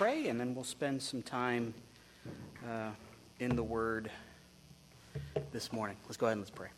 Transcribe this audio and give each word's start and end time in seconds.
pray, 0.00 0.28
and 0.28 0.40
then 0.40 0.54
we'll 0.54 0.64
spend 0.64 1.02
some 1.02 1.20
time 1.20 1.74
uh, 2.66 2.88
in 3.38 3.54
the 3.54 3.62
Word 3.62 4.10
this 5.52 5.74
morning. 5.74 5.94
Let's 6.06 6.16
go 6.16 6.24
ahead 6.24 6.38
and 6.38 6.40
let's 6.40 6.50
pray. 6.50 6.68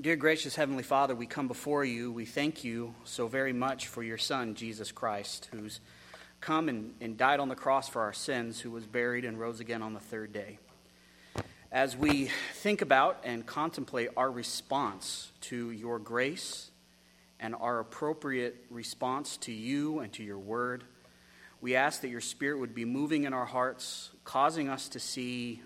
Dear 0.00 0.16
gracious 0.16 0.56
Heavenly 0.56 0.82
Father, 0.82 1.14
we 1.14 1.26
come 1.26 1.46
before 1.46 1.84
you. 1.84 2.10
We 2.10 2.24
thank 2.24 2.64
you 2.64 2.92
so 3.04 3.28
very 3.28 3.52
much 3.52 3.86
for 3.86 4.02
your 4.02 4.18
Son, 4.18 4.56
Jesus 4.56 4.90
Christ, 4.90 5.48
who's 5.52 5.78
come 6.40 6.68
and, 6.68 6.92
and 7.00 7.16
died 7.16 7.38
on 7.38 7.48
the 7.48 7.54
cross 7.54 7.88
for 7.88 8.02
our 8.02 8.12
sins, 8.12 8.58
who 8.58 8.72
was 8.72 8.84
buried 8.84 9.24
and 9.24 9.38
rose 9.38 9.60
again 9.60 9.80
on 9.80 9.94
the 9.94 10.00
third 10.00 10.32
day. 10.32 10.58
As 11.70 11.96
we 11.96 12.32
think 12.54 12.82
about 12.82 13.20
and 13.22 13.46
contemplate 13.46 14.08
our 14.16 14.28
response 14.28 15.30
to 15.42 15.70
your 15.70 16.00
grace 16.00 16.72
and 17.40 17.54
our 17.54 17.80
appropriate 17.80 18.64
response 18.70 19.36
to 19.38 19.52
you 19.52 20.00
and 20.00 20.12
to 20.12 20.22
your 20.22 20.38
word, 20.38 20.84
we 21.60 21.76
ask 21.76 22.02
that 22.02 22.08
your 22.08 22.20
Spirit 22.20 22.58
would 22.58 22.74
be 22.74 22.84
moving 22.84 23.24
in 23.24 23.32
our 23.32 23.46
hearts, 23.46 24.10
causing 24.24 24.68
us 24.68 24.88
to 24.90 25.00
see 25.00 25.62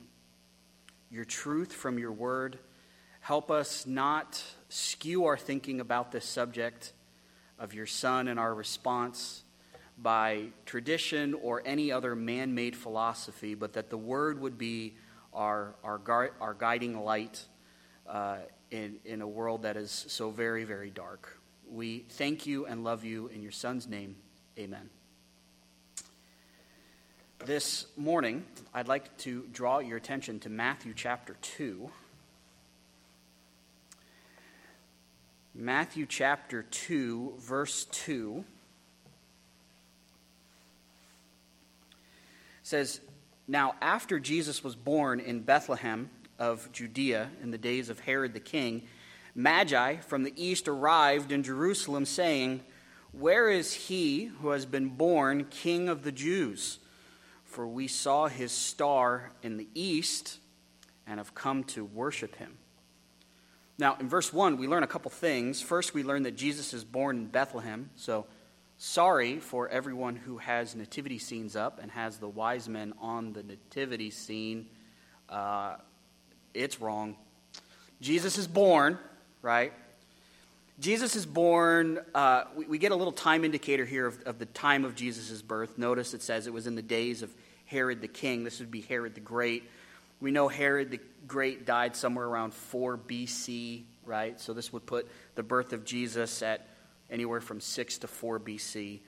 your 1.10 1.24
truth 1.24 1.72
from 1.72 1.98
your 1.98 2.12
word. 2.12 2.58
Help 3.20 3.50
us 3.50 3.86
not 3.86 4.42
skew 4.68 5.24
our 5.24 5.36
thinking 5.36 5.80
about 5.80 6.12
this 6.12 6.24
subject 6.24 6.92
of 7.58 7.74
your 7.74 7.86
Son 7.86 8.28
and 8.28 8.38
our 8.38 8.54
response 8.54 9.42
by 10.00 10.44
tradition 10.64 11.34
or 11.34 11.62
any 11.66 11.90
other 11.90 12.14
man 12.14 12.54
made 12.54 12.76
philosophy, 12.76 13.54
but 13.54 13.72
that 13.72 13.90
the 13.90 13.98
word 13.98 14.40
would 14.40 14.56
be 14.56 14.96
our, 15.34 15.74
our, 15.82 16.00
our 16.40 16.54
guiding 16.54 17.02
light 17.04 17.44
uh, 18.06 18.36
in, 18.70 18.96
in 19.04 19.20
a 19.20 19.26
world 19.26 19.62
that 19.62 19.76
is 19.76 19.90
so 20.08 20.30
very, 20.30 20.64
very 20.64 20.90
dark. 20.90 21.37
We 21.70 22.04
thank 22.08 22.46
you 22.46 22.66
and 22.66 22.82
love 22.82 23.04
you 23.04 23.28
in 23.28 23.42
your 23.42 23.52
Son's 23.52 23.86
name. 23.86 24.16
Amen. 24.58 24.88
This 27.44 27.86
morning, 27.96 28.44
I'd 28.72 28.88
like 28.88 29.16
to 29.18 29.46
draw 29.52 29.78
your 29.78 29.96
attention 29.96 30.40
to 30.40 30.48
Matthew 30.48 30.94
chapter 30.96 31.36
2. 31.40 31.90
Matthew 35.54 36.06
chapter 36.06 36.62
2, 36.62 37.34
verse 37.38 37.84
2 37.86 38.44
says, 42.62 43.00
Now, 43.46 43.74
after 43.80 44.18
Jesus 44.18 44.64
was 44.64 44.74
born 44.74 45.20
in 45.20 45.40
Bethlehem 45.40 46.10
of 46.38 46.70
Judea 46.72 47.28
in 47.42 47.50
the 47.50 47.58
days 47.58 47.88
of 47.88 48.00
Herod 48.00 48.32
the 48.32 48.40
king, 48.40 48.82
Magi 49.38 49.98
from 49.98 50.24
the 50.24 50.32
east 50.34 50.66
arrived 50.66 51.30
in 51.30 51.44
Jerusalem, 51.44 52.04
saying, 52.04 52.60
Where 53.12 53.48
is 53.48 53.72
he 53.72 54.24
who 54.24 54.48
has 54.48 54.66
been 54.66 54.88
born 54.88 55.44
King 55.44 55.88
of 55.88 56.02
the 56.02 56.10
Jews? 56.10 56.80
For 57.44 57.64
we 57.64 57.86
saw 57.86 58.26
his 58.26 58.50
star 58.50 59.30
in 59.44 59.56
the 59.56 59.68
east 59.76 60.38
and 61.06 61.20
have 61.20 61.36
come 61.36 61.62
to 61.64 61.84
worship 61.84 62.34
him. 62.34 62.58
Now, 63.78 63.96
in 64.00 64.08
verse 64.08 64.32
1, 64.32 64.56
we 64.56 64.66
learn 64.66 64.82
a 64.82 64.88
couple 64.88 65.12
things. 65.12 65.62
First, 65.62 65.94
we 65.94 66.02
learn 66.02 66.24
that 66.24 66.36
Jesus 66.36 66.74
is 66.74 66.82
born 66.82 67.18
in 67.18 67.26
Bethlehem. 67.26 67.90
So, 67.94 68.26
sorry 68.76 69.38
for 69.38 69.68
everyone 69.68 70.16
who 70.16 70.38
has 70.38 70.74
nativity 70.74 71.18
scenes 71.18 71.54
up 71.54 71.78
and 71.80 71.92
has 71.92 72.18
the 72.18 72.28
wise 72.28 72.68
men 72.68 72.92
on 73.00 73.34
the 73.34 73.44
nativity 73.44 74.10
scene. 74.10 74.66
Uh, 75.28 75.76
it's 76.54 76.80
wrong. 76.80 77.16
Jesus 78.00 78.36
is 78.36 78.48
born, 78.48 78.98
right? 79.42 79.72
Jesus 80.80 81.16
is 81.16 81.26
born, 81.26 81.98
uh, 82.14 82.44
we, 82.56 82.66
we, 82.66 82.78
get 82.78 82.92
a 82.92 82.96
little 82.96 83.12
time 83.12 83.44
indicator 83.44 83.84
here 83.84 84.06
of, 84.06 84.22
of 84.22 84.38
the 84.38 84.46
time 84.46 84.84
of 84.84 84.94
Jesus' 84.94 85.42
birth. 85.42 85.76
Notice 85.76 86.14
it 86.14 86.22
says 86.22 86.46
it 86.46 86.52
was 86.52 86.68
in 86.68 86.76
the 86.76 86.82
days 86.82 87.22
of 87.22 87.34
Herod 87.66 88.00
the 88.00 88.08
king. 88.08 88.44
This 88.44 88.60
would 88.60 88.70
be 88.70 88.82
Herod 88.82 89.14
the 89.14 89.20
Great. 89.20 89.68
We 90.20 90.30
know 90.30 90.46
Herod 90.46 90.90
the 90.90 91.00
Great 91.26 91.66
died 91.66 91.96
somewhere 91.96 92.26
around 92.26 92.54
4 92.54 92.96
BC, 92.96 93.82
right? 94.04 94.40
So 94.40 94.52
this 94.52 94.72
would 94.72 94.86
put 94.86 95.08
the 95.34 95.42
birth 95.42 95.72
of 95.72 95.84
Jesus 95.84 96.42
at 96.42 96.66
anywhere 97.10 97.40
from 97.40 97.60
6 97.60 97.98
to 97.98 98.06
4 98.06 98.38
BC. 98.38 99.00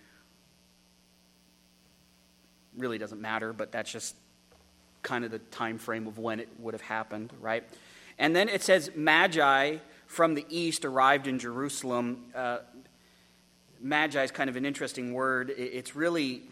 Really 2.76 2.98
doesn't 2.98 3.20
matter, 3.20 3.52
but 3.52 3.70
that's 3.70 3.92
just 3.92 4.16
kind 5.02 5.24
of 5.24 5.30
the 5.30 5.38
time 5.38 5.78
frame 5.78 6.06
of 6.08 6.18
when 6.18 6.40
it 6.40 6.48
would 6.58 6.74
have 6.74 6.82
happened, 6.82 7.32
right? 7.40 7.64
And 8.18 8.34
then 8.34 8.48
it 8.48 8.62
says 8.62 8.90
Magi 8.94 9.76
from 10.10 10.34
the 10.34 10.44
east 10.48 10.84
arrived 10.84 11.28
in 11.28 11.38
Jerusalem. 11.38 12.32
Uh, 12.34 12.58
magi 13.80 14.24
is 14.24 14.32
kind 14.32 14.50
of 14.50 14.56
an 14.56 14.66
interesting 14.66 15.14
word. 15.14 15.52
It's 15.56 15.94
really, 15.94 16.42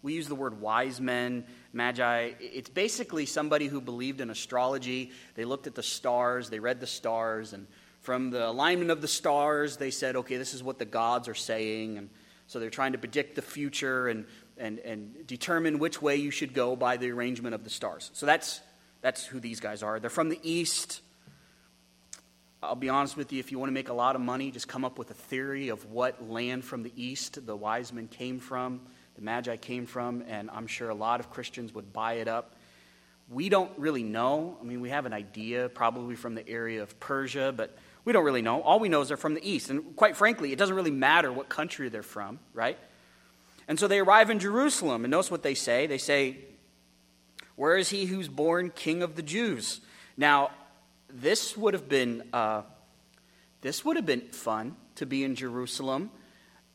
we 0.00 0.14
use 0.14 0.26
the 0.26 0.34
word 0.34 0.58
wise 0.62 0.98
men, 0.98 1.44
magi. 1.74 2.30
It's 2.40 2.70
basically 2.70 3.26
somebody 3.26 3.66
who 3.66 3.82
believed 3.82 4.22
in 4.22 4.30
astrology. 4.30 5.12
They 5.34 5.44
looked 5.44 5.66
at 5.66 5.74
the 5.74 5.82
stars, 5.82 6.48
they 6.48 6.60
read 6.60 6.80
the 6.80 6.86
stars, 6.86 7.52
and 7.52 7.66
from 8.00 8.30
the 8.30 8.48
alignment 8.48 8.90
of 8.90 9.02
the 9.02 9.08
stars, 9.08 9.76
they 9.76 9.90
said, 9.90 10.16
okay, 10.16 10.38
this 10.38 10.54
is 10.54 10.62
what 10.62 10.78
the 10.78 10.86
gods 10.86 11.28
are 11.28 11.34
saying. 11.34 11.98
And 11.98 12.08
so 12.46 12.58
they're 12.58 12.70
trying 12.70 12.92
to 12.92 12.98
predict 12.98 13.34
the 13.34 13.42
future 13.42 14.08
and, 14.08 14.24
and, 14.56 14.78
and 14.78 15.26
determine 15.26 15.78
which 15.78 16.00
way 16.00 16.16
you 16.16 16.30
should 16.30 16.54
go 16.54 16.74
by 16.74 16.96
the 16.96 17.10
arrangement 17.10 17.54
of 17.54 17.64
the 17.64 17.70
stars. 17.70 18.10
So 18.14 18.24
that's, 18.24 18.62
that's 19.02 19.26
who 19.26 19.40
these 19.40 19.60
guys 19.60 19.82
are. 19.82 20.00
They're 20.00 20.08
from 20.08 20.30
the 20.30 20.40
east. 20.42 21.02
I'll 22.60 22.74
be 22.74 22.88
honest 22.88 23.16
with 23.16 23.32
you, 23.32 23.38
if 23.38 23.52
you 23.52 23.58
want 23.58 23.68
to 23.68 23.74
make 23.74 23.88
a 23.88 23.94
lot 23.94 24.16
of 24.16 24.20
money, 24.20 24.50
just 24.50 24.66
come 24.66 24.84
up 24.84 24.98
with 24.98 25.10
a 25.12 25.14
theory 25.14 25.68
of 25.68 25.84
what 25.92 26.28
land 26.28 26.64
from 26.64 26.82
the 26.82 26.92
east 26.96 27.46
the 27.46 27.54
wise 27.54 27.92
men 27.92 28.08
came 28.08 28.40
from, 28.40 28.80
the 29.14 29.22
Magi 29.22 29.56
came 29.56 29.86
from, 29.86 30.24
and 30.26 30.50
I'm 30.50 30.66
sure 30.66 30.90
a 30.90 30.94
lot 30.94 31.20
of 31.20 31.30
Christians 31.30 31.72
would 31.74 31.92
buy 31.92 32.14
it 32.14 32.26
up. 32.26 32.56
We 33.30 33.48
don't 33.48 33.70
really 33.78 34.02
know. 34.02 34.56
I 34.60 34.64
mean, 34.64 34.80
we 34.80 34.90
have 34.90 35.06
an 35.06 35.12
idea, 35.12 35.68
probably 35.68 36.16
from 36.16 36.34
the 36.34 36.48
area 36.48 36.82
of 36.82 36.98
Persia, 36.98 37.54
but 37.56 37.76
we 38.04 38.12
don't 38.12 38.24
really 38.24 38.42
know. 38.42 38.60
All 38.62 38.80
we 38.80 38.88
know 38.88 39.02
is 39.02 39.08
they're 39.08 39.16
from 39.16 39.34
the 39.34 39.48
east. 39.48 39.70
And 39.70 39.94
quite 39.94 40.16
frankly, 40.16 40.50
it 40.50 40.58
doesn't 40.58 40.74
really 40.74 40.90
matter 40.90 41.32
what 41.32 41.48
country 41.48 41.88
they're 41.88 42.02
from, 42.02 42.40
right? 42.54 42.78
And 43.68 43.78
so 43.78 43.86
they 43.86 44.00
arrive 44.00 44.30
in 44.30 44.40
Jerusalem, 44.40 45.04
and 45.04 45.12
notice 45.12 45.30
what 45.30 45.44
they 45.44 45.54
say. 45.54 45.86
They 45.86 45.98
say, 45.98 46.38
Where 47.54 47.76
is 47.76 47.90
he 47.90 48.06
who's 48.06 48.26
born 48.26 48.70
king 48.74 49.02
of 49.04 49.14
the 49.14 49.22
Jews? 49.22 49.80
Now, 50.16 50.50
this 51.10 51.56
would 51.56 51.74
have 51.74 51.88
been 51.88 52.22
uh, 52.32 52.62
this 53.60 53.84
would 53.84 53.96
have 53.96 54.06
been 54.06 54.28
fun 54.30 54.76
to 54.96 55.06
be 55.06 55.24
in 55.24 55.34
Jerusalem 55.34 56.10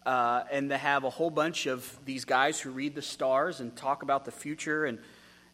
uh, 0.05 0.43
and 0.51 0.69
to 0.69 0.77
have 0.77 1.03
a 1.03 1.09
whole 1.09 1.29
bunch 1.29 1.65
of 1.65 1.99
these 2.05 2.25
guys 2.25 2.59
who 2.59 2.71
read 2.71 2.95
the 2.95 3.01
stars 3.01 3.59
and 3.59 3.75
talk 3.75 4.03
about 4.03 4.25
the 4.25 4.31
future 4.31 4.85
and 4.85 4.99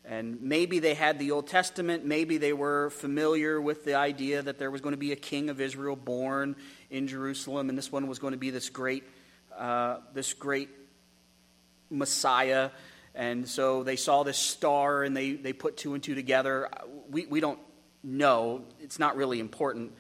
and 0.06 0.42
maybe 0.42 0.80
they 0.80 0.96
had 0.96 1.20
the 1.20 1.32
Old 1.32 1.48
Testament, 1.48 2.04
maybe 2.04 2.38
they 2.38 2.54
were 2.54 2.90
familiar 2.90 3.62
with 3.62 3.86
the 3.86 3.94
idea 3.94 4.42
that 4.42 4.58
there 4.58 4.72
was 4.72 4.82
going 4.82 4.94
to 4.94 4.98
be 4.98 5.12
a 5.12 5.16
king 5.16 5.50
of 5.50 5.62
Israel 5.62 5.96
born 5.96 6.56
in 6.90 7.08
Jerusalem, 7.08 7.70
and 7.70 7.78
this 7.78 7.92
one 7.92 8.08
was 8.08 8.18
going 8.18 8.32
to 8.32 8.40
be 8.40 8.50
this 8.50 8.70
great, 8.70 9.04
uh, 9.56 9.98
this 10.14 10.34
great 10.34 10.70
Messiah. 11.92 12.72
And 13.14 13.48
so 13.48 13.84
they 13.84 13.98
saw 13.98 14.24
this 14.24 14.38
star 14.38 15.04
and 15.04 15.16
they, 15.16 15.34
they 15.34 15.54
put 15.54 15.78
two 15.78 15.94
and 15.94 16.02
two 16.02 16.16
together. 16.16 16.70
We, 17.10 17.28
we 17.28 17.40
don't 17.40 17.60
no, 18.04 18.64
it's 18.80 19.00
not 19.00 19.16
really 19.16 19.40
important. 19.40 19.92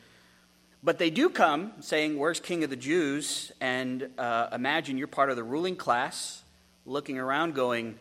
But 0.82 0.98
they 0.98 1.10
do 1.10 1.30
come 1.30 1.74
saying, 1.82 2.18
Where's 2.18 2.40
King 2.40 2.64
of 2.64 2.70
the 2.70 2.76
Jews? 2.76 3.52
And 3.60 4.10
uh, 4.18 4.48
imagine 4.54 4.98
you're 4.98 5.08
part 5.08 5.30
of 5.30 5.36
the 5.36 5.44
ruling 5.44 5.76
class 5.76 6.44
looking 6.86 7.18
around 7.18 7.54
going, 7.54 8.00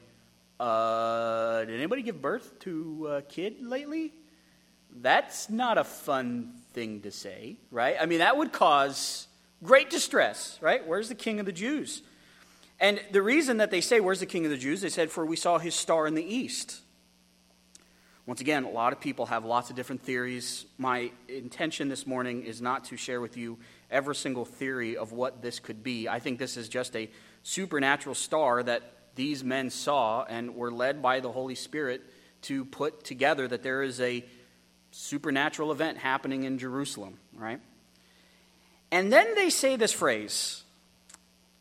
uh, 0.60 1.64
Did 1.64 1.74
anybody 1.74 2.02
give 2.02 2.22
birth 2.22 2.58
to 2.60 3.08
a 3.10 3.22
kid 3.22 3.64
lately? 3.66 4.12
That's 5.00 5.50
not 5.50 5.76
a 5.76 5.84
fun 5.84 6.54
thing 6.72 7.02
to 7.02 7.10
say, 7.10 7.56
right? 7.70 7.96
I 8.00 8.06
mean, 8.06 8.20
that 8.20 8.36
would 8.36 8.52
cause 8.52 9.26
great 9.62 9.90
distress, 9.90 10.58
right? 10.60 10.86
Where's 10.86 11.08
the 11.08 11.14
King 11.14 11.40
of 11.40 11.46
the 11.46 11.52
Jews? 11.52 12.02
And 12.80 13.00
the 13.10 13.22
reason 13.22 13.56
that 13.56 13.72
they 13.72 13.80
say, 13.80 13.98
Where's 13.98 14.20
the 14.20 14.26
King 14.26 14.44
of 14.44 14.52
the 14.52 14.56
Jews? 14.56 14.80
They 14.80 14.88
said, 14.88 15.10
For 15.10 15.26
we 15.26 15.36
saw 15.36 15.58
his 15.58 15.74
star 15.74 16.06
in 16.06 16.14
the 16.14 16.24
east. 16.24 16.82
Once 18.28 18.42
again, 18.42 18.64
a 18.64 18.70
lot 18.70 18.92
of 18.92 19.00
people 19.00 19.24
have 19.24 19.46
lots 19.46 19.70
of 19.70 19.76
different 19.76 20.02
theories. 20.02 20.66
My 20.76 21.10
intention 21.28 21.88
this 21.88 22.06
morning 22.06 22.42
is 22.42 22.60
not 22.60 22.84
to 22.84 22.96
share 22.98 23.22
with 23.22 23.38
you 23.38 23.56
every 23.90 24.14
single 24.14 24.44
theory 24.44 24.98
of 24.98 25.12
what 25.12 25.40
this 25.40 25.58
could 25.58 25.82
be. 25.82 26.10
I 26.10 26.20
think 26.20 26.38
this 26.38 26.58
is 26.58 26.68
just 26.68 26.94
a 26.94 27.08
supernatural 27.42 28.14
star 28.14 28.62
that 28.62 28.82
these 29.14 29.42
men 29.42 29.70
saw 29.70 30.24
and 30.24 30.54
were 30.56 30.70
led 30.70 31.00
by 31.00 31.20
the 31.20 31.32
Holy 31.32 31.54
Spirit 31.54 32.02
to 32.42 32.66
put 32.66 33.02
together 33.02 33.48
that 33.48 33.62
there 33.62 33.82
is 33.82 33.98
a 33.98 34.22
supernatural 34.90 35.72
event 35.72 35.96
happening 35.96 36.44
in 36.44 36.58
Jerusalem, 36.58 37.16
right? 37.32 37.60
And 38.90 39.10
then 39.10 39.36
they 39.36 39.48
say 39.48 39.76
this 39.76 39.94
phrase, 39.94 40.64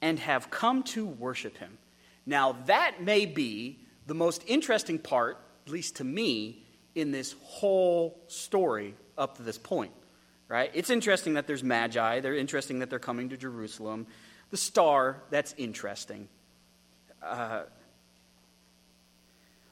and 0.01 0.19
have 0.19 0.49
come 0.49 0.83
to 0.83 1.05
worship 1.05 1.55
him. 1.55 1.77
Now, 2.25 2.57
that 2.65 3.01
may 3.01 3.25
be 3.25 3.79
the 4.05 4.13
most 4.13 4.43
interesting 4.47 4.99
part 4.99 5.37
at 5.67 5.73
least 5.73 5.97
to 5.97 6.03
me, 6.05 6.63
in 6.95 7.11
this 7.11 7.35
whole 7.43 8.17
story 8.27 8.95
up 9.17 9.37
to 9.37 9.43
this 9.43 9.57
point. 9.57 9.91
Right? 10.47 10.71
It's 10.73 10.89
interesting 10.89 11.33
that 11.33 11.45
there's 11.45 11.63
magi. 11.63 12.21
They're 12.21 12.35
interesting 12.35 12.79
that 12.79 12.89
they're 12.89 12.99
coming 12.99 13.29
to 13.29 13.37
Jerusalem. 13.37 14.07
The 14.49 14.55
star, 14.55 15.21
that's 15.29 15.53
interesting. 15.57 16.29
Uh, 17.21 17.63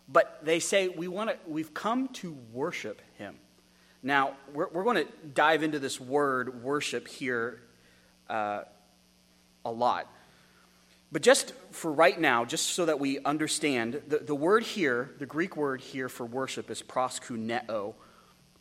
but 0.09 0.39
they 0.44 0.59
say 0.59 0.89
we 0.89 1.07
want 1.07 1.30
to, 1.30 1.38
we've 1.47 1.74
come 1.74 2.09
to 2.09 2.38
worship 2.51 3.01
him. 3.18 3.36
Now, 4.03 4.33
we're, 4.53 4.68
we're 4.68 4.83
going 4.83 4.98
to 4.98 5.12
dive 5.33 5.63
into 5.63 5.80
this 5.80 6.00
word 6.00 6.62
worship 6.62 7.07
here 7.07 7.62
uh, 8.30 8.63
a 9.63 9.71
lot. 9.71 10.12
But 11.12 11.21
just 11.21 11.53
for 11.75 11.92
right 11.92 12.19
now, 12.19 12.45
just 12.45 12.69
so 12.69 12.86
that 12.86 13.00
we 13.00 13.19
understand, 13.19 14.01
the, 14.07 14.19
the 14.19 14.36
word 14.36 14.63
here, 14.63 15.12
the 15.19 15.25
Greek 15.25 15.56
word 15.56 15.81
here 15.81 16.10
for 16.10 16.25
worship 16.25 16.69
is 16.69 16.81
proskuneo. 16.81 17.94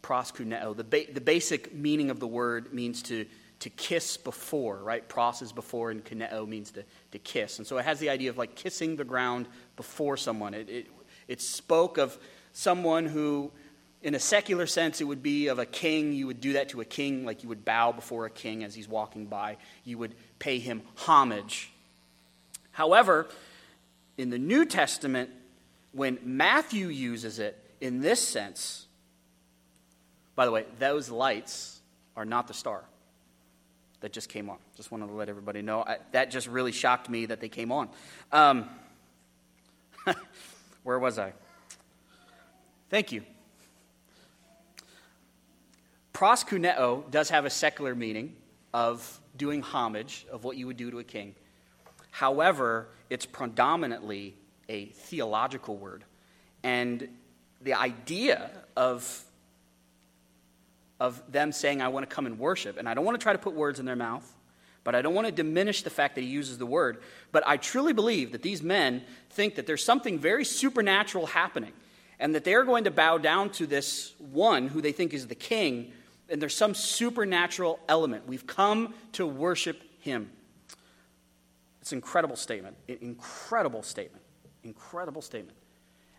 Proskuneo. 0.02 0.76
The, 0.76 0.84
ba- 0.84 1.12
the 1.12 1.20
basic 1.20 1.74
meaning 1.74 2.10
of 2.10 2.20
the 2.20 2.26
word 2.26 2.74
means 2.74 3.02
to, 3.04 3.26
to 3.60 3.70
kiss 3.70 4.16
before, 4.16 4.78
right? 4.82 5.08
Pros 5.08 5.42
is 5.42 5.52
before, 5.52 5.90
and 5.90 6.04
kuneo 6.04 6.46
means 6.46 6.70
to, 6.72 6.84
to 7.12 7.18
kiss. 7.18 7.58
And 7.58 7.66
so 7.66 7.78
it 7.78 7.84
has 7.84 8.00
the 8.00 8.10
idea 8.10 8.30
of 8.30 8.36
like 8.36 8.54
kissing 8.54 8.96
the 8.96 9.04
ground 9.04 9.48
before 9.76 10.16
someone. 10.16 10.52
It, 10.52 10.68
it, 10.68 10.86
it 11.26 11.40
spoke 11.40 11.96
of 11.98 12.18
someone 12.52 13.06
who, 13.06 13.50
in 14.02 14.14
a 14.14 14.18
secular 14.18 14.66
sense, 14.66 15.00
it 15.00 15.04
would 15.04 15.22
be 15.22 15.48
of 15.48 15.58
a 15.58 15.66
king. 15.66 16.12
You 16.12 16.26
would 16.26 16.40
do 16.40 16.52
that 16.52 16.68
to 16.70 16.80
a 16.80 16.84
king, 16.84 17.24
like 17.24 17.42
you 17.42 17.48
would 17.48 17.64
bow 17.64 17.92
before 17.92 18.26
a 18.26 18.30
king 18.30 18.62
as 18.64 18.74
he's 18.74 18.88
walking 18.88 19.26
by. 19.26 19.56
You 19.84 19.98
would 19.98 20.14
pay 20.38 20.58
him 20.58 20.82
homage. 20.96 21.70
However, 22.74 23.28
in 24.18 24.30
the 24.30 24.38
New 24.38 24.66
Testament, 24.66 25.30
when 25.92 26.18
Matthew 26.24 26.88
uses 26.88 27.38
it 27.38 27.56
in 27.80 28.00
this 28.00 28.20
sense, 28.20 28.86
by 30.34 30.44
the 30.44 30.50
way, 30.50 30.66
those 30.80 31.08
lights 31.08 31.80
are 32.16 32.24
not 32.24 32.48
the 32.48 32.54
star 32.54 32.82
that 34.00 34.12
just 34.12 34.28
came 34.28 34.50
on. 34.50 34.58
Just 34.76 34.90
wanted 34.90 35.06
to 35.06 35.12
let 35.12 35.28
everybody 35.28 35.62
know. 35.62 35.82
I, 35.82 35.98
that 36.10 36.32
just 36.32 36.48
really 36.48 36.72
shocked 36.72 37.08
me 37.08 37.26
that 37.26 37.40
they 37.40 37.48
came 37.48 37.70
on. 37.70 37.88
Um, 38.32 38.68
where 40.82 40.98
was 40.98 41.16
I? 41.16 41.32
Thank 42.90 43.12
you. 43.12 43.22
Proskuneo 46.12 47.08
does 47.08 47.30
have 47.30 47.44
a 47.44 47.50
secular 47.50 47.94
meaning 47.94 48.34
of 48.72 49.20
doing 49.36 49.62
homage, 49.62 50.26
of 50.30 50.42
what 50.42 50.56
you 50.56 50.66
would 50.66 50.76
do 50.76 50.90
to 50.90 50.98
a 50.98 51.04
king. 51.04 51.36
However, 52.14 52.86
it's 53.10 53.26
predominantly 53.26 54.36
a 54.68 54.84
theological 54.84 55.76
word. 55.76 56.04
And 56.62 57.08
the 57.60 57.74
idea 57.74 58.52
of, 58.76 59.24
of 61.00 61.20
them 61.32 61.50
saying, 61.50 61.82
I 61.82 61.88
want 61.88 62.08
to 62.08 62.14
come 62.14 62.26
and 62.26 62.38
worship, 62.38 62.76
and 62.78 62.88
I 62.88 62.94
don't 62.94 63.04
want 63.04 63.18
to 63.18 63.22
try 63.22 63.32
to 63.32 63.38
put 63.40 63.54
words 63.54 63.80
in 63.80 63.84
their 63.84 63.96
mouth, 63.96 64.32
but 64.84 64.94
I 64.94 65.02
don't 65.02 65.14
want 65.14 65.26
to 65.26 65.32
diminish 65.32 65.82
the 65.82 65.90
fact 65.90 66.14
that 66.14 66.20
he 66.20 66.28
uses 66.28 66.56
the 66.56 66.66
word. 66.66 67.02
But 67.32 67.42
I 67.48 67.56
truly 67.56 67.92
believe 67.92 68.30
that 68.30 68.42
these 68.42 68.62
men 68.62 69.02
think 69.30 69.56
that 69.56 69.66
there's 69.66 69.82
something 69.82 70.20
very 70.20 70.44
supernatural 70.44 71.26
happening, 71.26 71.72
and 72.20 72.32
that 72.36 72.44
they're 72.44 72.62
going 72.62 72.84
to 72.84 72.92
bow 72.92 73.18
down 73.18 73.50
to 73.50 73.66
this 73.66 74.14
one 74.18 74.68
who 74.68 74.80
they 74.80 74.92
think 74.92 75.14
is 75.14 75.26
the 75.26 75.34
king, 75.34 75.90
and 76.28 76.40
there's 76.40 76.56
some 76.56 76.76
supernatural 76.76 77.80
element. 77.88 78.28
We've 78.28 78.46
come 78.46 78.94
to 79.14 79.26
worship 79.26 79.82
him. 79.98 80.30
It's 81.84 81.92
an 81.92 81.98
incredible 81.98 82.36
statement. 82.36 82.78
Incredible 82.88 83.82
statement. 83.82 84.24
Incredible 84.62 85.20
statement. 85.20 85.58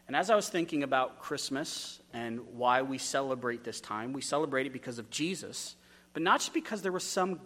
And 0.05 0.15
as 0.15 0.29
I 0.29 0.35
was 0.35 0.47
thinking 0.47 0.83
about 0.83 1.17
Christmas 1.17 1.99
and 2.13 2.39
why 2.53 2.83
we 2.83 2.99
celebrate 2.99 3.63
this 3.63 3.81
time, 3.81 4.13
we 4.13 4.21
celebrate 4.21 4.67
it 4.67 4.73
because 4.73 4.99
of 4.99 5.09
Jesus, 5.09 5.75
but 6.13 6.21
not 6.21 6.39
just 6.39 6.53
because 6.53 6.83
there 6.83 6.91
was 6.91 7.03
some 7.03 7.39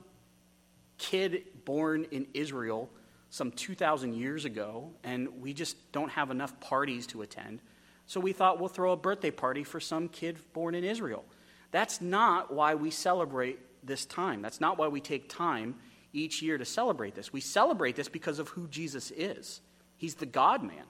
kid 0.97 1.45
born 1.63 2.07
in 2.11 2.27
Israel 2.33 2.89
some 3.29 3.53
2,000 3.53 4.13
years 4.13 4.43
ago 4.43 4.91
and 5.05 5.41
we 5.41 5.53
just 5.53 5.89
don't 5.93 6.11
have 6.11 6.29
enough 6.29 6.59
parties 6.59 7.07
to 7.07 7.21
attend. 7.21 7.61
So 8.05 8.19
we 8.19 8.33
thought 8.33 8.59
we'll 8.59 8.67
throw 8.67 8.91
a 8.91 8.97
birthday 8.97 9.31
party 9.31 9.63
for 9.63 9.79
some 9.79 10.09
kid 10.09 10.37
born 10.51 10.75
in 10.75 10.83
Israel. 10.83 11.23
That's 11.71 12.01
not 12.01 12.53
why 12.53 12.75
we 12.75 12.91
celebrate 12.91 13.59
this 13.81 14.05
time. 14.05 14.41
That's 14.41 14.59
not 14.59 14.77
why 14.77 14.89
we 14.89 14.99
take 14.99 15.29
time 15.29 15.75
each 16.13 16.41
year 16.41 16.57
to 16.57 16.65
celebrate 16.65 17.15
this. 17.15 17.31
We 17.31 17.41
celebrate 17.41 17.95
this 17.95 18.09
because 18.09 18.39
of 18.39 18.49
who 18.49 18.67
Jesus 18.67 19.11
is. 19.11 19.61
He's 19.97 20.15
the 20.15 20.25
God 20.25 20.63
man. 20.63 20.85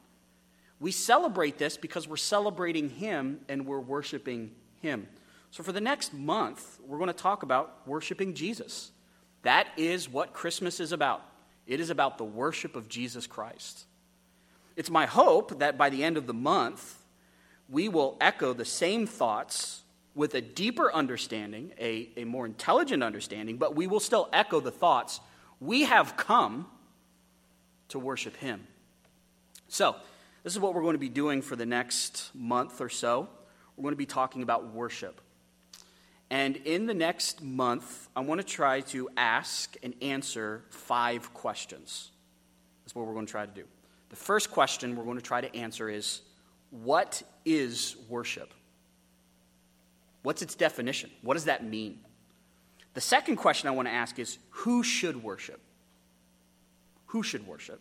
We 0.79 0.91
celebrate 0.91 1.57
this 1.57 1.77
because 1.77 2.07
we're 2.07 2.17
celebrating 2.17 2.89
Him 2.89 3.41
and 3.49 3.65
we're 3.65 3.79
worshiping 3.79 4.51
Him. 4.81 5.07
So, 5.51 5.63
for 5.63 5.71
the 5.71 5.81
next 5.81 6.13
month, 6.13 6.79
we're 6.85 6.99
going 6.99 7.07
to 7.07 7.13
talk 7.13 7.43
about 7.43 7.81
worshiping 7.85 8.33
Jesus. 8.33 8.91
That 9.41 9.67
is 9.77 10.07
what 10.07 10.33
Christmas 10.33 10.79
is 10.79 10.91
about. 10.91 11.25
It 11.65 11.79
is 11.79 11.89
about 11.89 12.17
the 12.17 12.23
worship 12.23 12.75
of 12.75 12.87
Jesus 12.87 13.27
Christ. 13.27 13.85
It's 14.75 14.89
my 14.89 15.05
hope 15.05 15.59
that 15.59 15.77
by 15.77 15.89
the 15.89 16.03
end 16.03 16.17
of 16.17 16.27
the 16.27 16.33
month, 16.33 16.95
we 17.67 17.89
will 17.89 18.17
echo 18.21 18.53
the 18.53 18.65
same 18.65 19.05
thoughts 19.05 19.83
with 20.15 20.33
a 20.35 20.41
deeper 20.41 20.93
understanding, 20.93 21.71
a, 21.79 22.09
a 22.17 22.23
more 22.25 22.45
intelligent 22.45 23.03
understanding, 23.03 23.57
but 23.57 23.75
we 23.75 23.87
will 23.87 23.99
still 23.99 24.29
echo 24.33 24.59
the 24.59 24.71
thoughts. 24.71 25.19
We 25.59 25.83
have 25.83 26.17
come 26.17 26.67
to 27.89 27.99
worship 27.99 28.35
Him. 28.37 28.67
So, 29.67 29.95
this 30.43 30.53
is 30.53 30.59
what 30.59 30.73
we're 30.73 30.81
going 30.81 30.93
to 30.93 30.99
be 30.99 31.09
doing 31.09 31.41
for 31.41 31.55
the 31.55 31.65
next 31.65 32.31
month 32.33 32.79
or 32.79 32.89
so. 32.89 33.29
We're 33.75 33.83
going 33.83 33.93
to 33.93 33.97
be 33.97 34.05
talking 34.05 34.41
about 34.41 34.73
worship. 34.73 35.21
And 36.29 36.57
in 36.57 36.85
the 36.85 36.93
next 36.93 37.43
month, 37.43 38.07
I 38.15 38.21
want 38.21 38.39
to 38.39 38.45
try 38.47 38.81
to 38.81 39.09
ask 39.17 39.75
and 39.81 39.93
answer 40.01 40.63
five 40.69 41.33
questions. 41.33 42.11
That's 42.83 42.95
what 42.95 43.05
we're 43.05 43.13
going 43.13 43.25
to 43.25 43.31
try 43.31 43.45
to 43.45 43.51
do. 43.51 43.65
The 44.09 44.15
first 44.15 44.51
question 44.51 44.95
we're 44.95 45.03
going 45.05 45.17
to 45.17 45.23
try 45.23 45.41
to 45.41 45.55
answer 45.55 45.89
is 45.89 46.21
What 46.71 47.21
is 47.45 47.95
worship? 48.07 48.53
What's 50.21 50.41
its 50.41 50.55
definition? 50.55 51.09
What 51.21 51.35
does 51.35 51.45
that 51.45 51.63
mean? 51.63 51.99
The 52.93 53.01
second 53.01 53.37
question 53.37 53.67
I 53.67 53.71
want 53.71 53.87
to 53.87 53.93
ask 53.93 54.19
is 54.19 54.37
who 54.49 54.83
should 54.83 55.23
worship? 55.23 55.61
Who 57.07 57.23
should 57.23 57.47
worship? 57.47 57.79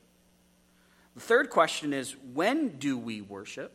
The 1.14 1.20
third 1.20 1.50
question 1.50 1.92
is 1.92 2.14
when 2.32 2.78
do 2.78 2.96
we 2.96 3.20
worship? 3.20 3.72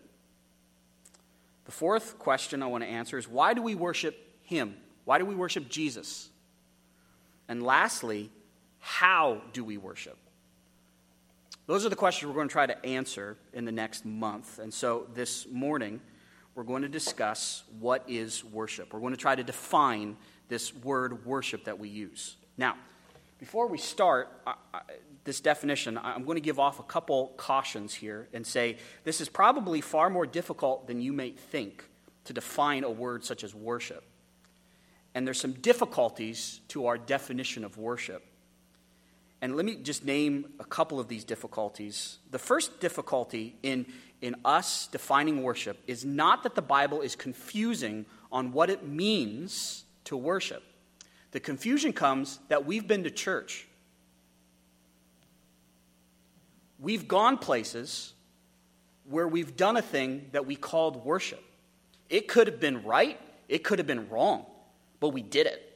The 1.66 1.72
fourth 1.72 2.20
question 2.20 2.64
I 2.64 2.68
want 2.68 2.84
to 2.84 2.90
answer 2.90 3.18
is 3.18 3.28
why 3.28 3.54
do 3.54 3.62
we 3.62 3.76
worship 3.76 4.18
Him? 4.44 4.76
Why 5.06 5.18
do 5.18 5.26
we 5.26 5.36
worship 5.36 5.70
Jesus? 5.70 6.30
And 7.48 7.64
lastly, 7.64 8.32
how 8.80 9.42
do 9.52 9.64
we 9.64 9.78
worship? 9.78 10.18
Those 11.66 11.86
are 11.86 11.90
the 11.90 11.96
questions 11.96 12.28
we're 12.28 12.36
going 12.36 12.50
to 12.50 12.54
try 12.54 12.66
to 12.66 12.86
answer 12.86 13.38
in 13.54 13.66
the 13.66 13.72
next 13.72 14.06
month. 14.06 14.60
And 14.60 14.74
so 14.74 15.08
this 15.14 15.48
morning, 15.50 16.02
we're 16.56 16.64
going 16.64 16.84
to 16.84 16.90
discuss 16.90 17.64
what 17.80 18.04
is 18.08 18.44
worship. 18.44 18.94
We're 18.94 19.00
going 19.00 19.14
to 19.14 19.20
try 19.20 19.36
to 19.36 19.44
define 19.44 20.18
this 20.50 20.74
word 20.74 21.26
worship 21.26 21.66
that 21.66 21.80
we 21.80 21.90
use. 21.90 22.36
Now, 22.58 22.76
before 23.40 23.68
we 23.68 23.78
start 23.78 24.30
I, 24.46 24.54
I, 24.74 24.82
this 25.24 25.40
definition, 25.40 25.98
I'm 25.98 26.26
going 26.26 26.36
to 26.36 26.42
give 26.42 26.60
off 26.60 26.80
a 26.80 26.84
couple 26.84 27.34
cautions 27.38 27.94
here 27.94 28.28
and 28.34 28.46
say 28.46 28.78
this 29.04 29.22
is 29.22 29.30
probably 29.30 29.82
far 29.82 30.10
more 30.10 30.26
difficult 30.26 30.88
than 30.88 31.02
you 31.02 31.14
may 31.14 31.32
think 31.32 31.86
to 32.26 32.34
define 32.34 32.84
a 32.84 32.90
word 32.90 33.24
such 33.24 33.44
as 33.44 33.56
worship. 33.56 34.04
And 35.16 35.26
there's 35.26 35.40
some 35.40 35.54
difficulties 35.54 36.62
to 36.70 36.88
our 36.88 36.98
definition 36.98 37.64
of 37.64 37.78
worship. 37.78 38.26
And 39.42 39.56
let 39.56 39.66
me 39.66 39.76
just 39.76 40.06
name 40.06 40.54
a 40.60 40.64
couple 40.64 41.00
of 41.00 41.08
these 41.10 41.24
difficulties. 41.24 42.20
The 42.32 42.40
first 42.40 42.80
difficulty 42.80 43.58
in 43.62 43.86
in 44.24 44.38
us 44.46 44.88
defining 44.88 45.44
worship 45.44 45.78
is 45.86 46.06
not 46.06 46.44
that 46.44 46.56
the 46.56 46.62
Bible 46.62 47.02
is 47.02 47.14
confusing 47.14 48.06
on 48.32 48.54
what 48.54 48.70
it 48.70 48.88
means 48.88 49.84
to 50.06 50.16
worship. 50.16 50.64
The 51.32 51.42
confusion 51.42 51.92
comes 51.92 52.40
that 52.48 52.66
we've 52.66 52.88
been 52.88 53.04
to 53.04 53.12
church. 53.12 53.68
We've 56.80 57.06
gone 57.06 57.38
places 57.38 58.14
where 59.10 59.28
we've 59.28 59.58
done 59.58 59.76
a 59.76 59.82
thing 59.82 60.30
that 60.32 60.46
we 60.46 60.56
called 60.56 61.04
worship. 61.04 61.44
It 62.10 62.30
could 62.30 62.48
have 62.48 62.62
been 62.62 62.82
right, 62.84 63.20
it 63.50 63.66
could 63.66 63.78
have 63.78 63.88
been 63.88 64.10
wrong, 64.10 64.46
but 65.02 65.10
we 65.10 65.22
did 65.22 65.48
it. 65.48 65.70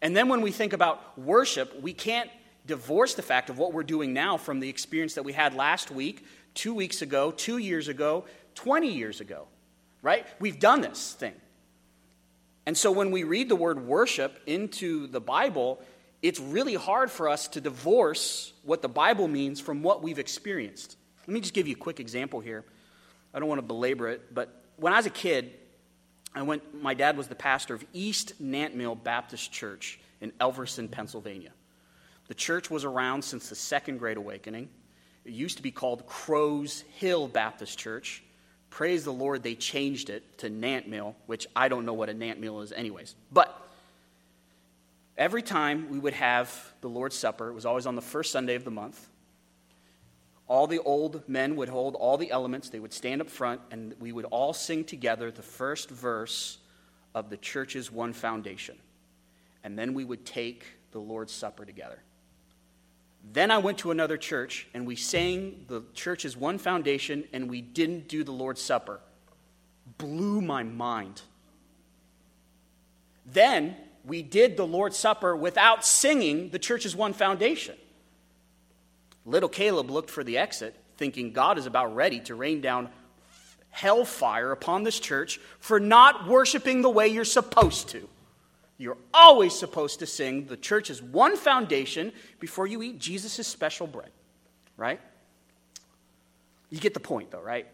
And 0.00 0.16
then 0.16 0.30
when 0.30 0.40
we 0.40 0.50
think 0.50 0.72
about 0.72 1.18
worship, 1.18 1.78
we 1.82 1.92
can't 1.92 2.30
divorce 2.66 3.14
the 3.14 3.22
fact 3.22 3.50
of 3.50 3.58
what 3.58 3.74
we're 3.74 3.82
doing 3.82 4.14
now 4.14 4.38
from 4.38 4.60
the 4.60 4.68
experience 4.68 5.14
that 5.14 5.24
we 5.24 5.34
had 5.34 5.54
last 5.54 5.90
week 5.90 6.24
two 6.54 6.74
weeks 6.74 7.02
ago, 7.02 7.30
two 7.30 7.58
years 7.58 7.88
ago, 7.88 8.24
20 8.54 8.92
years 8.92 9.20
ago, 9.20 9.46
right? 10.02 10.26
We've 10.38 10.58
done 10.58 10.80
this 10.80 11.12
thing. 11.12 11.34
And 12.66 12.76
so 12.76 12.92
when 12.92 13.10
we 13.10 13.24
read 13.24 13.48
the 13.48 13.56
word 13.56 13.86
worship 13.86 14.38
into 14.46 15.06
the 15.06 15.20
Bible, 15.20 15.80
it's 16.22 16.38
really 16.38 16.74
hard 16.74 17.10
for 17.10 17.28
us 17.28 17.48
to 17.48 17.60
divorce 17.60 18.52
what 18.62 18.82
the 18.82 18.88
Bible 18.88 19.28
means 19.28 19.60
from 19.60 19.82
what 19.82 20.02
we've 20.02 20.18
experienced. 20.18 20.96
Let 21.26 21.34
me 21.34 21.40
just 21.40 21.54
give 21.54 21.66
you 21.66 21.74
a 21.74 21.78
quick 21.78 22.00
example 22.00 22.40
here. 22.40 22.64
I 23.32 23.38
don't 23.38 23.48
want 23.48 23.60
to 23.60 23.66
belabor 23.66 24.08
it, 24.08 24.34
but 24.34 24.64
when 24.76 24.92
I 24.92 24.96
was 24.96 25.06
a 25.06 25.10
kid, 25.10 25.52
I 26.34 26.42
went, 26.42 26.80
my 26.80 26.94
dad 26.94 27.16
was 27.16 27.28
the 27.28 27.34
pastor 27.34 27.74
of 27.74 27.84
East 27.92 28.42
Nantmeal 28.42 29.02
Baptist 29.02 29.52
Church 29.52 30.00
in 30.20 30.32
Elverson, 30.32 30.90
Pennsylvania. 30.90 31.52
The 32.28 32.34
church 32.34 32.70
was 32.70 32.84
around 32.84 33.22
since 33.22 33.48
the 33.48 33.56
Second 33.56 33.98
Great 33.98 34.16
Awakening. 34.16 34.68
It 35.24 35.32
used 35.32 35.58
to 35.58 35.62
be 35.62 35.70
called 35.70 36.06
Crows 36.06 36.84
Hill 36.96 37.28
Baptist 37.28 37.78
Church. 37.78 38.22
Praise 38.70 39.04
the 39.04 39.12
Lord, 39.12 39.42
they 39.42 39.54
changed 39.54 40.10
it 40.10 40.38
to 40.38 40.48
Nant 40.48 40.88
Mill, 40.88 41.16
which 41.26 41.46
I 41.54 41.68
don't 41.68 41.84
know 41.84 41.92
what 41.92 42.08
a 42.08 42.14
Nant 42.14 42.40
Mill 42.40 42.60
is, 42.60 42.72
anyways. 42.72 43.14
But 43.32 43.54
every 45.18 45.42
time 45.42 45.90
we 45.90 45.98
would 45.98 46.14
have 46.14 46.72
the 46.80 46.88
Lord's 46.88 47.16
Supper, 47.16 47.48
it 47.48 47.54
was 47.54 47.66
always 47.66 47.86
on 47.86 47.96
the 47.96 48.02
first 48.02 48.32
Sunday 48.32 48.54
of 48.54 48.64
the 48.64 48.70
month. 48.70 49.08
All 50.46 50.66
the 50.66 50.78
old 50.78 51.28
men 51.28 51.56
would 51.56 51.68
hold 51.68 51.94
all 51.94 52.16
the 52.16 52.30
elements, 52.30 52.70
they 52.70 52.80
would 52.80 52.92
stand 52.92 53.20
up 53.20 53.28
front, 53.28 53.60
and 53.70 53.94
we 54.00 54.12
would 54.12 54.24
all 54.26 54.52
sing 54.52 54.84
together 54.84 55.30
the 55.30 55.42
first 55.42 55.90
verse 55.90 56.58
of 57.14 57.30
the 57.30 57.36
church's 57.36 57.90
one 57.90 58.12
foundation. 58.12 58.76
And 59.62 59.78
then 59.78 59.94
we 59.94 60.04
would 60.04 60.24
take 60.24 60.64
the 60.92 60.98
Lord's 60.98 61.32
Supper 61.32 61.64
together. 61.64 62.02
Then 63.32 63.50
I 63.50 63.58
went 63.58 63.78
to 63.78 63.90
another 63.90 64.16
church 64.16 64.66
and 64.74 64.86
we 64.86 64.96
sang 64.96 65.64
the 65.68 65.82
church's 65.94 66.36
one 66.36 66.58
foundation 66.58 67.24
and 67.32 67.48
we 67.48 67.60
didn't 67.60 68.08
do 68.08 68.24
the 68.24 68.32
Lord's 68.32 68.60
Supper. 68.60 69.00
Blew 69.98 70.40
my 70.40 70.62
mind. 70.62 71.22
Then 73.26 73.76
we 74.04 74.22
did 74.22 74.56
the 74.56 74.66
Lord's 74.66 74.96
Supper 74.96 75.36
without 75.36 75.84
singing 75.84 76.50
the 76.50 76.58
church's 76.58 76.96
one 76.96 77.12
foundation. 77.12 77.76
Little 79.26 79.48
Caleb 79.48 79.90
looked 79.90 80.10
for 80.10 80.24
the 80.24 80.38
exit, 80.38 80.74
thinking 80.96 81.32
God 81.32 81.58
is 81.58 81.66
about 81.66 81.94
ready 81.94 82.20
to 82.20 82.34
rain 82.34 82.60
down 82.60 82.88
hellfire 83.70 84.50
upon 84.50 84.82
this 84.82 84.98
church 84.98 85.38
for 85.60 85.78
not 85.78 86.26
worshiping 86.26 86.82
the 86.82 86.90
way 86.90 87.08
you're 87.08 87.24
supposed 87.24 87.90
to. 87.90 88.08
You're 88.80 88.96
always 89.12 89.54
supposed 89.54 89.98
to 89.98 90.06
sing 90.06 90.46
the 90.46 90.56
church's 90.56 91.02
one 91.02 91.36
foundation 91.36 92.14
before 92.38 92.66
you 92.66 92.80
eat 92.80 92.98
Jesus' 92.98 93.46
special 93.46 93.86
bread, 93.86 94.08
right? 94.78 94.98
You 96.70 96.80
get 96.80 96.94
the 96.94 97.00
point, 97.00 97.30
though, 97.30 97.42
right? 97.42 97.66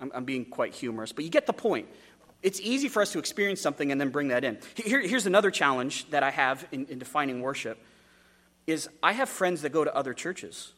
I'm, 0.00 0.10
I'm, 0.14 0.24
being 0.24 0.46
quite 0.46 0.74
humorous, 0.74 1.12
but 1.12 1.24
you 1.24 1.30
get 1.30 1.46
the 1.46 1.52
point. 1.52 1.88
It's 2.42 2.58
easy 2.58 2.88
for 2.88 3.02
us 3.02 3.12
to 3.12 3.18
experience 3.18 3.60
something 3.60 3.92
and 3.92 4.00
then 4.00 4.08
bring 4.08 4.28
that 4.28 4.44
in. 4.44 4.56
Here, 4.76 5.02
here's 5.02 5.26
another 5.26 5.50
challenge 5.50 6.08
that 6.08 6.22
I 6.22 6.30
have 6.30 6.66
in, 6.72 6.86
in 6.86 6.98
defining 6.98 7.42
worship 7.42 7.78
is 8.66 8.88
I 9.02 9.12
have 9.12 9.28
friends 9.28 9.60
that 9.60 9.72
go 9.72 9.84
to 9.84 9.94
other 9.94 10.14
churches. 10.14 10.72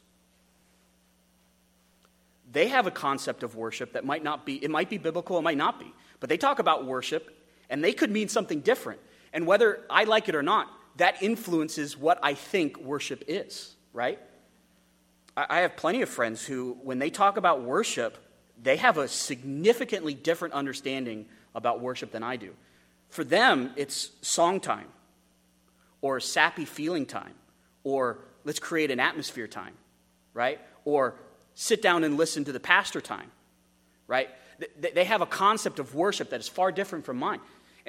They 2.51 2.67
have 2.67 2.85
a 2.85 2.91
concept 2.91 3.43
of 3.43 3.55
worship 3.55 3.93
that 3.93 4.03
might 4.03 4.25
not 4.25 4.45
be, 4.45 4.61
it 4.61 4.69
might 4.69 4.89
be 4.89 4.97
biblical, 4.97 5.37
it 5.37 5.43
might 5.43 5.57
not 5.57 5.79
be, 5.79 5.93
but 6.19 6.27
they 6.27 6.37
talk 6.37 6.59
about 6.59 6.85
worship 6.85 7.33
and 7.69 7.81
they 7.81 7.93
could 7.93 8.11
mean 8.11 8.27
something 8.27 8.59
different. 8.59 8.99
And 9.33 9.45
whether 9.45 9.81
I 9.89 10.05
like 10.05 10.29
it 10.29 10.35
or 10.35 10.43
not, 10.43 10.67
that 10.97 11.21
influences 11.21 11.97
what 11.97 12.19
I 12.21 12.33
think 12.33 12.77
worship 12.77 13.23
is, 13.27 13.75
right? 13.93 14.19
I 15.37 15.59
have 15.59 15.77
plenty 15.77 16.01
of 16.01 16.09
friends 16.09 16.45
who, 16.45 16.77
when 16.83 16.99
they 16.99 17.09
talk 17.09 17.37
about 17.37 17.61
worship, 17.61 18.17
they 18.61 18.75
have 18.77 18.97
a 18.97 19.07
significantly 19.07 20.13
different 20.13 20.53
understanding 20.53 21.27
about 21.55 21.79
worship 21.79 22.11
than 22.11 22.23
I 22.23 22.35
do. 22.35 22.53
For 23.09 23.23
them, 23.23 23.71
it's 23.77 24.11
song 24.21 24.59
time, 24.59 24.87
or 26.01 26.19
sappy 26.19 26.65
feeling 26.65 27.05
time, 27.05 27.33
or 27.83 28.19
let's 28.43 28.59
create 28.59 28.91
an 28.91 28.99
atmosphere 28.99 29.47
time, 29.47 29.73
right? 30.33 30.59
Or 30.83 31.15
sit 31.55 31.81
down 31.81 32.03
and 32.03 32.17
listen 32.17 32.43
to 32.45 32.51
the 32.51 32.59
pastor 32.59 32.99
time, 32.99 33.31
right? 34.07 34.29
They 34.77 35.05
have 35.05 35.21
a 35.21 35.25
concept 35.25 35.79
of 35.79 35.95
worship 35.95 36.31
that 36.31 36.39
is 36.41 36.49
far 36.49 36.71
different 36.71 37.05
from 37.05 37.17
mine. 37.17 37.39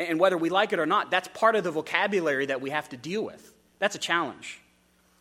And 0.00 0.18
whether 0.18 0.38
we 0.38 0.48
like 0.48 0.72
it 0.72 0.78
or 0.78 0.86
not, 0.86 1.10
that's 1.10 1.28
part 1.28 1.56
of 1.56 1.64
the 1.64 1.70
vocabulary 1.70 2.46
that 2.46 2.62
we 2.62 2.70
have 2.70 2.88
to 2.88 2.96
deal 2.96 3.22
with. 3.22 3.52
That's 3.80 3.94
a 3.94 3.98
challenge. 3.98 4.60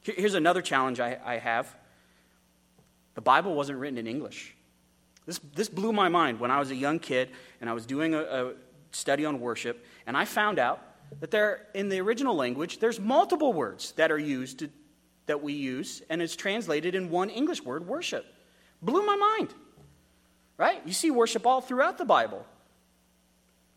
Here's 0.01 0.35
another 0.35 0.61
challenge 0.61 1.01
I, 1.01 1.19
I 1.23 1.37
have 1.37 1.75
the 3.15 3.21
Bible 3.21 3.53
wasn't 3.53 3.79
written 3.79 3.97
in 3.97 4.07
English. 4.07 4.55
This, 5.25 5.39
this 5.53 5.67
blew 5.67 5.91
my 5.91 6.07
mind 6.07 6.39
when 6.39 6.51
I 6.51 6.59
was 6.59 6.71
a 6.71 6.75
young 6.75 6.99
kid 6.99 7.29
and 7.59 7.69
I 7.69 7.73
was 7.73 7.85
doing 7.85 8.13
a, 8.13 8.21
a 8.21 8.53
study 8.91 9.25
on 9.25 9.41
worship, 9.41 9.85
and 10.07 10.15
I 10.15 10.23
found 10.23 10.57
out 10.57 10.81
that 11.19 11.29
there, 11.29 11.67
in 11.73 11.89
the 11.89 11.99
original 11.99 12.35
language, 12.35 12.79
there's 12.79 12.99
multiple 12.99 13.51
words 13.51 13.91
that 13.93 14.11
are 14.11 14.17
used 14.17 14.59
to, 14.59 14.69
that 15.25 15.43
we 15.43 15.53
use, 15.53 16.01
and 16.09 16.21
it's 16.21 16.35
translated 16.35 16.95
in 16.95 17.09
one 17.09 17.29
English 17.29 17.61
word, 17.61 17.85
worship. 17.85 18.25
Blew 18.81 19.05
my 19.05 19.15
mind. 19.15 19.53
Right? 20.57 20.81
You 20.85 20.93
see 20.93 21.11
worship 21.11 21.45
all 21.45 21.61
throughout 21.61 21.97
the 21.97 22.05
Bible. 22.05 22.45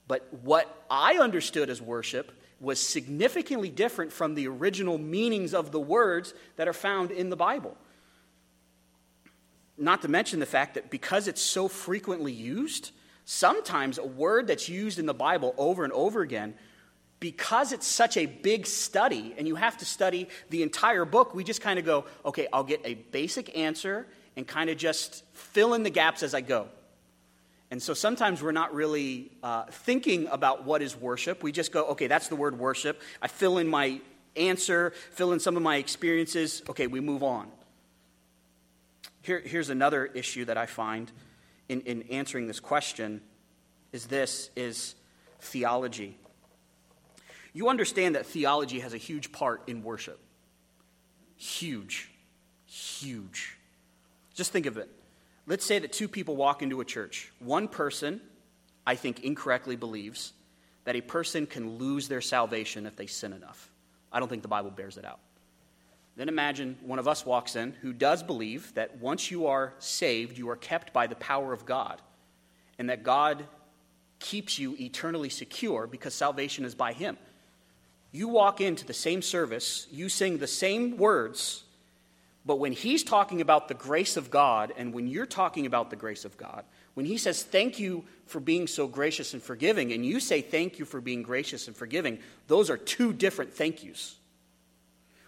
But 0.08 0.26
what 0.42 0.84
I 0.90 1.18
understood 1.18 1.70
as 1.70 1.80
worship 1.80 2.32
was 2.60 2.80
significantly 2.80 3.68
different 3.68 4.12
from 4.12 4.34
the 4.34 4.46
original 4.46 4.98
meanings 4.98 5.52
of 5.52 5.72
the 5.72 5.80
words 5.80 6.32
that 6.56 6.68
are 6.68 6.72
found 6.72 7.10
in 7.10 7.28
the 7.28 7.36
Bible. 7.36 7.76
Not 9.76 10.02
to 10.02 10.08
mention 10.08 10.38
the 10.38 10.46
fact 10.46 10.74
that 10.74 10.90
because 10.90 11.26
it's 11.26 11.42
so 11.42 11.66
frequently 11.66 12.32
used, 12.32 12.92
sometimes 13.24 13.98
a 13.98 14.06
word 14.06 14.46
that's 14.46 14.68
used 14.68 14.98
in 14.98 15.06
the 15.06 15.14
Bible 15.14 15.54
over 15.58 15.82
and 15.82 15.92
over 15.92 16.20
again, 16.20 16.54
because 17.18 17.72
it's 17.72 17.86
such 17.86 18.16
a 18.16 18.26
big 18.26 18.66
study 18.66 19.34
and 19.38 19.46
you 19.46 19.54
have 19.54 19.78
to 19.78 19.84
study 19.84 20.28
the 20.50 20.62
entire 20.62 21.04
book, 21.04 21.34
we 21.34 21.44
just 21.44 21.60
kind 21.60 21.78
of 21.78 21.84
go, 21.84 22.04
okay, 22.24 22.48
I'll 22.52 22.64
get 22.64 22.80
a 22.84 22.94
basic 22.94 23.56
answer 23.56 24.06
and 24.36 24.46
kind 24.46 24.70
of 24.70 24.76
just 24.76 25.24
fill 25.32 25.74
in 25.74 25.82
the 25.82 25.90
gaps 25.90 26.22
as 26.22 26.34
I 26.34 26.40
go. 26.40 26.68
And 27.72 27.82
so 27.82 27.94
sometimes 27.94 28.42
we're 28.42 28.52
not 28.52 28.74
really 28.74 29.32
uh, 29.42 29.64
thinking 29.64 30.28
about 30.30 30.66
what 30.66 30.82
is 30.82 30.94
worship. 30.94 31.42
We 31.42 31.52
just 31.52 31.72
go, 31.72 31.86
okay, 31.86 32.06
that's 32.06 32.28
the 32.28 32.36
word 32.36 32.58
worship. 32.58 33.00
I 33.22 33.28
fill 33.28 33.56
in 33.56 33.66
my 33.66 34.02
answer, 34.36 34.92
fill 35.12 35.32
in 35.32 35.40
some 35.40 35.56
of 35.56 35.62
my 35.62 35.76
experiences. 35.76 36.62
Okay, 36.68 36.86
we 36.86 37.00
move 37.00 37.22
on. 37.22 37.48
Here, 39.22 39.40
here's 39.40 39.70
another 39.70 40.04
issue 40.04 40.44
that 40.44 40.58
I 40.58 40.66
find 40.66 41.10
in, 41.70 41.80
in 41.80 42.02
answering 42.10 42.46
this 42.46 42.60
question 42.60 43.22
is 43.90 44.04
this 44.04 44.50
is 44.54 44.94
theology. 45.40 46.18
You 47.54 47.70
understand 47.70 48.16
that 48.16 48.26
theology 48.26 48.80
has 48.80 48.92
a 48.92 48.98
huge 48.98 49.32
part 49.32 49.62
in 49.66 49.82
worship. 49.82 50.20
Huge. 51.36 52.10
Huge. 52.66 53.56
Just 54.34 54.52
think 54.52 54.66
of 54.66 54.76
it. 54.76 54.90
Let's 55.46 55.64
say 55.64 55.78
that 55.80 55.92
two 55.92 56.08
people 56.08 56.36
walk 56.36 56.62
into 56.62 56.80
a 56.80 56.84
church. 56.84 57.32
One 57.40 57.68
person, 57.68 58.20
I 58.86 58.94
think, 58.94 59.24
incorrectly 59.24 59.76
believes 59.76 60.32
that 60.84 60.96
a 60.96 61.00
person 61.00 61.46
can 61.46 61.78
lose 61.78 62.08
their 62.08 62.20
salvation 62.20 62.86
if 62.86 62.96
they 62.96 63.06
sin 63.06 63.32
enough. 63.32 63.70
I 64.12 64.20
don't 64.20 64.28
think 64.28 64.42
the 64.42 64.48
Bible 64.48 64.70
bears 64.70 64.96
it 64.96 65.04
out. 65.04 65.20
Then 66.16 66.28
imagine 66.28 66.76
one 66.82 66.98
of 66.98 67.08
us 67.08 67.24
walks 67.24 67.56
in 67.56 67.72
who 67.80 67.92
does 67.92 68.22
believe 68.22 68.74
that 68.74 68.98
once 68.98 69.30
you 69.30 69.46
are 69.46 69.72
saved, 69.78 70.36
you 70.36 70.50
are 70.50 70.56
kept 70.56 70.92
by 70.92 71.06
the 71.06 71.14
power 71.16 71.52
of 71.52 71.64
God, 71.64 72.02
and 72.78 72.90
that 72.90 73.02
God 73.02 73.46
keeps 74.18 74.58
you 74.58 74.76
eternally 74.78 75.30
secure 75.30 75.86
because 75.86 76.14
salvation 76.14 76.64
is 76.64 76.74
by 76.74 76.92
Him. 76.92 77.16
You 78.12 78.28
walk 78.28 78.60
into 78.60 78.84
the 78.84 78.92
same 78.92 79.22
service, 79.22 79.86
you 79.90 80.08
sing 80.10 80.38
the 80.38 80.46
same 80.46 80.98
words, 80.98 81.64
but 82.44 82.56
when 82.56 82.72
he's 82.72 83.04
talking 83.04 83.40
about 83.40 83.68
the 83.68 83.74
grace 83.74 84.16
of 84.16 84.30
God, 84.30 84.72
and 84.76 84.92
when 84.92 85.06
you're 85.06 85.26
talking 85.26 85.66
about 85.66 85.90
the 85.90 85.96
grace 85.96 86.24
of 86.24 86.36
God, 86.36 86.64
when 86.94 87.06
he 87.06 87.16
says, 87.16 87.42
Thank 87.42 87.78
you 87.78 88.04
for 88.26 88.40
being 88.40 88.66
so 88.66 88.88
gracious 88.88 89.32
and 89.32 89.42
forgiving, 89.42 89.92
and 89.92 90.04
you 90.04 90.18
say, 90.18 90.40
Thank 90.40 90.78
you 90.78 90.84
for 90.84 91.00
being 91.00 91.22
gracious 91.22 91.68
and 91.68 91.76
forgiving, 91.76 92.18
those 92.48 92.68
are 92.68 92.76
two 92.76 93.12
different 93.12 93.54
thank 93.54 93.84
yous. 93.84 94.16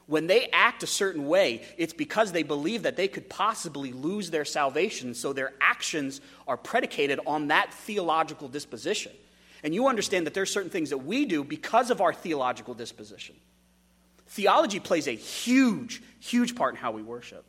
When 0.06 0.26
they 0.26 0.48
act 0.52 0.82
a 0.82 0.86
certain 0.86 1.26
way, 1.26 1.62
it's 1.78 1.94
because 1.94 2.32
they 2.32 2.42
believe 2.42 2.82
that 2.82 2.96
they 2.96 3.08
could 3.08 3.30
possibly 3.30 3.92
lose 3.92 4.30
their 4.30 4.44
salvation, 4.44 5.14
so 5.14 5.32
their 5.32 5.54
actions 5.60 6.20
are 6.46 6.58
predicated 6.58 7.20
on 7.26 7.48
that 7.48 7.72
theological 7.72 8.48
disposition. 8.48 9.12
And 9.62 9.74
you 9.74 9.88
understand 9.88 10.26
that 10.26 10.34
there 10.34 10.42
are 10.42 10.46
certain 10.46 10.68
things 10.68 10.90
that 10.90 10.98
we 10.98 11.24
do 11.24 11.42
because 11.42 11.90
of 11.90 12.02
our 12.02 12.12
theological 12.12 12.74
disposition. 12.74 13.34
Theology 14.28 14.80
plays 14.80 15.06
a 15.06 15.12
huge, 15.12 16.02
huge 16.20 16.56
part 16.56 16.74
in 16.74 16.80
how 16.80 16.92
we 16.92 17.02
worship. 17.02 17.44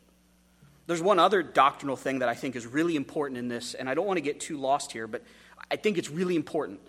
There's 0.86 1.02
one 1.02 1.18
other 1.18 1.42
doctrinal 1.42 1.96
thing 1.96 2.20
that 2.20 2.28
I 2.28 2.34
think 2.34 2.54
is 2.54 2.66
really 2.66 2.94
important 2.96 3.38
in 3.38 3.48
this, 3.48 3.74
and 3.74 3.88
I 3.88 3.94
don't 3.94 4.06
want 4.06 4.18
to 4.18 4.22
get 4.22 4.40
too 4.40 4.56
lost 4.56 4.92
here, 4.92 5.06
but 5.06 5.24
I 5.70 5.76
think 5.76 5.98
it's 5.98 6.10
really 6.10 6.36
important. 6.36 6.80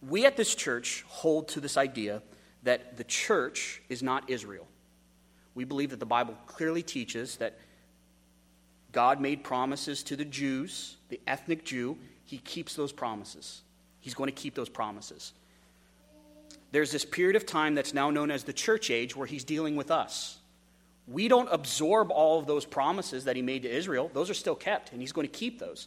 We 0.00 0.26
at 0.26 0.36
this 0.36 0.54
church 0.54 1.04
hold 1.08 1.48
to 1.48 1.60
this 1.60 1.76
idea 1.76 2.22
that 2.62 2.96
the 2.96 3.04
church 3.04 3.82
is 3.88 4.02
not 4.02 4.30
Israel. 4.30 4.66
We 5.54 5.64
believe 5.64 5.90
that 5.90 6.00
the 6.00 6.06
Bible 6.06 6.36
clearly 6.46 6.82
teaches 6.82 7.36
that 7.36 7.58
God 8.92 9.20
made 9.20 9.42
promises 9.42 10.02
to 10.04 10.16
the 10.16 10.24
Jews, 10.24 10.96
the 11.08 11.20
ethnic 11.26 11.64
Jew. 11.64 11.98
He 12.24 12.38
keeps 12.38 12.74
those 12.74 12.92
promises. 12.92 13.62
He's 14.00 14.14
going 14.14 14.28
to 14.28 14.40
keep 14.40 14.54
those 14.54 14.68
promises 14.68 15.32
there's 16.72 16.90
this 16.90 17.04
period 17.04 17.36
of 17.36 17.46
time 17.46 17.74
that's 17.74 17.94
now 17.94 18.10
known 18.10 18.30
as 18.30 18.44
the 18.44 18.52
church 18.52 18.90
age 18.90 19.14
where 19.14 19.26
he's 19.26 19.44
dealing 19.44 19.76
with 19.76 19.90
us. 19.90 20.38
We 21.06 21.28
don't 21.28 21.48
absorb 21.52 22.10
all 22.10 22.38
of 22.38 22.46
those 22.46 22.64
promises 22.64 23.24
that 23.24 23.36
he 23.36 23.42
made 23.42 23.62
to 23.62 23.70
Israel. 23.70 24.10
Those 24.12 24.30
are 24.30 24.34
still 24.34 24.54
kept, 24.54 24.92
and 24.92 25.00
he's 25.00 25.12
going 25.12 25.26
to 25.26 25.32
keep 25.32 25.58
those. 25.58 25.86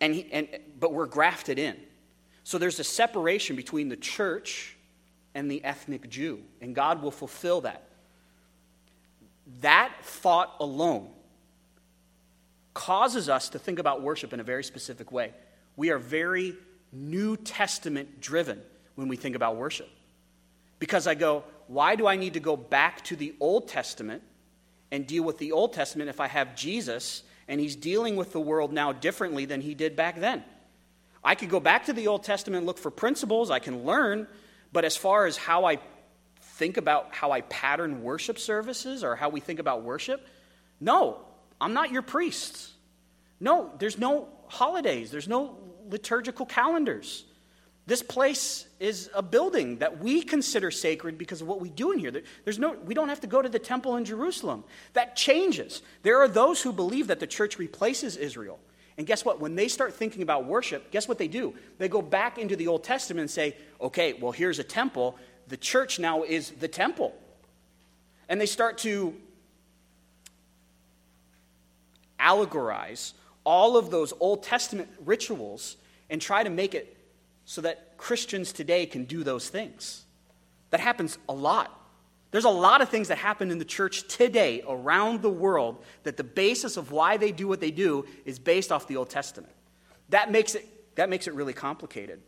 And, 0.00 0.14
he, 0.14 0.28
and, 0.30 0.48
but 0.78 0.92
we're 0.92 1.06
grafted 1.06 1.58
in. 1.58 1.76
So 2.42 2.58
there's 2.58 2.78
a 2.78 2.84
separation 2.84 3.56
between 3.56 3.88
the 3.88 3.96
church 3.96 4.76
and 5.34 5.50
the 5.50 5.64
ethnic 5.64 6.10
Jew, 6.10 6.42
and 6.60 6.74
God 6.74 7.02
will 7.02 7.10
fulfill 7.10 7.62
that. 7.62 7.88
that 9.62 9.92
thought 10.02 10.54
alone 10.60 11.08
causes 12.74 13.28
us 13.28 13.48
to 13.50 13.58
think 13.58 13.78
about 13.78 14.02
worship 14.02 14.32
in 14.32 14.40
a 14.40 14.44
very 14.44 14.64
specific 14.64 15.10
way. 15.10 15.32
We 15.76 15.90
are 15.90 15.98
very 15.98 16.56
New 16.92 17.36
Testament 17.36 18.20
driven 18.20 18.60
when 18.94 19.08
we 19.08 19.16
think 19.16 19.36
about 19.36 19.56
worship. 19.56 19.88
Because 20.78 21.06
I 21.06 21.14
go, 21.14 21.44
why 21.66 21.96
do 21.96 22.06
I 22.06 22.16
need 22.16 22.34
to 22.34 22.40
go 22.40 22.56
back 22.56 23.02
to 23.04 23.16
the 23.16 23.34
Old 23.40 23.68
Testament 23.68 24.22
and 24.90 25.06
deal 25.06 25.22
with 25.22 25.38
the 25.38 25.52
Old 25.52 25.72
Testament 25.72 26.10
if 26.10 26.20
I 26.20 26.28
have 26.28 26.56
Jesus 26.56 27.22
and 27.48 27.60
he's 27.60 27.76
dealing 27.76 28.16
with 28.16 28.32
the 28.32 28.40
world 28.40 28.72
now 28.72 28.92
differently 28.92 29.44
than 29.44 29.60
he 29.60 29.74
did 29.74 29.96
back 29.96 30.20
then? 30.20 30.44
I 31.22 31.34
could 31.34 31.48
go 31.48 31.60
back 31.60 31.86
to 31.86 31.92
the 31.92 32.06
Old 32.06 32.22
Testament 32.22 32.58
and 32.58 32.66
look 32.66 32.78
for 32.78 32.90
principles, 32.90 33.50
I 33.50 33.58
can 33.58 33.84
learn, 33.84 34.26
but 34.72 34.84
as 34.84 34.96
far 34.96 35.24
as 35.24 35.36
how 35.36 35.64
I 35.64 35.78
think 36.40 36.76
about 36.76 37.14
how 37.14 37.32
I 37.32 37.40
pattern 37.42 38.02
worship 38.02 38.38
services 38.38 39.02
or 39.02 39.16
how 39.16 39.30
we 39.30 39.40
think 39.40 39.58
about 39.58 39.82
worship, 39.82 40.26
no, 40.80 41.20
I'm 41.60 41.72
not 41.72 41.90
your 41.90 42.02
priest. 42.02 42.70
No, 43.40 43.70
there's 43.78 43.98
no 43.98 44.28
holidays, 44.48 45.10
there's 45.10 45.28
no 45.28 45.56
liturgical 45.88 46.44
calendars. 46.44 47.24
This 47.86 48.02
place 48.02 48.66
is 48.80 49.10
a 49.14 49.22
building 49.22 49.78
that 49.78 49.98
we 49.98 50.22
consider 50.22 50.70
sacred 50.70 51.18
because 51.18 51.42
of 51.42 51.46
what 51.46 51.60
we 51.60 51.68
do 51.68 51.92
in 51.92 51.98
here. 51.98 52.10
There's 52.44 52.58
no, 52.58 52.72
we 52.84 52.94
don't 52.94 53.10
have 53.10 53.20
to 53.20 53.26
go 53.26 53.42
to 53.42 53.48
the 53.48 53.58
temple 53.58 53.96
in 53.96 54.06
Jerusalem. 54.06 54.64
That 54.94 55.16
changes. 55.16 55.82
There 56.02 56.18
are 56.20 56.28
those 56.28 56.62
who 56.62 56.72
believe 56.72 57.08
that 57.08 57.20
the 57.20 57.26
church 57.26 57.58
replaces 57.58 58.16
Israel. 58.16 58.58
And 58.96 59.06
guess 59.06 59.24
what? 59.24 59.38
When 59.38 59.54
they 59.54 59.68
start 59.68 59.92
thinking 59.92 60.22
about 60.22 60.46
worship, 60.46 60.90
guess 60.92 61.08
what 61.08 61.18
they 61.18 61.28
do? 61.28 61.54
They 61.78 61.88
go 61.88 62.00
back 62.00 62.38
into 62.38 62.56
the 62.56 62.68
Old 62.68 62.84
Testament 62.84 63.22
and 63.22 63.30
say, 63.30 63.56
okay, 63.80 64.14
well, 64.14 64.32
here's 64.32 64.58
a 64.58 64.64
temple. 64.64 65.18
The 65.48 65.56
church 65.58 65.98
now 65.98 66.22
is 66.22 66.52
the 66.52 66.68
temple. 66.68 67.14
And 68.30 68.40
they 68.40 68.46
start 68.46 68.78
to 68.78 69.14
allegorize 72.18 73.12
all 73.44 73.76
of 73.76 73.90
those 73.90 74.14
Old 74.20 74.42
Testament 74.42 74.88
rituals 75.04 75.76
and 76.08 76.22
try 76.22 76.42
to 76.42 76.50
make 76.50 76.74
it 76.74 76.96
so 77.44 77.60
that 77.60 77.96
Christians 77.98 78.52
today 78.52 78.86
can 78.86 79.04
do 79.04 79.22
those 79.22 79.48
things. 79.48 80.04
That 80.70 80.80
happens 80.80 81.18
a 81.28 81.32
lot. 81.34 81.80
There's 82.30 82.44
a 82.44 82.50
lot 82.50 82.80
of 82.80 82.88
things 82.88 83.08
that 83.08 83.18
happen 83.18 83.50
in 83.50 83.58
the 83.58 83.64
church 83.64 84.08
today 84.08 84.62
around 84.66 85.22
the 85.22 85.30
world 85.30 85.84
that 86.02 86.16
the 86.16 86.24
basis 86.24 86.76
of 86.76 86.90
why 86.90 87.16
they 87.16 87.30
do 87.30 87.46
what 87.46 87.60
they 87.60 87.70
do 87.70 88.06
is 88.24 88.40
based 88.40 88.72
off 88.72 88.88
the 88.88 88.96
Old 88.96 89.08
Testament. 89.08 89.52
That 90.08 90.32
makes 90.32 90.56
it, 90.56 90.68
that 90.96 91.08
makes 91.08 91.28
it 91.28 91.34
really 91.34 91.52
complicated. 91.52 92.20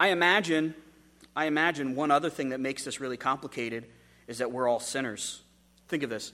I 0.00 0.08
imagine, 0.08 0.74
I 1.36 1.44
imagine 1.44 1.94
one 1.94 2.10
other 2.10 2.30
thing 2.30 2.48
that 2.48 2.58
makes 2.58 2.84
this 2.84 2.98
really 2.98 3.16
complicated 3.16 3.86
is 4.26 4.38
that 4.38 4.50
we're 4.50 4.66
all 4.66 4.80
sinners. 4.80 5.40
Think 5.86 6.02
of 6.02 6.10
this. 6.10 6.32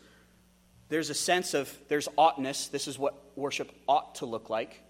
There's 0.89 1.11
a 1.11 1.15
sense 1.15 1.53
of 1.55 1.71
there's 1.89 2.09
oughtness. 2.17 2.69
This 2.69 2.89
is 2.89 2.99
what 2.99 3.15
worship 3.37 3.71
ought 3.87 4.15
to 4.17 4.27
look 4.27 4.49
like. 4.51 4.83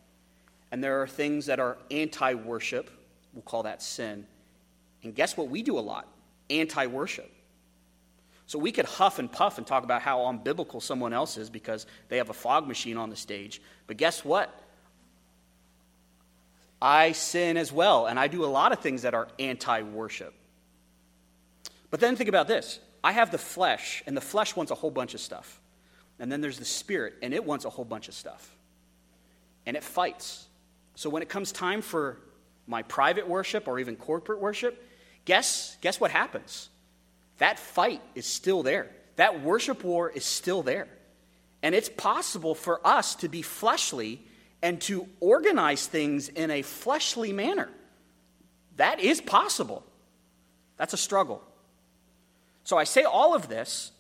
And 0.73 0.83
there 0.83 1.03
are 1.03 1.07
things 1.07 1.47
that 1.47 1.59
are 1.59 1.79
anti 1.91 2.35
worship. 2.35 2.91
We'll 3.33 3.43
call 3.43 3.65
that 3.65 3.83
sin. 3.83 4.27
And 5.03 5.15
guess 5.15 5.37
what 5.37 5.49
we 5.49 5.63
do 5.63 5.79
a 5.79 5.81
lot? 5.81 6.07
Anti 6.49 6.87
worship. 6.87 7.31
So 8.47 8.59
we 8.59 8.73
could 8.73 8.85
huff 8.85 9.21
and 9.21 9.31
puff 9.31 9.59
and 9.59 9.67
talk 9.67 9.85
about 9.85 10.03
how 10.03 10.19
unbiblical 10.21 10.83
someone 10.83 11.13
else 11.13 11.37
is 11.37 11.51
because 11.51 11.87
they 12.09 12.17
have 12.17 12.31
a 12.31 12.35
fog 12.35 12.67
machine 12.67 12.97
on 12.97 13.09
the 13.09 13.15
stage. 13.15 13.63
But 13.87 13.97
guess 13.97 14.25
what? 14.25 14.53
I 16.83 17.13
sin 17.13 17.57
as 17.57 17.71
well, 17.73 18.07
and 18.07 18.19
I 18.19 18.27
do 18.27 18.45
a 18.45 18.47
lot 18.47 18.73
of 18.73 18.81
things 18.81 19.03
that 19.03 19.15
are 19.15 19.29
anti 19.39 19.83
worship. 19.83 20.35
But 21.91 22.01
then 22.01 22.17
think 22.17 22.29
about 22.29 22.49
this 22.49 22.81
I 23.03 23.13
have 23.13 23.31
the 23.31 23.39
flesh, 23.39 24.03
and 24.07 24.17
the 24.17 24.21
flesh 24.21 24.57
wants 24.57 24.73
a 24.73 24.75
whole 24.75 24.91
bunch 24.91 25.15
of 25.15 25.21
stuff. 25.21 25.61
And 26.19 26.31
then 26.31 26.41
there's 26.41 26.59
the 26.59 26.65
spirit, 26.65 27.15
and 27.23 27.33
it 27.33 27.45
wants 27.45 27.65
a 27.65 27.71
whole 27.71 27.85
bunch 27.85 28.09
of 28.09 28.15
stuff. 28.15 28.55
And 29.65 29.77
it 29.77 29.85
fights. 29.85 30.47
So 31.01 31.09
when 31.09 31.23
it 31.23 31.31
comes 31.31 31.51
time 31.51 31.81
for 31.81 32.19
my 32.67 32.83
private 32.83 33.27
worship 33.27 33.67
or 33.67 33.79
even 33.79 33.97
corporate 33.97 34.39
worship, 34.39 34.87
guess, 35.25 35.79
guess 35.81 35.99
what 35.99 36.11
happens? 36.11 36.69
That 37.39 37.59
fight 37.59 38.03
is 38.15 38.27
still 38.27 38.63
there. 38.63 38.91
That 39.17 39.43
worship 39.43 39.83
war 39.83 40.11
is 40.11 40.27
still 40.27 40.63
there. 40.63 40.89
And 41.63 41.75
it's 41.75 41.89
possible 41.89 42.55
for 42.55 42.87
us 42.87 43.15
to 43.15 43.31
be 43.31 43.41
fleshly 43.41 44.21
and 44.61 44.79
to 44.83 45.09
organize 45.21 45.87
things 45.87 46.29
in 46.29 46.51
a 46.51 46.61
fleshly 46.61 47.33
manner. 47.33 47.71
That 48.77 49.01
is 49.01 49.23
possible. 49.23 49.83
That's 50.77 50.93
a 50.93 50.99
struggle. 50.99 51.43
So 52.65 52.77
I 52.77 52.85
say 52.85 53.05
all 53.05 53.35
of 53.35 53.49
this 53.49 53.91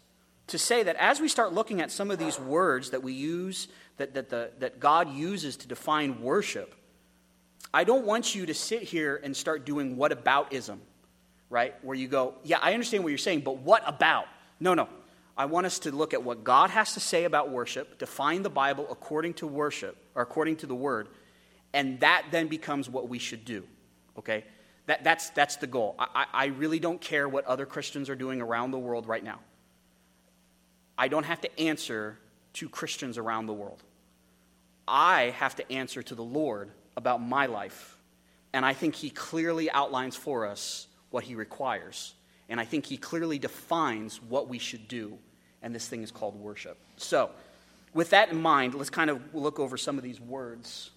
to 0.48 0.58
say 0.58 0.82
that 0.82 0.96
as 0.96 1.18
we 1.18 1.28
start 1.28 1.54
looking 1.54 1.80
at 1.80 1.90
some 1.90 2.10
of 2.10 2.18
these 2.18 2.38
words 2.38 2.90
that 2.90 3.02
we 3.02 3.14
use, 3.14 3.68
that, 3.96 4.12
that, 4.12 4.28
the, 4.28 4.50
that 4.58 4.80
God 4.80 5.10
uses 5.10 5.56
to 5.56 5.66
define 5.66 6.20
worship, 6.20 6.74
I 7.72 7.84
don't 7.84 8.04
want 8.04 8.34
you 8.34 8.46
to 8.46 8.54
sit 8.54 8.82
here 8.82 9.20
and 9.22 9.36
start 9.36 9.64
doing 9.64 9.96
what 9.96 10.12
aboutism, 10.12 10.78
right? 11.48 11.74
Where 11.82 11.96
you 11.96 12.08
go, 12.08 12.34
yeah, 12.42 12.58
I 12.60 12.74
understand 12.74 13.04
what 13.04 13.10
you're 13.10 13.18
saying, 13.18 13.40
but 13.40 13.58
what 13.58 13.82
about? 13.86 14.26
No, 14.58 14.74
no. 14.74 14.88
I 15.36 15.46
want 15.46 15.66
us 15.66 15.78
to 15.80 15.92
look 15.92 16.12
at 16.12 16.22
what 16.22 16.44
God 16.44 16.70
has 16.70 16.94
to 16.94 17.00
say 17.00 17.24
about 17.24 17.50
worship, 17.50 17.98
define 17.98 18.42
the 18.42 18.50
Bible 18.50 18.86
according 18.90 19.34
to 19.34 19.46
worship, 19.46 19.96
or 20.14 20.22
according 20.22 20.56
to 20.56 20.66
the 20.66 20.74
Word, 20.74 21.08
and 21.72 22.00
that 22.00 22.26
then 22.30 22.48
becomes 22.48 22.90
what 22.90 23.08
we 23.08 23.18
should 23.18 23.44
do, 23.44 23.64
okay? 24.18 24.44
That, 24.86 25.04
that's, 25.04 25.30
that's 25.30 25.56
the 25.56 25.68
goal. 25.68 25.94
I, 25.98 26.26
I 26.32 26.46
really 26.46 26.80
don't 26.80 27.00
care 27.00 27.28
what 27.28 27.44
other 27.46 27.64
Christians 27.64 28.10
are 28.10 28.16
doing 28.16 28.40
around 28.42 28.72
the 28.72 28.78
world 28.78 29.06
right 29.06 29.22
now. 29.22 29.38
I 30.98 31.08
don't 31.08 31.24
have 31.24 31.40
to 31.42 31.60
answer 31.60 32.18
to 32.54 32.68
Christians 32.68 33.16
around 33.16 33.46
the 33.46 33.52
world. 33.52 33.82
I 34.86 35.34
have 35.38 35.54
to 35.56 35.72
answer 35.72 36.02
to 36.02 36.14
the 36.14 36.24
Lord 36.24 36.72
about 36.96 37.22
my 37.22 37.46
life. 37.46 37.96
And 38.52 38.64
I 38.64 38.72
think 38.72 38.94
he 38.94 39.10
clearly 39.10 39.70
outlines 39.70 40.16
for 40.16 40.46
us 40.46 40.86
what 41.10 41.24
he 41.24 41.34
requires. 41.34 42.14
And 42.48 42.60
I 42.60 42.64
think 42.64 42.86
he 42.86 42.96
clearly 42.96 43.38
defines 43.38 44.20
what 44.22 44.48
we 44.48 44.58
should 44.58 44.88
do. 44.88 45.18
And 45.62 45.74
this 45.74 45.86
thing 45.86 46.02
is 46.02 46.10
called 46.10 46.34
worship. 46.36 46.78
So, 46.96 47.30
with 47.92 48.10
that 48.10 48.30
in 48.30 48.40
mind, 48.40 48.74
let's 48.74 48.90
kind 48.90 49.10
of 49.10 49.34
look 49.34 49.58
over 49.58 49.76
some 49.76 49.98
of 49.98 50.04
these 50.04 50.20
words. 50.20 50.90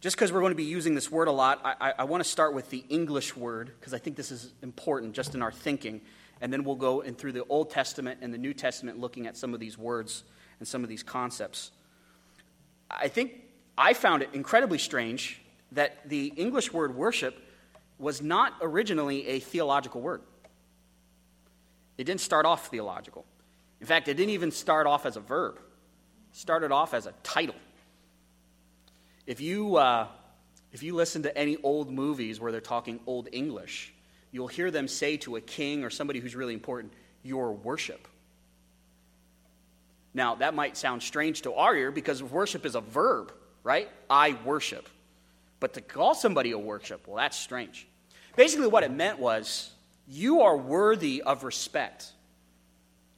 Just 0.00 0.16
because 0.16 0.32
we're 0.32 0.40
going 0.40 0.52
to 0.52 0.56
be 0.56 0.64
using 0.64 0.94
this 0.94 1.10
word 1.10 1.28
a 1.28 1.32
lot, 1.32 1.60
I, 1.64 1.74
I, 1.80 1.94
I 2.00 2.04
want 2.04 2.22
to 2.22 2.28
start 2.28 2.54
with 2.54 2.70
the 2.70 2.84
English 2.88 3.36
word, 3.36 3.72
because 3.78 3.94
I 3.94 3.98
think 3.98 4.16
this 4.16 4.30
is 4.30 4.52
important 4.62 5.14
just 5.14 5.34
in 5.34 5.42
our 5.42 5.50
thinking. 5.50 6.02
And 6.40 6.52
then 6.52 6.64
we'll 6.64 6.76
go 6.76 7.00
in 7.00 7.14
through 7.14 7.32
the 7.32 7.44
Old 7.46 7.70
Testament 7.70 8.20
and 8.22 8.32
the 8.32 8.38
New 8.38 8.54
Testament 8.54 8.98
looking 8.98 9.26
at 9.26 9.36
some 9.36 9.54
of 9.54 9.60
these 9.60 9.78
words 9.78 10.24
and 10.58 10.68
some 10.68 10.82
of 10.82 10.88
these 10.88 11.02
concepts. 11.02 11.70
I 12.90 13.08
think 13.08 13.43
I 13.76 13.94
found 13.94 14.22
it 14.22 14.30
incredibly 14.32 14.78
strange 14.78 15.40
that 15.72 16.08
the 16.08 16.26
English 16.36 16.72
word 16.72 16.94
worship 16.94 17.36
was 17.98 18.22
not 18.22 18.54
originally 18.60 19.26
a 19.28 19.40
theological 19.40 20.00
word. 20.00 20.22
It 21.98 22.04
didn't 22.04 22.20
start 22.20 22.46
off 22.46 22.68
theological. 22.68 23.24
In 23.80 23.86
fact, 23.86 24.08
it 24.08 24.14
didn't 24.14 24.30
even 24.30 24.50
start 24.50 24.86
off 24.86 25.06
as 25.06 25.16
a 25.16 25.20
verb, 25.20 25.58
it 26.30 26.36
started 26.36 26.72
off 26.72 26.94
as 26.94 27.06
a 27.06 27.12
title. 27.22 27.56
If 29.26 29.40
you, 29.40 29.76
uh, 29.76 30.06
if 30.72 30.82
you 30.82 30.94
listen 30.94 31.22
to 31.22 31.36
any 31.36 31.56
old 31.62 31.90
movies 31.90 32.40
where 32.40 32.52
they're 32.52 32.60
talking 32.60 33.00
Old 33.06 33.28
English, 33.32 33.92
you'll 34.32 34.48
hear 34.48 34.70
them 34.70 34.86
say 34.86 35.16
to 35.18 35.36
a 35.36 35.40
king 35.40 35.82
or 35.82 35.88
somebody 35.88 36.20
who's 36.20 36.36
really 36.36 36.52
important, 36.52 36.92
Your 37.22 37.52
worship. 37.52 38.06
Now, 40.12 40.34
that 40.36 40.54
might 40.54 40.76
sound 40.76 41.02
strange 41.02 41.42
to 41.42 41.54
our 41.54 41.74
ear 41.74 41.90
because 41.90 42.22
worship 42.22 42.66
is 42.66 42.74
a 42.74 42.80
verb 42.80 43.32
right? 43.64 43.88
I 44.08 44.36
worship. 44.44 44.88
But 45.58 45.74
to 45.74 45.80
call 45.80 46.14
somebody 46.14 46.52
a 46.52 46.58
worship, 46.58 47.08
well, 47.08 47.16
that's 47.16 47.36
strange. 47.36 47.88
Basically, 48.36 48.68
what 48.68 48.84
it 48.84 48.92
meant 48.92 49.18
was 49.18 49.70
you 50.06 50.42
are 50.42 50.56
worthy 50.56 51.22
of 51.22 51.42
respect. 51.42 52.12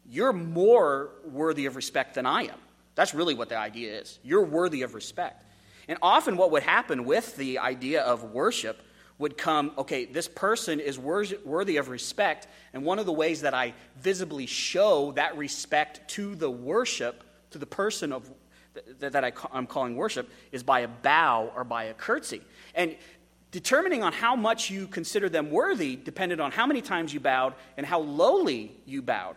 You're 0.09 0.32
more 0.32 1.11
worthy 1.24 1.66
of 1.66 1.74
respect 1.74 2.14
than 2.14 2.24
I 2.24 2.44
am. 2.44 2.59
That's 2.94 3.12
really 3.12 3.35
what 3.35 3.48
the 3.48 3.59
idea 3.59 4.00
is. 4.00 4.18
You're 4.22 4.44
worthy 4.44 4.82
of 4.82 4.94
respect. 4.94 5.44
And 5.88 5.98
often, 6.00 6.37
what 6.37 6.52
would 6.52 6.62
happen 6.62 7.04
with 7.04 7.37
the 7.37 7.59
idea 7.59 8.02
of 8.02 8.22
worship 8.32 8.80
would 9.18 9.37
come 9.38 9.72
okay, 9.78 10.04
this 10.04 10.28
person 10.28 10.78
is 10.78 10.98
worthy 10.98 11.78
of 11.78 11.88
respect, 11.88 12.46
and 12.72 12.85
one 12.85 12.98
of 12.98 13.06
the 13.06 13.12
ways 13.12 13.40
that 13.40 13.54
I 13.54 13.72
visibly 13.96 14.46
show 14.46 15.12
that 15.12 15.37
respect 15.37 16.09
to 16.11 16.35
the 16.35 16.50
worship, 16.50 17.24
to 17.50 17.59
the 17.59 17.66
person 17.66 18.12
of 18.12 18.30
that, 19.00 19.12
that 19.12 19.24
I, 19.24 19.32
I'm 19.52 19.66
calling 19.66 19.96
worship 19.96 20.30
is 20.52 20.62
by 20.62 20.80
a 20.80 20.88
bow 20.88 21.52
or 21.54 21.64
by 21.64 21.84
a 21.84 21.94
curtsy. 21.94 22.42
And 22.74 22.96
determining 23.50 24.02
on 24.02 24.12
how 24.12 24.36
much 24.36 24.70
you 24.70 24.86
consider 24.86 25.28
them 25.28 25.50
worthy 25.50 25.96
depended 25.96 26.40
on 26.40 26.52
how 26.52 26.66
many 26.66 26.82
times 26.82 27.14
you 27.14 27.20
bowed 27.20 27.54
and 27.76 27.86
how 27.86 28.00
lowly 28.00 28.72
you 28.84 29.02
bowed. 29.02 29.36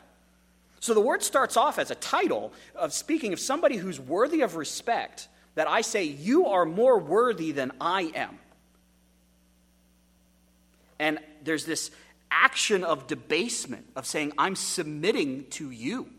So 0.80 0.94
the 0.94 1.02
word 1.02 1.24
starts 1.24 1.58
off 1.58 1.78
as 1.78 1.92
a 1.92 1.96
title 1.96 2.54
of 2.76 2.94
speaking 2.94 3.34
of 3.34 3.40
somebody 3.40 3.78
who's 3.78 4.00
worthy 4.00 4.42
of 4.42 4.56
respect, 4.56 5.28
that 5.56 5.68
I 5.68 5.82
say, 5.82 6.04
You 6.04 6.48
are 6.48 6.66
more 6.66 6.98
worthy 6.98 7.52
than 7.52 7.72
I 7.82 8.12
am. 8.16 8.40
And 11.00 11.20
there's 11.44 11.66
this 11.66 11.92
action 12.32 12.84
of 12.84 13.08
debasement, 13.08 13.86
of 13.96 14.06
saying, 14.06 14.34
I'm 14.38 14.56
submitting 14.56 15.46
to 15.52 15.72
you. 15.72 16.10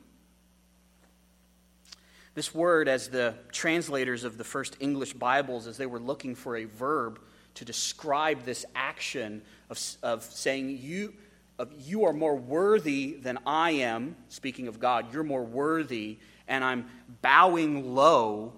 This 2.32 2.54
word, 2.54 2.86
as 2.88 3.08
the 3.08 3.34
translators 3.50 4.22
of 4.22 4.38
the 4.38 4.44
first 4.44 4.76
English 4.78 5.14
Bibles, 5.14 5.66
as 5.66 5.76
they 5.76 5.86
were 5.86 5.98
looking 5.98 6.36
for 6.36 6.56
a 6.56 6.64
verb 6.64 7.20
to 7.54 7.64
describe 7.64 8.44
this 8.44 8.64
action 8.76 9.42
of, 9.68 9.80
of 10.04 10.22
saying, 10.22 10.78
you, 10.80 11.12
of, 11.58 11.72
you 11.76 12.04
are 12.04 12.12
more 12.12 12.36
worthy 12.36 13.14
than 13.14 13.40
I 13.44 13.72
am, 13.72 14.14
speaking 14.28 14.68
of 14.68 14.78
God, 14.78 15.12
you're 15.12 15.24
more 15.24 15.42
worthy, 15.42 16.18
and 16.46 16.62
I'm 16.62 16.86
bowing 17.20 17.96
low 17.96 18.52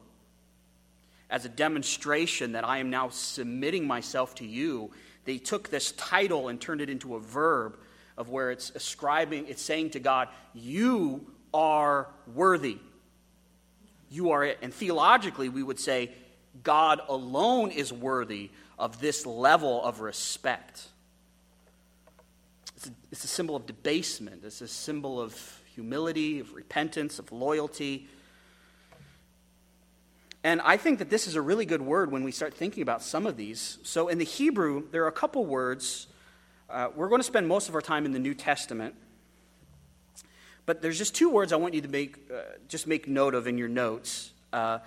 as 1.31 1.47
a 1.47 1.49
demonstration 1.49 2.53
that 2.53 2.65
I 2.65 2.77
am 2.77 2.91
now 2.91 3.09
submitting 3.09 3.87
myself 3.87 4.35
to 4.35 4.47
you. 4.47 4.91
They 5.25 5.39
took 5.39 5.71
this 5.71 5.93
title 5.93 6.49
and 6.49 6.61
turned 6.61 6.83
it 6.83 6.91
into 6.91 7.15
a 7.15 7.21
verb 7.21 7.79
of 8.19 8.29
where 8.29 8.51
it's 8.51 8.69
ascribing, 8.75 9.47
it's 9.49 9.63
saying 9.63 9.91
to 9.91 9.99
God, 9.99 10.29
You 10.53 11.27
are 11.55 12.09
worthy. 12.35 12.77
You 14.13 14.33
are 14.33 14.45
it. 14.45 14.59
And 14.61 14.75
theologically, 14.75 15.49
we 15.49 15.63
would 15.63 15.81
say, 15.81 16.11
God 16.63 17.01
alone 17.09 17.71
is 17.71 17.91
worthy 17.91 18.51
of 18.79 19.01
this 19.01 19.25
level 19.25 19.83
of 19.83 20.01
respect. 20.01 20.87
It's 22.77 22.89
a, 22.89 22.91
it's 23.11 23.25
a 23.25 23.29
symbol 23.29 23.57
of 23.57 23.65
debasement, 23.65 24.45
it's 24.45 24.61
a 24.61 24.69
symbol 24.69 25.19
of 25.19 25.35
humility, 25.75 26.41
of 26.41 26.53
repentance, 26.53 27.19
of 27.19 27.33
loyalty. 27.33 28.07
And 30.45 30.61
I 30.61 30.77
think 30.77 30.99
that 30.99 31.09
this 31.09 31.27
is 31.27 31.35
a 31.35 31.41
really 31.41 31.65
good 31.65 31.81
word 31.81 32.13
when 32.13 32.23
we 32.23 32.33
start 32.33 32.53
thinking 32.53 32.83
about 32.83 33.01
some 33.01 33.27
of 33.27 33.39
these. 33.39 33.79
So, 33.83 34.09
in 34.09 34.19
the 34.19 34.27
Hebrew, 34.27 34.83
there 34.91 35.05
are 35.05 35.09
a 35.09 35.13
couple 35.13 35.47
words. 35.47 36.07
Uh, 36.69 36.89
we're 36.95 37.09
going 37.09 37.21
to 37.21 37.27
spend 37.27 37.49
most 37.49 37.71
of 37.71 37.75
our 37.75 37.81
time 37.81 38.05
in 38.05 38.13
the 38.13 38.19
New 38.19 38.35
Testament. 38.35 38.95
But 40.65 40.83
there's 40.83 40.99
just 40.99 41.15
two 41.15 41.29
words 41.29 41.53
I 41.53 41.57
want 41.57 41.75
you 41.75 41.81
to 41.81 41.89
make, 41.89 42.31
uh, 42.33 42.43
just 42.69 42.87
make 42.87 43.09
note 43.09 43.35
of 43.35 43.47
in 43.47 43.59
your 43.59 43.69
notes. 43.69 44.33
Uh, 44.53 44.79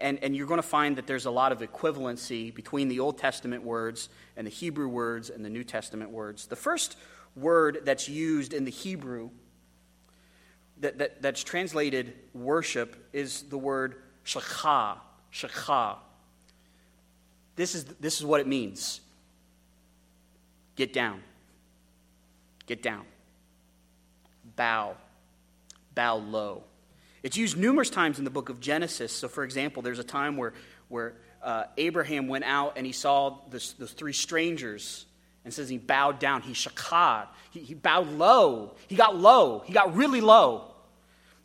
and, 0.00 0.18
and 0.22 0.36
you're 0.36 0.46
going 0.46 0.58
to 0.58 0.66
find 0.66 0.96
that 0.96 1.06
there's 1.06 1.26
a 1.26 1.30
lot 1.30 1.52
of 1.52 1.60
equivalency 1.60 2.54
between 2.54 2.88
the 2.88 3.00
Old 3.00 3.18
Testament 3.18 3.62
words 3.62 4.08
and 4.36 4.46
the 4.46 4.50
Hebrew 4.50 4.88
words 4.88 5.30
and 5.30 5.44
the 5.44 5.50
New 5.50 5.64
Testament 5.64 6.10
words. 6.10 6.46
The 6.46 6.56
first 6.56 6.96
word 7.36 7.80
that's 7.84 8.08
used 8.08 8.52
in 8.52 8.64
the 8.64 8.70
Hebrew 8.70 9.30
that, 10.80 10.98
that, 10.98 11.22
that's 11.22 11.42
translated 11.42 12.14
worship 12.34 13.08
is 13.12 13.42
the 13.42 13.58
word 13.58 13.96
shakha. 14.24 14.98
Shakha. 15.32 15.96
This 17.56 17.74
is, 17.74 17.84
this 17.84 18.18
is 18.18 18.26
what 18.26 18.40
it 18.40 18.46
means 18.46 19.00
get 20.76 20.92
down. 20.92 21.20
Get 22.66 22.82
down. 22.82 23.04
Bow. 24.54 24.96
Bow 25.98 26.18
low. 26.18 26.62
It's 27.24 27.36
used 27.36 27.56
numerous 27.56 27.90
times 27.90 28.20
in 28.20 28.24
the 28.24 28.30
book 28.30 28.50
of 28.50 28.60
Genesis. 28.60 29.10
So, 29.10 29.26
for 29.26 29.42
example, 29.42 29.82
there's 29.82 29.98
a 29.98 30.04
time 30.04 30.36
where, 30.36 30.52
where 30.86 31.14
uh, 31.42 31.64
Abraham 31.76 32.28
went 32.28 32.44
out 32.44 32.74
and 32.76 32.86
he 32.86 32.92
saw 32.92 33.38
this, 33.50 33.72
those 33.72 33.90
three 33.90 34.12
strangers 34.12 35.06
and 35.44 35.52
says 35.52 35.68
he 35.68 35.76
bowed 35.76 36.20
down. 36.20 36.42
He 36.42 36.52
shakad. 36.52 37.26
He, 37.50 37.58
he 37.58 37.74
bowed 37.74 38.06
low. 38.12 38.76
He 38.86 38.94
got 38.94 39.16
low. 39.16 39.64
He 39.66 39.72
got 39.72 39.96
really 39.96 40.20
low. 40.20 40.72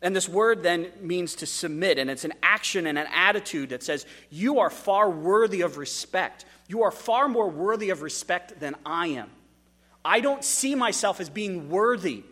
And 0.00 0.14
this 0.14 0.28
word 0.28 0.62
then 0.62 0.86
means 1.00 1.34
to 1.36 1.46
submit, 1.46 1.98
and 1.98 2.08
it's 2.08 2.24
an 2.24 2.34
action 2.40 2.86
and 2.86 2.96
an 2.96 3.08
attitude 3.12 3.70
that 3.70 3.82
says, 3.82 4.06
You 4.30 4.60
are 4.60 4.70
far 4.70 5.10
worthy 5.10 5.62
of 5.62 5.78
respect. 5.78 6.44
You 6.68 6.84
are 6.84 6.92
far 6.92 7.26
more 7.26 7.50
worthy 7.50 7.90
of 7.90 8.02
respect 8.02 8.60
than 8.60 8.76
I 8.86 9.08
am. 9.08 9.32
I 10.04 10.20
don't 10.20 10.44
see 10.44 10.76
myself 10.76 11.18
as 11.18 11.28
being 11.28 11.70
worthy. 11.70 12.22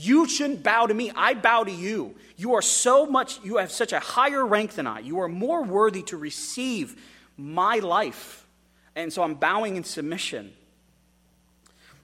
You 0.00 0.28
shouldn't 0.28 0.62
bow 0.62 0.86
to 0.86 0.94
me. 0.94 1.10
I 1.16 1.34
bow 1.34 1.64
to 1.64 1.72
you. 1.72 2.14
You 2.36 2.54
are 2.54 2.62
so 2.62 3.04
much, 3.04 3.40
you 3.42 3.56
have 3.56 3.72
such 3.72 3.92
a 3.92 3.98
higher 3.98 4.46
rank 4.46 4.74
than 4.74 4.86
I. 4.86 5.00
You 5.00 5.18
are 5.18 5.28
more 5.28 5.64
worthy 5.64 6.02
to 6.04 6.16
receive 6.16 7.02
my 7.36 7.80
life. 7.80 8.46
And 8.94 9.12
so 9.12 9.24
I'm 9.24 9.34
bowing 9.34 9.74
in 9.74 9.82
submission. 9.82 10.52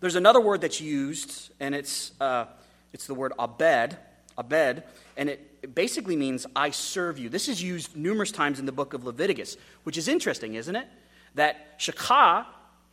There's 0.01 0.17
another 0.17 0.41
word 0.41 0.61
that's 0.61 0.81
used, 0.81 1.53
and 1.61 1.73
it's, 1.73 2.11
uh, 2.21 2.47
it's 2.93 3.07
the 3.07 3.15
word 3.15 3.33
abed, 3.39 3.97
abed, 4.37 4.83
and 5.17 5.29
it 5.29 5.73
basically 5.73 6.17
means 6.17 6.47
I 6.57 6.71
serve 6.71 7.17
you. 7.17 7.29
This 7.29 7.49
is 7.49 7.63
used 7.63 7.97
numerous 7.97 8.33
times 8.33 8.59
in 8.59 8.67
the 8.67 8.73
book 8.73 8.93
of 8.93 9.05
Leviticus, 9.05 9.57
which 9.85 9.97
is 9.97 10.09
interesting, 10.09 10.57
isn't 10.57 10.75
it? 10.75 10.89
That 11.37 11.79
shakha 11.79 12.45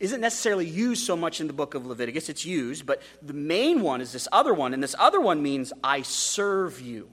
isn't 0.02 0.20
necessarily 0.20 0.66
used 0.66 1.06
so 1.06 1.16
much 1.16 1.40
in 1.40 1.46
the 1.46 1.52
book 1.52 1.74
of 1.74 1.86
Leviticus. 1.86 2.28
It's 2.28 2.44
used, 2.44 2.84
but 2.84 3.00
the 3.22 3.32
main 3.32 3.82
one 3.82 4.00
is 4.00 4.12
this 4.12 4.26
other 4.32 4.52
one, 4.52 4.74
and 4.74 4.82
this 4.82 4.96
other 4.98 5.20
one 5.20 5.40
means 5.40 5.72
I 5.84 6.02
serve 6.02 6.80
you. 6.80 7.08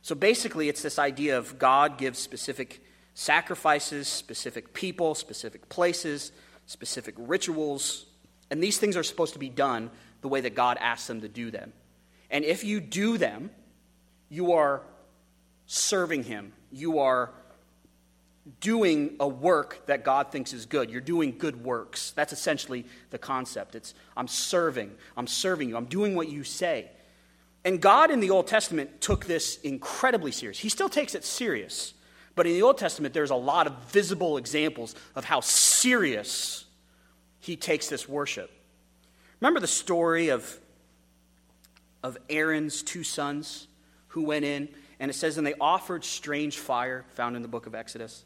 So 0.00 0.14
basically, 0.14 0.70
it's 0.70 0.80
this 0.80 0.98
idea 0.98 1.36
of 1.36 1.58
God 1.58 1.98
gives 1.98 2.18
specific 2.18 2.82
sacrifices, 3.12 4.08
specific 4.08 4.72
people, 4.72 5.14
specific 5.14 5.68
places, 5.68 6.32
specific 6.64 7.14
rituals, 7.18 8.06
and 8.50 8.62
these 8.62 8.78
things 8.78 8.96
are 8.96 9.02
supposed 9.02 9.34
to 9.34 9.38
be 9.38 9.50
done 9.50 9.90
the 10.22 10.28
way 10.28 10.40
that 10.40 10.54
God 10.54 10.78
asks 10.80 11.08
them 11.08 11.20
to 11.20 11.28
do 11.28 11.50
them. 11.50 11.74
And 12.30 12.42
if 12.42 12.64
you 12.64 12.80
do 12.80 13.18
them, 13.18 13.50
you 14.30 14.52
are 14.52 14.80
serving 15.66 16.24
Him. 16.24 16.54
You 16.70 17.00
are 17.00 17.32
doing 18.60 19.16
a 19.20 19.28
work 19.28 19.86
that 19.86 20.04
God 20.04 20.32
thinks 20.32 20.52
is 20.52 20.66
good. 20.66 20.90
You're 20.90 21.00
doing 21.00 21.36
good 21.38 21.64
works. 21.64 22.10
That's 22.12 22.32
essentially 22.32 22.84
the 23.10 23.18
concept. 23.18 23.74
It's 23.74 23.94
I'm 24.16 24.28
serving. 24.28 24.92
I'm 25.16 25.26
serving 25.26 25.68
you. 25.68 25.76
I'm 25.76 25.86
doing 25.86 26.14
what 26.14 26.28
you 26.28 26.44
say. 26.44 26.90
And 27.64 27.80
God 27.80 28.10
in 28.10 28.20
the 28.20 28.30
Old 28.30 28.48
Testament 28.48 29.00
took 29.00 29.26
this 29.26 29.56
incredibly 29.60 30.32
serious. 30.32 30.58
He 30.58 30.68
still 30.68 30.88
takes 30.88 31.14
it 31.14 31.24
serious. 31.24 31.94
But 32.34 32.46
in 32.46 32.54
the 32.54 32.62
Old 32.62 32.78
Testament, 32.78 33.14
there's 33.14 33.30
a 33.30 33.36
lot 33.36 33.66
of 33.66 33.74
visible 33.90 34.36
examples 34.36 34.94
of 35.14 35.24
how 35.24 35.40
serious 35.40 36.64
he 37.38 37.56
takes 37.56 37.88
this 37.88 38.08
worship. 38.08 38.50
Remember 39.40 39.60
the 39.60 39.66
story 39.66 40.30
of, 40.30 40.58
of 42.02 42.16
Aaron's 42.28 42.82
two 42.82 43.04
sons? 43.04 43.68
who 44.12 44.22
went 44.22 44.44
in, 44.44 44.68
and 45.00 45.10
it 45.10 45.14
says, 45.14 45.38
and 45.38 45.46
they 45.46 45.54
offered 45.58 46.04
strange 46.04 46.58
fire, 46.58 47.04
found 47.14 47.34
in 47.34 47.40
the 47.40 47.48
book 47.48 47.66
of 47.66 47.74
Exodus. 47.74 48.24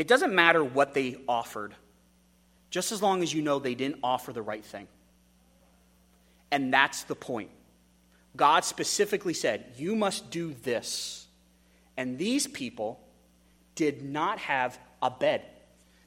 It 0.00 0.08
doesn't 0.08 0.34
matter 0.34 0.64
what 0.64 0.94
they 0.94 1.18
offered, 1.28 1.74
just 2.70 2.90
as 2.90 3.02
long 3.02 3.22
as 3.22 3.34
you 3.34 3.42
know 3.42 3.58
they 3.58 3.74
didn't 3.74 3.98
offer 4.02 4.32
the 4.32 4.40
right 4.40 4.64
thing. 4.64 4.88
And 6.50 6.72
that's 6.72 7.02
the 7.02 7.14
point. 7.14 7.50
God 8.34 8.64
specifically 8.64 9.34
said, 9.34 9.74
You 9.76 9.94
must 9.94 10.30
do 10.30 10.54
this. 10.62 11.26
And 11.98 12.16
these 12.16 12.46
people 12.46 12.98
did 13.74 14.02
not 14.02 14.38
have 14.38 14.78
a 15.02 15.10
bed, 15.10 15.42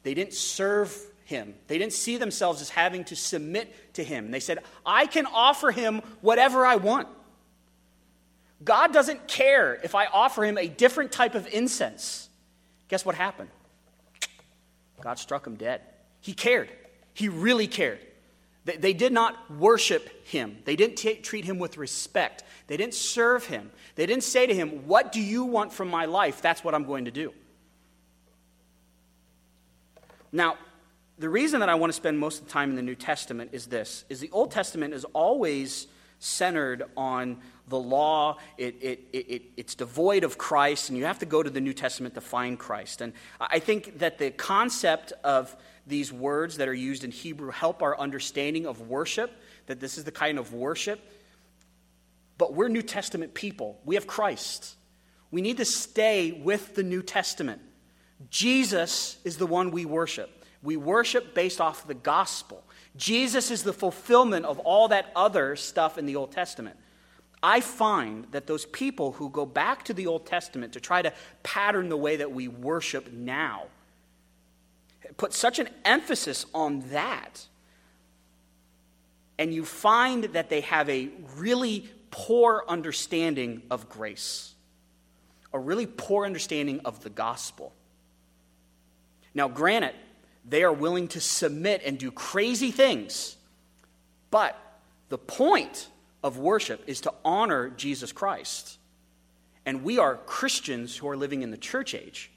they 0.01 0.15
didn't 0.15 0.33
serve 0.33 0.99
him. 1.25 1.53
They 1.67 1.77
didn't 1.77 1.93
see 1.93 2.17
themselves 2.17 2.61
as 2.61 2.71
having 2.71 3.03
to 3.05 3.15
submit 3.15 3.93
to 3.93 4.03
him. 4.03 4.31
They 4.31 4.39
said, 4.39 4.63
I 4.83 5.05
can 5.05 5.27
offer 5.27 5.69
him 5.69 6.01
whatever 6.21 6.65
I 6.65 6.77
want. 6.77 7.07
God 8.63 8.91
doesn't 8.91 9.27
care 9.27 9.75
if 9.83 9.93
I 9.93 10.07
offer 10.07 10.43
him 10.43 10.57
a 10.57 10.67
different 10.67 11.11
type 11.11 11.35
of 11.35 11.45
incense. 11.53 12.27
Guess 12.87 13.05
what 13.05 13.13
happened? 13.13 13.49
God 15.03 15.19
struck 15.19 15.45
him 15.45 15.55
dead. 15.55 15.81
He 16.21 16.33
cared. 16.33 16.69
He 17.13 17.27
really 17.27 17.67
cared. 17.67 17.99
They, 18.63 18.77
they 18.77 18.93
did 18.93 19.11
not 19.11 19.51
worship 19.51 20.25
him, 20.25 20.59
they 20.63 20.77
didn't 20.77 20.95
t- 20.95 21.15
treat 21.15 21.43
him 21.43 21.59
with 21.59 21.77
respect, 21.77 22.45
they 22.67 22.77
didn't 22.77 22.93
serve 22.93 23.45
him. 23.45 23.69
They 23.95 24.05
didn't 24.05 24.23
say 24.23 24.47
to 24.47 24.55
him, 24.55 24.87
What 24.87 25.11
do 25.11 25.21
you 25.21 25.43
want 25.43 25.73
from 25.73 25.89
my 25.89 26.05
life? 26.05 26.41
That's 26.41 26.63
what 26.63 26.73
I'm 26.73 26.85
going 26.85 27.05
to 27.05 27.11
do. 27.11 27.33
Now, 30.31 30.57
the 31.19 31.29
reason 31.29 31.59
that 31.59 31.69
I 31.69 31.75
want 31.75 31.91
to 31.91 31.95
spend 31.95 32.17
most 32.17 32.39
of 32.39 32.47
the 32.47 32.51
time 32.51 32.69
in 32.69 32.75
the 32.75 32.81
New 32.81 32.95
Testament 32.95 33.49
is 33.51 33.67
this 33.67 34.05
is 34.09 34.21
the 34.21 34.31
Old 34.31 34.51
Testament 34.51 34.93
is 34.93 35.03
always 35.13 35.87
centered 36.19 36.83
on 36.95 37.41
the 37.67 37.79
law. 37.79 38.37
It, 38.57 38.75
it, 38.81 38.99
it, 39.13 39.41
it's 39.57 39.75
devoid 39.75 40.23
of 40.23 40.37
Christ, 40.37 40.89
and 40.89 40.97
you 40.97 41.05
have 41.05 41.19
to 41.19 41.25
go 41.25 41.41
to 41.41 41.49
the 41.49 41.61
New 41.61 41.73
Testament 41.73 42.15
to 42.15 42.21
find 42.21 42.57
Christ. 42.59 43.01
And 43.01 43.13
I 43.39 43.59
think 43.59 43.99
that 43.99 44.17
the 44.17 44.31
concept 44.31 45.13
of 45.23 45.55
these 45.85 46.13
words 46.13 46.57
that 46.57 46.67
are 46.67 46.73
used 46.73 47.03
in 47.03 47.11
Hebrew 47.11 47.51
help 47.51 47.81
our 47.81 47.97
understanding 47.99 48.65
of 48.65 48.81
worship, 48.87 49.31
that 49.65 49.79
this 49.79 49.97
is 49.97 50.03
the 50.03 50.11
kind 50.11 50.39
of 50.39 50.53
worship. 50.53 50.99
But 52.37 52.53
we're 52.53 52.69
New 52.69 52.81
Testament 52.81 53.33
people, 53.33 53.79
we 53.85 53.95
have 53.95 54.07
Christ. 54.07 54.75
We 55.31 55.41
need 55.41 55.57
to 55.57 55.65
stay 55.65 56.31
with 56.31 56.75
the 56.75 56.83
New 56.83 57.01
Testament. 57.01 57.59
Jesus 58.29 59.17
is 59.23 59.37
the 59.37 59.47
one 59.47 59.71
we 59.71 59.83
worship. 59.83 60.29
We 60.61 60.77
worship 60.77 61.33
based 61.33 61.59
off 61.59 61.87
the 61.87 61.95
gospel. 61.95 62.63
Jesus 62.95 63.49
is 63.49 63.63
the 63.63 63.73
fulfillment 63.73 64.45
of 64.45 64.59
all 64.59 64.89
that 64.89 65.11
other 65.15 65.55
stuff 65.55 65.97
in 65.97 66.05
the 66.05 66.15
Old 66.15 66.31
Testament. 66.31 66.77
I 67.43 67.59
find 67.59 68.25
that 68.31 68.47
those 68.47 68.65
people 68.65 69.11
who 69.11 69.29
go 69.29 69.45
back 69.45 69.83
to 69.85 69.93
the 69.93 70.07
Old 70.07 70.25
Testament 70.25 70.73
to 70.73 70.79
try 70.79 71.01
to 71.01 71.11
pattern 71.43 71.89
the 71.89 71.97
way 71.97 72.15
that 72.15 72.31
we 72.31 72.47
worship 72.47 73.11
now 73.11 73.65
put 75.17 75.33
such 75.33 75.59
an 75.59 75.69
emphasis 75.85 76.45
on 76.53 76.79
that 76.89 77.45
and 79.37 79.53
you 79.53 79.65
find 79.65 80.25
that 80.25 80.49
they 80.49 80.61
have 80.61 80.89
a 80.89 81.09
really 81.35 81.89
poor 82.11 82.63
understanding 82.67 83.63
of 83.71 83.89
grace, 83.89 84.53
a 85.51 85.59
really 85.59 85.87
poor 85.87 86.25
understanding 86.25 86.79
of 86.85 87.03
the 87.03 87.09
gospel. 87.09 87.73
Now, 89.33 89.47
granted, 89.47 89.95
they 90.47 90.63
are 90.63 90.71
willing 90.71 91.07
to 91.09 91.19
submit 91.19 91.81
and 91.83 91.97
do 91.97 92.11
crazy 92.11 92.69
things, 92.71 93.35
but 94.29 94.55
the 95.09 95.17
point 95.17 95.87
of 96.23 96.37
worship 96.37 96.83
is 96.87 97.01
to 97.01 97.13
honor 97.25 97.69
Jesus 97.69 98.11
Christ. 98.11 98.77
And 99.65 99.83
we 99.83 99.97
are 99.99 100.15
Christians 100.15 100.95
who 100.95 101.07
are 101.07 101.17
living 101.17 101.41
in 101.41 101.51
the 101.51 101.57
church 101.57 101.93
age. 101.93 102.31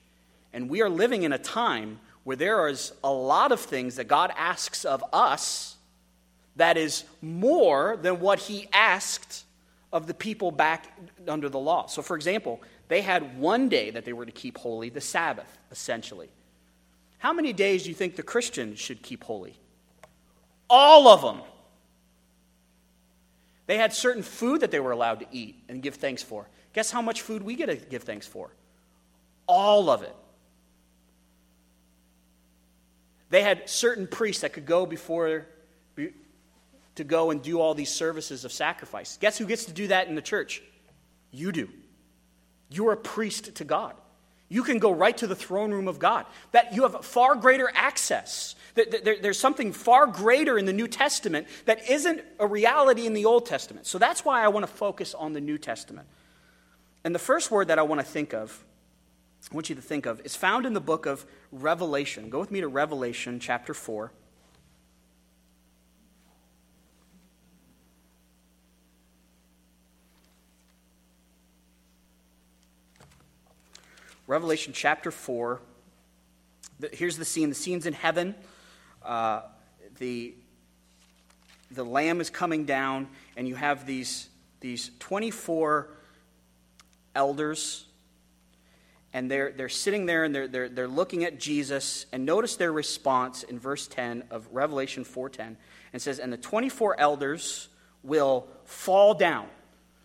And 0.53 0.68
we 0.68 0.83
are 0.83 0.88
living 0.88 1.22
in 1.22 1.33
a 1.33 1.38
time 1.38 2.01
where 2.25 2.37
there 2.37 2.68
is 2.68 2.92
a 3.05 3.12
lot 3.12 3.53
of 3.53 3.61
things 3.61 3.96
that 3.96 4.09
God 4.09 4.33
asks 4.37 4.85
of 4.85 5.05
us 5.12 5.77
that 6.57 6.77
is 6.77 7.05
more 7.20 7.96
than 8.01 8.20
what 8.20 8.38
He 8.38 8.68
asked 8.72 9.44
of 9.92 10.07
the 10.07 10.14
people 10.14 10.51
back 10.51 10.92
under 11.29 11.49
the 11.49 11.59
law. 11.59 11.87
So, 11.87 12.03
for 12.03 12.16
example, 12.16 12.61
they 12.88 13.03
had 13.03 13.38
one 13.38 13.68
day 13.68 13.90
that 13.90 14.05
they 14.05 14.12
were 14.12 14.27
to 14.27 14.33
keep 14.33 14.59
holy, 14.59 14.88
the 14.88 15.01
Sabbath, 15.01 15.59
essentially. 15.70 16.29
How 17.18 17.33
many 17.33 17.53
days 17.53 17.85
do 17.85 17.88
you 17.88 17.94
think 17.94 18.16
the 18.16 18.22
Christians 18.22 18.79
should 18.79 19.03
keep 19.03 19.25
holy? 19.25 19.59
All 20.68 21.09
of 21.09 21.22
them. 21.22 21.42
They 23.67 23.79
had 23.79 23.93
certain 23.93 24.23
food 24.23 24.61
that 24.61 24.71
they 24.71 24.81
were 24.81 24.93
allowed 24.93 25.21
to 25.21 25.27
eat 25.33 25.57
and 25.69 25.83
give 25.83 25.97
thanks 25.97 26.23
for. 26.23 26.49
Guess 26.73 26.91
how 26.91 27.03
much 27.03 27.23
food 27.23 27.43
we 27.43 27.55
get 27.55 27.67
to 27.67 27.77
give 27.77 28.05
thanks 28.05 28.27
for? 28.27 28.51
All 29.47 29.91
of 29.91 30.03
it. 30.03 30.15
They 33.29 33.43
had 33.43 33.69
certain 33.69 34.07
priests 34.07 34.43
that 34.43 34.53
could 34.53 34.67
go 34.67 34.87
before 34.87 35.47
to 36.95 37.05
go 37.05 37.31
and 37.31 37.43
do 37.43 37.61
all 37.61 37.75
these 37.75 37.91
services 37.91 38.45
of 38.45 38.53
sacrifice. 38.53 39.17
Guess 39.21 39.39
who 39.39 39.47
gets 39.47 39.65
to 39.67 39.73
do 39.73 39.89
that 39.89 40.09
in 40.09 40.15
the 40.15 40.23
church? 40.23 40.63
You 41.31 41.53
do. 41.53 41.69
You're 42.69 42.93
a 42.93 42.97
priest 42.97 43.57
to 43.57 43.65
God. 43.65 43.95
You 44.49 44.63
can 44.63 44.79
go 44.79 44.93
right 44.93 45.17
to 45.19 45.27
the 45.27 45.35
throne 45.35 45.73
room 45.73 45.89
of 45.89 45.99
God. 45.99 46.27
That 46.53 46.73
you 46.73 46.83
have 46.83 47.05
far 47.05 47.35
greater 47.35 47.71
access. 47.75 48.55
There's 48.75 49.39
something 49.39 49.73
far 49.73 50.07
greater 50.07 50.57
in 50.59 50.67
the 50.67 50.73
New 50.73 50.87
Testament 50.87 51.49
that 51.65 51.91
isn't 51.91 52.23
a 52.39 52.47
reality 52.47 53.07
in 53.07 53.13
the 53.13 53.25
Old 53.25 53.47
Testament. 53.47 53.87
So 53.87 53.99
that's 53.99 54.25
why 54.25 54.45
I 54.45 54.49
want 54.49 54.65
to 54.65 54.73
focus 54.73 55.15
on 55.15 55.33
the 55.33 55.41
New 55.41 55.59
Testament. 55.59 56.07
And 57.03 57.15
the 57.15 57.21
first 57.21 57.51
word 57.51 57.69
that 57.69 57.79
I 57.79 57.83
want 57.83 58.01
to 58.01 58.07
think 58.07 58.35
of, 58.35 58.65
I 59.51 59.55
want 59.55 59.69
you 59.69 59.75
to 59.77 59.83
think 59.83 60.07
of, 60.07 60.21
is 60.25 60.37
found 60.37 60.67
in 60.67 60.75
the 60.75 60.81
book 60.81 61.07
of 61.07 61.25
Revelation. 61.53 62.31
Go 62.31 62.39
with 62.39 62.51
me 62.51 62.61
to 62.61 62.69
Revelation 62.69 63.41
chapter 63.41 63.75
4. 63.75 64.13
Revelation 74.27 74.73
chapter 74.73 75.11
4. 75.11 75.61
Here's 76.93 77.17
the 77.17 77.25
scene. 77.25 77.49
The 77.49 77.55
scene's 77.55 77.87
in 77.87 77.93
heaven. 77.93 78.35
Uh, 79.03 79.43
the, 79.99 80.35
the 81.71 81.85
Lamb 81.85 82.21
is 82.21 82.29
coming 82.29 82.65
down, 82.65 83.09
and 83.37 83.47
you 83.47 83.55
have 83.55 83.87
these, 83.87 84.29
these 84.61 84.91
24 84.99 85.89
elders, 87.15 87.85
and 89.12 89.31
they're, 89.31 89.53
they're 89.53 89.69
sitting 89.69 90.07
there 90.07 90.25
and 90.25 90.35
they're, 90.35 90.49
they're, 90.49 90.69
they're 90.69 90.89
looking 90.89 91.25
at 91.25 91.39
Jesus. 91.39 92.05
And 92.12 92.27
notice 92.27 92.57
their 92.57 92.73
response 92.73 93.45
in 93.45 93.59
verse 93.59 93.87
10 93.87 94.25
of 94.31 94.47
Revelation 94.53 95.05
4.10. 95.05 95.57
And 95.93 96.03
says, 96.03 96.19
And 96.19 96.33
the 96.33 96.37
24 96.37 97.01
elders 97.01 97.69
will 98.03 98.49
fall 98.65 99.15
down. 99.15 99.47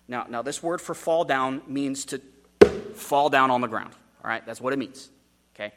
Now, 0.07 0.27
now, 0.29 0.41
this 0.41 0.61
word 0.61 0.79
for 0.79 0.93
fall 0.93 1.25
down 1.25 1.61
means 1.67 2.05
to 2.05 2.21
fall 2.93 3.29
down 3.29 3.51
on 3.51 3.61
the 3.61 3.67
ground. 3.67 3.93
All 4.23 4.29
right, 4.29 4.45
that's 4.45 4.61
what 4.61 4.73
it 4.73 4.79
means. 4.79 5.09
Okay? 5.55 5.73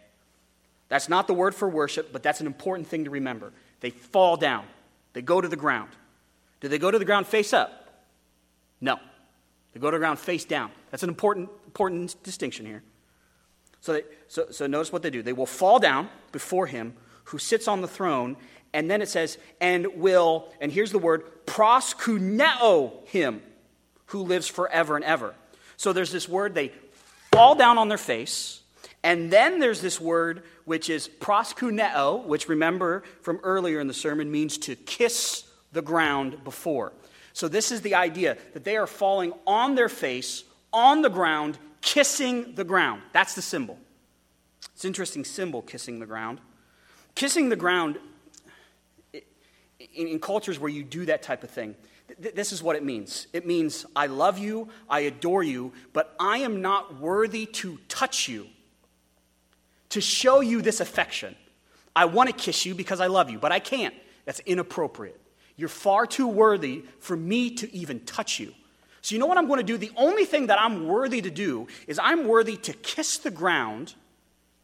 That's 0.89 1.09
not 1.09 1.27
the 1.27 1.35
word 1.35 1.55
for 1.55 1.69
worship, 1.69 2.13
but 2.13 2.23
that's 2.23 2.41
an 2.41 2.47
important 2.47 2.89
thing 2.89 3.05
to 3.05 3.11
remember. 3.11 3.53
They 3.81 3.91
fall 3.91 4.37
down, 4.37 4.65
they 5.13 5.23
go 5.23 5.41
to 5.41 5.49
the 5.49 5.57
ground. 5.57 5.91
Do 6.61 6.69
they 6.69 6.79
go 6.79 6.91
to 6.91 6.99
the 6.99 7.05
ground 7.05 7.27
face 7.27 7.53
up? 7.53 8.05
No. 8.81 8.99
They 9.73 9.81
go 9.81 9.91
to 9.91 9.97
the 9.97 10.01
ground 10.01 10.19
face 10.19 10.45
down. 10.45 10.71
That's 10.91 11.03
an 11.03 11.09
important, 11.09 11.51
important 11.67 12.23
distinction 12.23 12.65
here. 12.65 12.83
So, 13.81 13.93
they, 13.93 14.03
so, 14.29 14.47
so 14.51 14.67
notice 14.67 14.91
what 14.93 15.03
they 15.03 15.11
do. 15.11 15.23
They 15.23 15.35
will 15.35 15.45
fall 15.45 15.79
down 15.79 16.09
before 16.33 16.67
him 16.67 16.95
who 17.25 17.39
sits 17.39 17.69
on 17.69 17.83
the 17.83 17.89
throne, 17.89 18.37
and 18.73 18.91
then 18.91 19.03
it 19.03 19.09
says, 19.09 19.37
and 19.61 19.87
will, 19.97 20.49
and 20.61 20.73
here's 20.73 20.93
the 20.93 20.99
word, 20.99 21.25
proskuneo 21.45 23.07
him 23.09 23.43
who 24.07 24.23
lives 24.23 24.49
forever 24.49 24.97
and 24.97 25.05
ever. 25.05 25.35
So 25.77 25.93
there's 25.93 26.13
this 26.13 26.29
word, 26.29 26.55
they 26.55 26.73
fall 27.35 27.55
down 27.55 27.79
on 27.79 27.89
their 27.89 27.99
face. 27.99 28.61
And 29.03 29.31
then 29.31 29.59
there's 29.59 29.81
this 29.81 30.01
word 30.01 30.45
which 30.65 30.89
is 30.89 31.09
proskuneo, 31.09 32.25
which 32.25 32.49
remember 32.49 33.03
from 33.23 33.41
earlier 33.43 33.81
in 33.81 33.87
the 33.87 33.95
sermon 33.95 34.31
means 34.31 34.57
to 34.59 34.77
kiss 34.77 35.45
the 35.73 35.83
ground 35.83 36.43
before. 36.45 36.93
So 37.33 37.49
this 37.49 37.73
is 37.73 37.83
the 37.83 37.97
idea 37.97 38.39
that 38.53 38.65
they 38.65 38.77
are 38.77 38.87
falling 38.87 39.33
on 39.47 39.75
their 39.75 39.89
face, 39.89 40.45
on 40.73 41.03
the 41.03 41.11
ground, 41.11 41.59
kissing 41.83 42.55
the 42.55 42.65
ground. 42.65 43.03
That's 43.13 43.35
the 43.35 43.43
symbol. 43.43 43.79
It's 44.73 44.85
an 44.85 44.89
interesting 44.89 45.25
symbol, 45.25 45.61
kissing 45.61 45.99
the 45.99 46.07
ground. 46.07 46.41
Kissing 47.15 47.49
the 47.49 47.57
ground 47.57 47.99
in, 49.95 50.19
cultures 50.21 50.59
where 50.59 50.71
you 50.71 50.83
do 50.83 51.05
that 51.07 51.23
type 51.23 51.43
of 51.43 51.51
thing, 51.51 51.75
this 52.19 52.53
is 52.53 52.63
what 52.63 52.77
it 52.77 52.85
means 52.85 53.27
it 53.33 53.47
means, 53.47 53.87
I 53.97 54.07
love 54.07 54.39
you, 54.39 54.69
I 54.89 55.01
adore 55.01 55.43
you, 55.43 55.73
but 55.93 56.15
I 56.19 56.39
am 56.39 56.61
not 56.61 57.01
worthy 57.01 57.47
to 57.47 57.79
touch 57.89 58.29
you, 58.29 58.47
to 59.91 60.01
show 60.01 60.41
you 60.41 60.63
this 60.63 60.81
affection. 60.81 61.35
I 61.97 62.07
want 62.07 62.29
to 62.29 62.35
kiss 62.35 62.67
you 62.67 62.75
because 62.75 63.01
I 63.01 63.07
love 63.07 63.31
you, 63.31 63.39
but 63.39 63.53
I 63.53 63.61
can't. 63.61 63.95
That's 64.25 64.41
inappropriate. 64.41 65.21
You're 65.57 65.69
far 65.69 66.07
too 66.07 66.27
worthy 66.27 66.85
for 66.99 67.17
me 67.17 67.51
to 67.57 67.73
even 67.75 68.01
touch 68.01 68.41
you. 68.41 68.53
So, 69.01 69.15
you 69.15 69.19
know 69.19 69.27
what 69.27 69.39
I'm 69.39 69.47
going 69.47 69.61
to 69.61 69.65
do? 69.65 69.77
The 69.77 69.93
only 69.97 70.25
thing 70.25 70.47
that 70.47 70.61
I'm 70.61 70.87
worthy 70.87 71.21
to 71.21 71.31
do 71.31 71.69
is 71.87 71.99
I'm 71.99 72.27
worthy 72.27 72.57
to 72.57 72.73
kiss 72.73 73.19
the 73.19 73.31
ground 73.31 73.95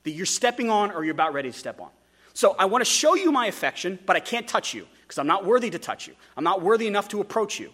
that 0.04 0.12
you're 0.12 0.26
stepping 0.26 0.70
on 0.70 0.90
or 0.90 1.04
you're 1.04 1.12
about 1.12 1.34
ready 1.34 1.52
to 1.52 1.56
step 1.56 1.80
on. 1.80 1.90
So, 2.40 2.56
I 2.58 2.64
want 2.64 2.80
to 2.80 2.90
show 2.90 3.14
you 3.14 3.30
my 3.30 3.48
affection, 3.48 3.98
but 4.06 4.16
I 4.16 4.20
can't 4.20 4.48
touch 4.48 4.72
you 4.72 4.86
because 5.02 5.18
I'm 5.18 5.26
not 5.26 5.44
worthy 5.44 5.68
to 5.68 5.78
touch 5.78 6.08
you. 6.08 6.14
I'm 6.38 6.42
not 6.42 6.62
worthy 6.62 6.86
enough 6.86 7.06
to 7.08 7.20
approach 7.20 7.60
you. 7.60 7.70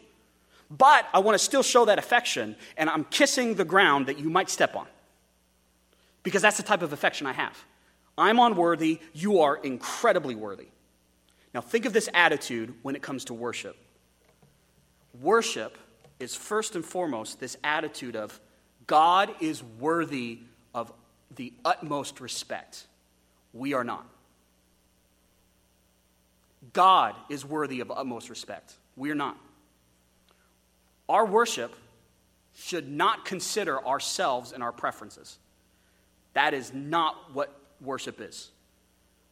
But 0.68 1.06
I 1.14 1.20
want 1.20 1.36
to 1.36 1.38
still 1.38 1.62
show 1.62 1.84
that 1.84 2.00
affection, 2.00 2.56
and 2.76 2.90
I'm 2.90 3.04
kissing 3.04 3.54
the 3.54 3.64
ground 3.64 4.06
that 4.06 4.18
you 4.18 4.28
might 4.28 4.50
step 4.50 4.74
on. 4.74 4.88
Because 6.24 6.42
that's 6.42 6.56
the 6.56 6.64
type 6.64 6.82
of 6.82 6.92
affection 6.92 7.28
I 7.28 7.32
have. 7.34 7.56
I'm 8.18 8.40
unworthy, 8.40 8.98
you 9.12 9.42
are 9.42 9.56
incredibly 9.56 10.34
worthy. 10.34 10.66
Now, 11.54 11.60
think 11.60 11.84
of 11.84 11.92
this 11.92 12.08
attitude 12.12 12.74
when 12.82 12.96
it 12.96 13.02
comes 13.02 13.26
to 13.26 13.34
worship. 13.34 13.76
Worship 15.20 15.78
is 16.18 16.34
first 16.34 16.74
and 16.74 16.84
foremost 16.84 17.38
this 17.38 17.56
attitude 17.62 18.16
of 18.16 18.40
God 18.88 19.32
is 19.38 19.62
worthy 19.62 20.40
of 20.74 20.92
the 21.36 21.52
utmost 21.64 22.18
respect. 22.18 22.88
We 23.52 23.72
are 23.72 23.84
not. 23.84 24.08
God 26.76 27.14
is 27.30 27.42
worthy 27.42 27.80
of 27.80 27.90
utmost 27.90 28.28
respect. 28.28 28.74
We 28.96 29.10
are 29.10 29.14
not. 29.14 29.38
Our 31.08 31.24
worship 31.24 31.74
should 32.54 32.86
not 32.86 33.24
consider 33.24 33.82
ourselves 33.84 34.52
and 34.52 34.62
our 34.62 34.72
preferences. 34.72 35.38
That 36.34 36.52
is 36.52 36.74
not 36.74 37.32
what 37.32 37.58
worship 37.80 38.20
is. 38.20 38.50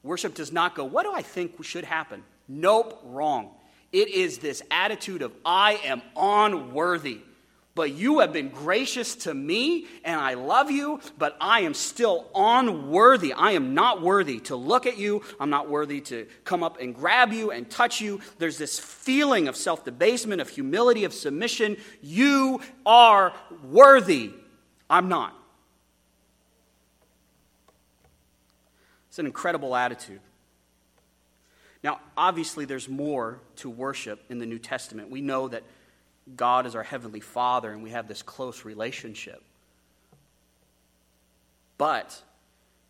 Worship 0.02 0.35
does 0.35 0.52
not 0.52 0.74
go, 0.74 0.85
What 0.85 1.02
do 1.02 1.12
I 1.12 1.20
think 1.20 1.62
should 1.62 1.85
happen? 1.85 2.22
Nope, 2.48 2.98
wrong. 3.04 3.50
It 3.92 4.09
is 4.09 4.38
this 4.38 4.62
attitude 4.70 5.20
of, 5.20 5.33
I 5.44 5.74
am 5.85 6.00
unworthy. 6.16 7.20
But 7.74 7.92
you 7.92 8.20
have 8.20 8.32
been 8.32 8.50
gracious 8.50 9.16
to 9.16 9.34
me, 9.34 9.87
and 10.04 10.20
I 10.20 10.34
love 10.34 10.70
you, 10.70 11.00
but 11.18 11.37
I 11.40 11.62
am 11.62 11.74
still 11.74 12.30
unworthy. 12.32 13.32
I 13.32 13.52
am 13.52 13.74
not 13.74 14.00
worthy 14.00 14.38
to 14.40 14.54
look 14.54 14.87
at 14.87 14.96
you. 14.96 15.22
I'm 15.40 15.50
not 15.50 15.68
worthy 15.68 16.00
to 16.02 16.28
come 16.44 16.62
up 16.62 16.80
and 16.80 16.94
grab 16.94 17.32
you 17.32 17.50
and 17.50 17.68
touch 17.68 18.00
you. 18.00 18.20
There's 18.38 18.58
this 18.58 18.78
feeling 18.78 19.48
of 19.48 19.56
self 19.56 19.84
debasement, 19.84 20.40
of 20.40 20.48
humility, 20.48 21.02
of 21.02 21.12
submission. 21.12 21.76
You 22.00 22.60
are 22.87 23.32
worthy. 23.64 24.32
I'm 24.88 25.08
not. 25.08 25.37
It's 29.08 29.18
an 29.18 29.26
incredible 29.26 29.74
attitude. 29.74 30.20
Now, 31.82 32.00
obviously, 32.16 32.66
there's 32.66 32.88
more 32.88 33.40
to 33.56 33.68
worship 33.68 34.22
in 34.28 34.38
the 34.38 34.46
New 34.46 34.58
Testament. 34.60 35.10
We 35.10 35.20
know 35.20 35.48
that 35.48 35.64
God 36.37 36.66
is 36.66 36.74
our 36.74 36.82
Heavenly 36.82 37.20
Father 37.20 37.70
and 37.70 37.82
we 37.82 37.90
have 37.90 38.08
this 38.08 38.22
close 38.22 38.64
relationship. 38.64 39.42
But 41.76 42.22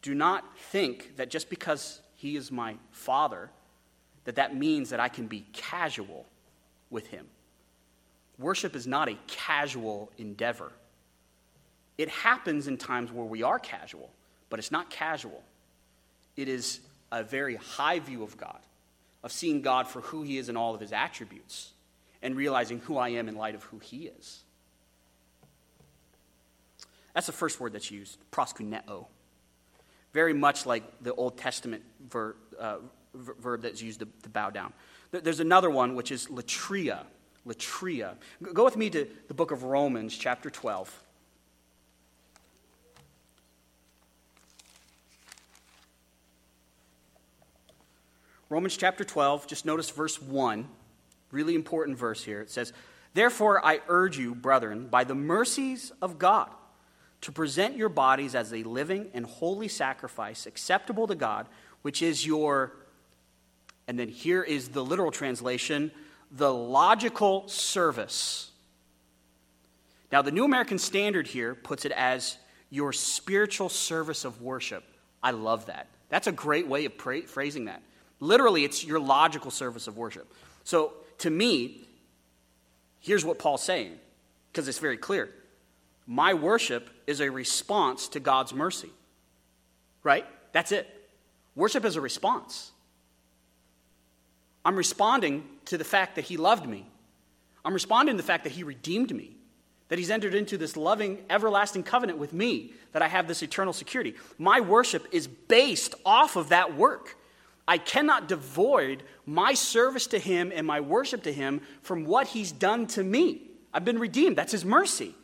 do 0.02 0.14
not 0.14 0.44
think 0.58 1.16
that 1.16 1.30
just 1.30 1.48
because 1.48 2.00
He 2.16 2.36
is 2.36 2.52
my 2.52 2.76
Father, 2.92 3.50
that 4.24 4.36
that 4.36 4.56
means 4.56 4.90
that 4.90 5.00
I 5.00 5.08
can 5.08 5.26
be 5.26 5.44
casual 5.52 6.26
with 6.90 7.08
Him. 7.08 7.26
Worship 8.38 8.74
is 8.74 8.86
not 8.86 9.08
a 9.08 9.16
casual 9.26 10.10
endeavor. 10.18 10.72
It 11.96 12.08
happens 12.08 12.66
in 12.66 12.76
times 12.76 13.12
where 13.12 13.24
we 13.24 13.42
are 13.42 13.58
casual, 13.58 14.10
but 14.50 14.58
it's 14.58 14.72
not 14.72 14.90
casual. 14.90 15.42
It 16.36 16.48
is 16.48 16.80
a 17.12 17.22
very 17.22 17.56
high 17.56 18.00
view 18.00 18.22
of 18.22 18.36
God, 18.36 18.58
of 19.22 19.30
seeing 19.30 19.62
God 19.62 19.86
for 19.86 20.00
who 20.00 20.22
He 20.22 20.38
is 20.38 20.48
in 20.48 20.56
all 20.56 20.74
of 20.74 20.80
His 20.80 20.92
attributes, 20.92 21.72
and 22.24 22.34
realizing 22.34 22.80
who 22.80 22.96
I 22.96 23.10
am 23.10 23.28
in 23.28 23.36
light 23.36 23.54
of 23.54 23.62
who 23.64 23.78
He 23.78 24.06
is. 24.06 24.42
That's 27.12 27.26
the 27.26 27.32
first 27.32 27.60
word 27.60 27.74
that's 27.74 27.90
used, 27.90 28.18
proskuneo. 28.32 29.06
Very 30.12 30.32
much 30.32 30.66
like 30.66 31.02
the 31.02 31.14
Old 31.14 31.36
Testament 31.36 31.82
ver, 32.08 32.34
uh, 32.58 32.78
verb 33.14 33.62
that's 33.62 33.82
used 33.82 34.00
to, 34.00 34.08
to 34.22 34.28
bow 34.28 34.50
down. 34.50 34.72
There's 35.12 35.38
another 35.38 35.70
one, 35.70 35.94
which 35.94 36.10
is 36.10 36.26
latria. 36.26 37.04
Latria. 37.46 38.14
Go 38.42 38.64
with 38.64 38.76
me 38.76 38.88
to 38.90 39.06
the 39.28 39.34
book 39.34 39.50
of 39.50 39.62
Romans, 39.62 40.16
chapter 40.16 40.48
12. 40.50 41.02
Romans 48.48 48.76
chapter 48.76 49.04
12, 49.04 49.46
just 49.46 49.66
notice 49.66 49.90
verse 49.90 50.20
1. 50.22 50.68
Really 51.34 51.56
important 51.56 51.98
verse 51.98 52.22
here. 52.22 52.40
It 52.40 52.50
says, 52.50 52.72
Therefore, 53.12 53.64
I 53.66 53.80
urge 53.88 54.16
you, 54.16 54.36
brethren, 54.36 54.86
by 54.86 55.02
the 55.02 55.16
mercies 55.16 55.90
of 56.00 56.16
God, 56.16 56.48
to 57.22 57.32
present 57.32 57.76
your 57.76 57.88
bodies 57.88 58.36
as 58.36 58.52
a 58.52 58.62
living 58.62 59.10
and 59.14 59.26
holy 59.26 59.66
sacrifice, 59.66 60.46
acceptable 60.46 61.08
to 61.08 61.16
God, 61.16 61.48
which 61.82 62.02
is 62.02 62.24
your, 62.24 62.76
and 63.88 63.98
then 63.98 64.08
here 64.08 64.44
is 64.44 64.68
the 64.68 64.84
literal 64.84 65.10
translation, 65.10 65.90
the 66.30 66.54
logical 66.54 67.48
service. 67.48 68.52
Now, 70.12 70.22
the 70.22 70.30
New 70.30 70.44
American 70.44 70.78
Standard 70.78 71.26
here 71.26 71.56
puts 71.56 71.84
it 71.84 71.90
as 71.90 72.38
your 72.70 72.92
spiritual 72.92 73.68
service 73.68 74.24
of 74.24 74.40
worship. 74.40 74.84
I 75.20 75.32
love 75.32 75.66
that. 75.66 75.88
That's 76.10 76.28
a 76.28 76.32
great 76.32 76.68
way 76.68 76.84
of 76.84 76.96
pra- 76.96 77.22
phrasing 77.22 77.64
that. 77.64 77.82
Literally, 78.20 78.62
it's 78.62 78.84
your 78.84 79.00
logical 79.00 79.50
service 79.50 79.88
of 79.88 79.96
worship. 79.96 80.32
So, 80.62 80.92
to 81.24 81.30
me, 81.30 81.80
here's 83.00 83.24
what 83.24 83.38
Paul's 83.38 83.62
saying, 83.62 83.98
because 84.52 84.68
it's 84.68 84.78
very 84.78 84.98
clear. 84.98 85.30
My 86.06 86.34
worship 86.34 86.90
is 87.06 87.22
a 87.22 87.30
response 87.30 88.08
to 88.08 88.20
God's 88.20 88.52
mercy. 88.52 88.90
Right? 90.02 90.26
That's 90.52 90.70
it. 90.70 90.86
Worship 91.56 91.86
is 91.86 91.96
a 91.96 92.00
response. 92.02 92.72
I'm 94.66 94.76
responding 94.76 95.44
to 95.64 95.78
the 95.78 95.84
fact 95.84 96.16
that 96.16 96.26
He 96.26 96.36
loved 96.36 96.68
me. 96.68 96.86
I'm 97.64 97.72
responding 97.72 98.18
to 98.18 98.22
the 98.22 98.26
fact 98.26 98.44
that 98.44 98.52
He 98.52 98.62
redeemed 98.62 99.16
me, 99.16 99.34
that 99.88 99.98
He's 99.98 100.10
entered 100.10 100.34
into 100.34 100.58
this 100.58 100.76
loving, 100.76 101.24
everlasting 101.30 101.84
covenant 101.84 102.18
with 102.18 102.34
me, 102.34 102.74
that 102.92 103.00
I 103.00 103.08
have 103.08 103.28
this 103.28 103.42
eternal 103.42 103.72
security. 103.72 104.14
My 104.36 104.60
worship 104.60 105.06
is 105.10 105.26
based 105.26 105.94
off 106.04 106.36
of 106.36 106.50
that 106.50 106.76
work. 106.76 107.16
I 107.66 107.78
cannot 107.78 108.28
devoid 108.28 109.02
my 109.26 109.54
service 109.54 110.06
to 110.08 110.18
Him 110.18 110.52
and 110.54 110.66
my 110.66 110.80
worship 110.80 111.22
to 111.24 111.32
Him 111.32 111.60
from 111.82 112.04
what 112.04 112.28
He's 112.28 112.52
done 112.52 112.86
to 112.88 113.02
me. 113.02 113.42
I've 113.72 113.84
been 113.84 113.98
redeemed. 113.98 114.36
That's 114.36 114.52
His 114.52 114.64
mercy. 114.64 115.14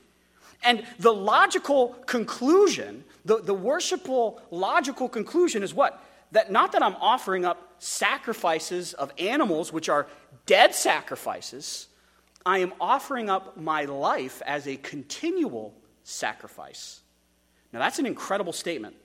And 0.62 0.84
the 0.98 1.12
logical 1.12 1.88
conclusion, 2.06 3.04
the, 3.24 3.38
the 3.38 3.54
worshipful 3.54 4.42
logical 4.50 5.08
conclusion 5.08 5.62
is 5.62 5.74
what? 5.74 6.02
That 6.32 6.50
not 6.52 6.72
that 6.72 6.82
I'm 6.82 6.96
offering 6.96 7.44
up 7.44 7.74
sacrifices 7.78 8.92
of 8.94 9.12
animals, 9.18 9.72
which 9.72 9.88
are 9.88 10.06
dead 10.46 10.74
sacrifices, 10.74 11.88
I 12.44 12.58
am 12.58 12.72
offering 12.80 13.28
up 13.28 13.56
my 13.56 13.84
life 13.84 14.42
as 14.46 14.66
a 14.66 14.76
continual 14.76 15.74
sacrifice. 16.04 17.00
Now, 17.72 17.78
that's 17.80 17.98
an 17.98 18.06
incredible 18.06 18.52
statement. 18.52 18.96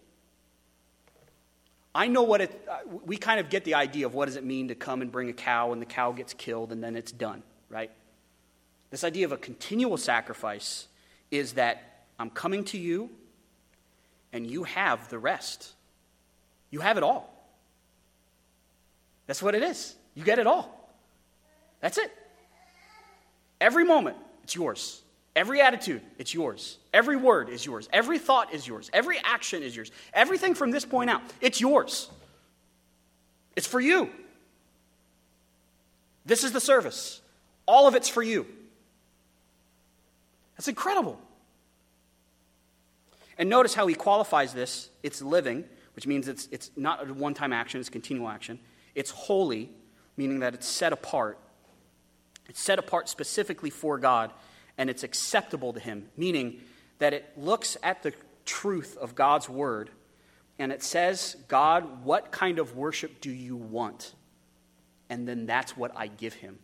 I 1.95 2.07
know 2.07 2.23
what 2.23 2.41
it, 2.41 2.67
uh, 2.69 2.79
we 3.05 3.15
kind 3.15 3.39
of 3.39 3.49
get 3.49 3.63
the 3.63 3.75
idea 3.75 4.05
of 4.05 4.13
what 4.13 4.25
does 4.25 4.35
it 4.35 4.43
mean 4.43 4.67
to 4.67 4.75
come 4.75 5.01
and 5.01 5.09
bring 5.09 5.29
a 5.29 5.33
cow 5.33 5.71
and 5.71 5.81
the 5.81 5.85
cow 5.85 6.11
gets 6.11 6.33
killed 6.33 6.73
and 6.73 6.83
then 6.83 6.97
it's 6.97 7.13
done, 7.13 7.41
right? 7.69 7.89
This 8.89 9.05
idea 9.05 9.25
of 9.25 9.31
a 9.31 9.37
continual 9.37 9.95
sacrifice 9.95 10.87
is 11.31 11.53
that 11.53 12.03
I'm 12.19 12.29
coming 12.29 12.65
to 12.65 12.77
you 12.77 13.09
and 14.33 14.45
you 14.45 14.65
have 14.65 15.09
the 15.09 15.17
rest. 15.17 15.71
You 16.69 16.81
have 16.81 16.97
it 16.97 17.03
all. 17.03 17.31
That's 19.25 19.41
what 19.41 19.55
it 19.55 19.63
is. 19.63 19.95
You 20.15 20.25
get 20.25 20.37
it 20.37 20.47
all. 20.47 20.93
That's 21.79 21.97
it. 21.97 22.11
Every 23.61 23.85
moment, 23.85 24.17
it's 24.43 24.53
yours. 24.53 25.01
Every 25.35 25.59
attitude, 25.59 26.01
it's 26.17 26.33
yours. 26.33 26.77
Every 26.93 27.17
word 27.17 27.49
is 27.49 27.65
yours. 27.65 27.89
Every 27.91 28.19
thought 28.19 28.53
is 28.53 28.65
yours. 28.65 28.89
Every 28.93 29.17
action 29.21 29.63
is 29.63 29.75
yours. 29.75 29.91
Everything 30.13 30.55
from 30.55 30.71
this 30.71 30.85
point 30.85 31.09
out, 31.09 31.21
it's 31.41 31.59
yours. 31.59 32.09
It's 33.55 33.67
for 33.67 33.81
you. 33.81 34.09
This 36.25 36.43
is 36.43 36.53
the 36.53 36.61
service. 36.61 37.21
All 37.65 37.87
of 37.87 37.95
it's 37.95 38.07
for 38.07 38.23
you. 38.23 38.45
That's 40.55 40.69
incredible. 40.69 41.19
And 43.37 43.49
notice 43.49 43.73
how 43.73 43.87
he 43.87 43.95
qualifies 43.95 44.53
this 44.53 44.89
it's 45.03 45.21
living, 45.21 45.65
which 45.97 46.07
means 46.07 46.29
it's, 46.29 46.47
it's 46.51 46.71
not 46.77 47.09
a 47.09 47.13
one 47.13 47.33
time 47.33 47.51
action, 47.51 47.81
it's 47.81 47.89
continual 47.89 48.29
action. 48.29 48.57
It's 48.95 49.11
holy, 49.11 49.69
meaning 50.15 50.39
that 50.39 50.53
it's 50.53 50.65
set 50.65 50.93
apart. 50.93 51.37
It's 52.47 52.61
set 52.61 52.79
apart 52.79 53.09
specifically 53.09 53.69
for 53.69 53.97
God 53.97 54.31
and 54.77 54.89
it's 54.89 55.03
acceptable 55.03 55.73
to 55.73 55.79
him, 55.79 56.09
meaning 56.17 56.61
that 56.99 57.13
it 57.13 57.25
looks 57.37 57.77
at 57.83 58.03
the 58.03 58.13
truth 58.45 58.97
of 58.97 59.15
God's 59.15 59.49
word 59.49 59.89
and 60.57 60.71
it 60.71 60.81
says, 60.83 61.35
God, 61.47 62.05
what 62.05 62.31
kind 62.31 62.59
of 62.59 62.75
worship 62.75 63.19
do 63.19 63.29
you 63.29 63.55
want? 63.55 64.13
And 65.09 65.27
then 65.27 65.45
that's 65.45 65.75
what 65.75 65.91
I 65.95 66.07
give 66.07 66.33
him. 66.33 66.59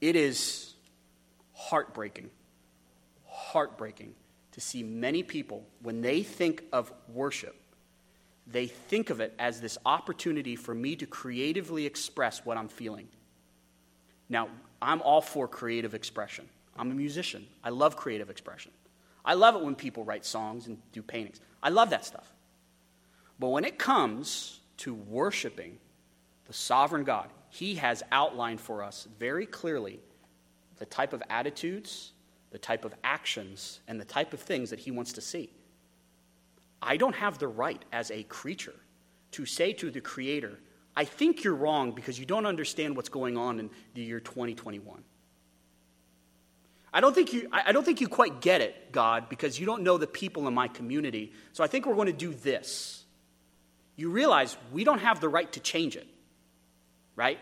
It 0.00 0.14
is 0.14 0.74
heartbreaking, 1.52 2.30
heartbreaking 3.26 4.14
to 4.52 4.60
see 4.60 4.82
many 4.82 5.22
people, 5.22 5.64
when 5.82 6.00
they 6.00 6.22
think 6.22 6.64
of 6.72 6.92
worship, 7.08 7.54
they 8.46 8.66
think 8.66 9.10
of 9.10 9.20
it 9.20 9.34
as 9.38 9.60
this 9.60 9.78
opportunity 9.84 10.56
for 10.56 10.74
me 10.74 10.96
to 10.96 11.06
creatively 11.06 11.86
express 11.86 12.44
what 12.44 12.56
I'm 12.56 12.68
feeling. 12.68 13.08
Now, 14.28 14.48
I'm 14.80 15.02
all 15.02 15.20
for 15.20 15.48
creative 15.48 15.94
expression. 15.94 16.48
I'm 16.76 16.90
a 16.90 16.94
musician. 16.94 17.46
I 17.64 17.70
love 17.70 17.96
creative 17.96 18.30
expression. 18.30 18.70
I 19.24 19.34
love 19.34 19.56
it 19.56 19.62
when 19.62 19.74
people 19.74 20.04
write 20.04 20.24
songs 20.24 20.66
and 20.66 20.78
do 20.92 21.02
paintings. 21.02 21.40
I 21.62 21.70
love 21.70 21.90
that 21.90 22.04
stuff. 22.04 22.32
But 23.38 23.48
when 23.48 23.64
it 23.64 23.78
comes 23.78 24.60
to 24.78 24.94
worshiping 24.94 25.78
the 26.46 26.52
sovereign 26.52 27.04
God, 27.04 27.28
He 27.50 27.74
has 27.76 28.02
outlined 28.12 28.60
for 28.60 28.82
us 28.82 29.06
very 29.18 29.46
clearly 29.46 30.00
the 30.78 30.86
type 30.86 31.12
of 31.12 31.22
attitudes, 31.28 32.12
the 32.50 32.58
type 32.58 32.84
of 32.84 32.94
actions, 33.04 33.80
and 33.88 34.00
the 34.00 34.04
type 34.04 34.32
of 34.32 34.40
things 34.40 34.70
that 34.70 34.78
He 34.78 34.90
wants 34.90 35.12
to 35.14 35.20
see. 35.20 35.50
I 36.80 36.96
don't 36.96 37.14
have 37.14 37.38
the 37.38 37.48
right 37.48 37.84
as 37.92 38.10
a 38.10 38.22
creature 38.24 38.74
to 39.32 39.44
say 39.44 39.72
to 39.74 39.90
the 39.90 40.00
Creator, 40.00 40.58
I 40.98 41.04
think 41.04 41.44
you're 41.44 41.54
wrong 41.54 41.92
because 41.92 42.18
you 42.18 42.26
don't 42.26 42.44
understand 42.44 42.96
what's 42.96 43.08
going 43.08 43.36
on 43.36 43.60
in 43.60 43.70
the 43.94 44.02
year 44.02 44.18
2021. 44.18 45.00
I 46.92 47.00
don't, 47.00 47.14
think 47.14 47.32
you, 47.32 47.48
I 47.52 47.70
don't 47.70 47.84
think 47.84 48.00
you 48.00 48.08
quite 48.08 48.40
get 48.40 48.62
it, 48.62 48.90
God, 48.90 49.28
because 49.28 49.60
you 49.60 49.64
don't 49.64 49.84
know 49.84 49.96
the 49.96 50.08
people 50.08 50.48
in 50.48 50.54
my 50.54 50.66
community. 50.66 51.32
So 51.52 51.62
I 51.62 51.68
think 51.68 51.86
we're 51.86 51.94
going 51.94 52.08
to 52.08 52.12
do 52.12 52.34
this. 52.34 53.04
You 53.94 54.10
realize 54.10 54.56
we 54.72 54.82
don't 54.82 54.98
have 54.98 55.20
the 55.20 55.28
right 55.28 55.52
to 55.52 55.60
change 55.60 55.94
it, 55.94 56.08
right? 57.14 57.38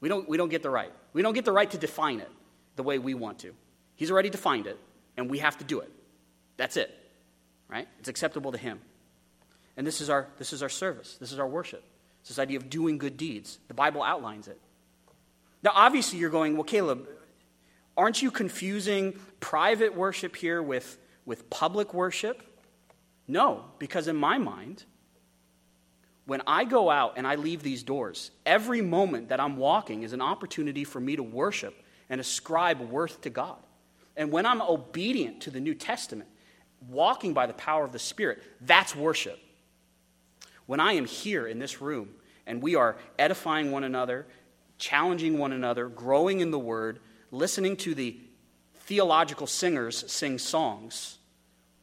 We 0.00 0.10
don't, 0.10 0.28
we 0.28 0.36
don't 0.36 0.50
get 0.50 0.62
the 0.62 0.68
right. 0.68 0.92
We 1.14 1.22
don't 1.22 1.32
get 1.32 1.46
the 1.46 1.52
right 1.52 1.70
to 1.70 1.78
define 1.78 2.20
it 2.20 2.30
the 2.76 2.82
way 2.82 2.98
we 2.98 3.14
want 3.14 3.38
to. 3.38 3.54
He's 3.96 4.10
already 4.10 4.28
defined 4.28 4.66
it, 4.66 4.78
and 5.16 5.30
we 5.30 5.38
have 5.38 5.56
to 5.58 5.64
do 5.64 5.80
it. 5.80 5.90
That's 6.58 6.76
it, 6.76 6.94
right? 7.68 7.88
It's 8.00 8.10
acceptable 8.10 8.52
to 8.52 8.58
Him. 8.58 8.80
And 9.78 9.86
this 9.86 10.02
is 10.02 10.10
our, 10.10 10.26
this 10.36 10.52
is 10.52 10.62
our 10.62 10.68
service, 10.68 11.16
this 11.18 11.32
is 11.32 11.38
our 11.38 11.48
worship. 11.48 11.82
It's 12.20 12.30
this 12.30 12.38
idea 12.38 12.58
of 12.58 12.68
doing 12.68 12.98
good 12.98 13.16
deeds. 13.16 13.58
The 13.68 13.74
Bible 13.74 14.02
outlines 14.02 14.48
it. 14.48 14.60
Now, 15.62 15.72
obviously, 15.74 16.18
you're 16.18 16.30
going, 16.30 16.54
well, 16.54 16.64
Caleb, 16.64 17.08
aren't 17.96 18.22
you 18.22 18.30
confusing 18.30 19.18
private 19.40 19.94
worship 19.94 20.36
here 20.36 20.62
with, 20.62 20.98
with 21.26 21.50
public 21.50 21.92
worship? 21.94 22.42
No, 23.26 23.64
because 23.78 24.08
in 24.08 24.16
my 24.16 24.38
mind, 24.38 24.84
when 26.26 26.42
I 26.46 26.64
go 26.64 26.90
out 26.90 27.14
and 27.16 27.26
I 27.26 27.34
leave 27.36 27.62
these 27.62 27.82
doors, 27.82 28.30
every 28.46 28.82
moment 28.82 29.30
that 29.30 29.40
I'm 29.40 29.56
walking 29.56 30.02
is 30.02 30.12
an 30.12 30.20
opportunity 30.20 30.84
for 30.84 31.00
me 31.00 31.16
to 31.16 31.22
worship 31.22 31.74
and 32.10 32.20
ascribe 32.20 32.80
worth 32.80 33.20
to 33.22 33.30
God. 33.30 33.56
And 34.16 34.30
when 34.30 34.46
I'm 34.46 34.60
obedient 34.60 35.42
to 35.42 35.50
the 35.50 35.60
New 35.60 35.74
Testament, 35.74 36.28
walking 36.88 37.32
by 37.32 37.46
the 37.46 37.52
power 37.54 37.84
of 37.84 37.92
the 37.92 37.98
Spirit, 37.98 38.42
that's 38.60 38.94
worship. 38.94 39.38
When 40.68 40.80
I 40.80 40.92
am 40.92 41.06
here 41.06 41.46
in 41.46 41.58
this 41.58 41.80
room 41.80 42.10
and 42.46 42.60
we 42.60 42.74
are 42.74 42.98
edifying 43.18 43.70
one 43.70 43.84
another, 43.84 44.26
challenging 44.76 45.38
one 45.38 45.54
another, 45.54 45.88
growing 45.88 46.40
in 46.40 46.50
the 46.50 46.58
Word, 46.58 47.00
listening 47.30 47.74
to 47.78 47.94
the 47.94 48.20
theological 48.80 49.46
singers 49.46 50.04
sing 50.12 50.36
songs, 50.36 51.16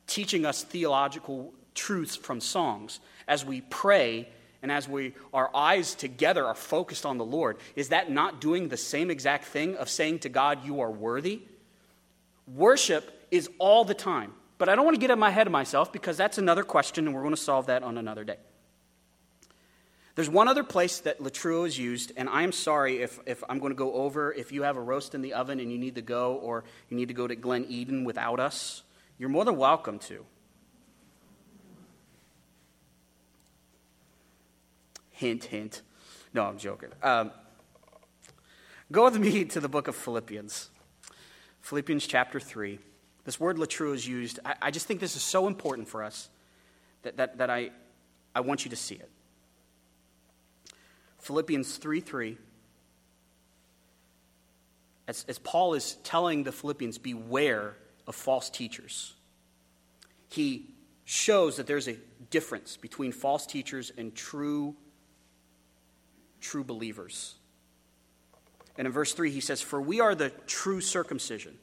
teaching 0.05 0.45
us 0.45 0.63
theological 0.63 1.51
truths 1.73 2.15
from 2.15 2.39
songs 2.39 2.99
as 3.27 3.43
we 3.43 3.61
pray 3.61 4.29
and 4.61 4.71
as 4.71 4.87
we 4.87 5.15
our 5.33 5.49
eyes 5.55 5.95
together 5.95 6.45
are 6.45 6.53
focused 6.53 7.07
on 7.07 7.17
the 7.17 7.25
Lord, 7.25 7.57
is 7.75 7.89
that 7.89 8.11
not 8.11 8.39
doing 8.39 8.69
the 8.69 8.77
same 8.77 9.09
exact 9.09 9.45
thing 9.45 9.75
of 9.77 9.89
saying 9.89 10.19
to 10.19 10.29
God, 10.29 10.63
You 10.63 10.81
are 10.81 10.91
worthy? 10.91 11.41
Worship 12.45 13.27
is 13.31 13.49
all 13.57 13.83
the 13.83 13.95
time. 13.95 14.33
But 14.59 14.69
I 14.69 14.75
don't 14.75 14.85
want 14.85 14.93
to 14.93 15.01
get 15.01 15.09
in 15.09 15.17
my 15.17 15.31
head 15.31 15.47
of 15.47 15.51
myself 15.51 15.91
because 15.91 16.17
that's 16.17 16.37
another 16.37 16.63
question, 16.63 17.07
and 17.07 17.15
we're 17.15 17.23
going 17.23 17.33
to 17.33 17.41
solve 17.41 17.65
that 17.65 17.81
on 17.81 17.97
another 17.97 18.23
day. 18.23 18.37
There's 20.15 20.29
one 20.29 20.47
other 20.47 20.63
place 20.63 20.99
that 20.99 21.19
Latreuo 21.19 21.67
is 21.67 21.77
used, 21.77 22.13
and 22.15 22.29
I'm 22.29 22.53
sorry 22.53 23.01
if, 23.01 23.19
if 23.25 23.43
I'm 23.49 23.59
going 23.59 23.71
to 23.71 23.77
go 23.77 23.93
over. 23.93 24.31
If 24.31 24.53
you 24.53 24.63
have 24.63 24.77
a 24.77 24.81
roast 24.81 25.13
in 25.13 25.21
the 25.21 25.33
oven 25.33 25.59
and 25.59 25.69
you 25.69 25.77
need 25.77 25.95
to 25.95 26.01
go, 26.01 26.35
or 26.35 26.63
you 26.89 26.95
need 26.95 27.09
to 27.09 27.13
go 27.13 27.27
to 27.27 27.35
Glen 27.35 27.65
Eden 27.67 28.05
without 28.05 28.39
us, 28.39 28.83
you're 29.17 29.29
more 29.29 29.43
than 29.43 29.57
welcome 29.57 29.99
to. 29.99 30.25
Hint, 35.11 35.45
hint. 35.45 35.81
No, 36.33 36.45
I'm 36.45 36.57
joking. 36.57 36.89
Um, 37.03 37.31
go 38.91 39.03
with 39.03 39.19
me 39.19 39.43
to 39.45 39.59
the 39.59 39.69
book 39.69 39.89
of 39.89 39.97
Philippians. 39.97 40.69
Philippians 41.61 42.07
chapter 42.07 42.39
3. 42.39 42.79
This 43.25 43.37
word 43.37 43.57
Latreuo 43.57 43.93
is 43.93 44.07
used. 44.07 44.39
I, 44.45 44.55
I 44.61 44.71
just 44.71 44.87
think 44.87 45.01
this 45.01 45.17
is 45.17 45.23
so 45.23 45.47
important 45.47 45.89
for 45.89 46.03
us 46.03 46.29
that, 47.01 47.17
that, 47.17 47.39
that 47.39 47.49
I, 47.49 47.71
I 48.33 48.41
want 48.41 48.63
you 48.63 48.69
to 48.69 48.77
see 48.77 48.95
it. 48.95 49.09
Philippians 51.25 51.77
3 51.77 52.01
3. 52.01 52.37
As, 55.07 55.25
as 55.27 55.39
Paul 55.39 55.73
is 55.73 55.95
telling 56.03 56.43
the 56.43 56.51
Philippians, 56.51 56.99
beware 56.99 57.75
of 58.05 58.13
false 58.13 58.47
teachers. 58.47 59.15
He 60.29 60.67
shows 61.03 61.57
that 61.57 61.65
there's 61.65 61.87
a 61.87 61.97
difference 62.29 62.77
between 62.77 63.11
false 63.11 63.47
teachers 63.47 63.91
and 63.97 64.13
true, 64.13 64.75
true 66.41 66.63
believers. 66.63 67.33
And 68.77 68.85
in 68.85 68.93
verse 68.93 69.13
3, 69.13 69.31
he 69.31 69.41
says, 69.41 69.63
For 69.63 69.81
we 69.81 69.99
are 69.99 70.13
the 70.13 70.29
true 70.45 70.79
circumcision. 70.79 71.57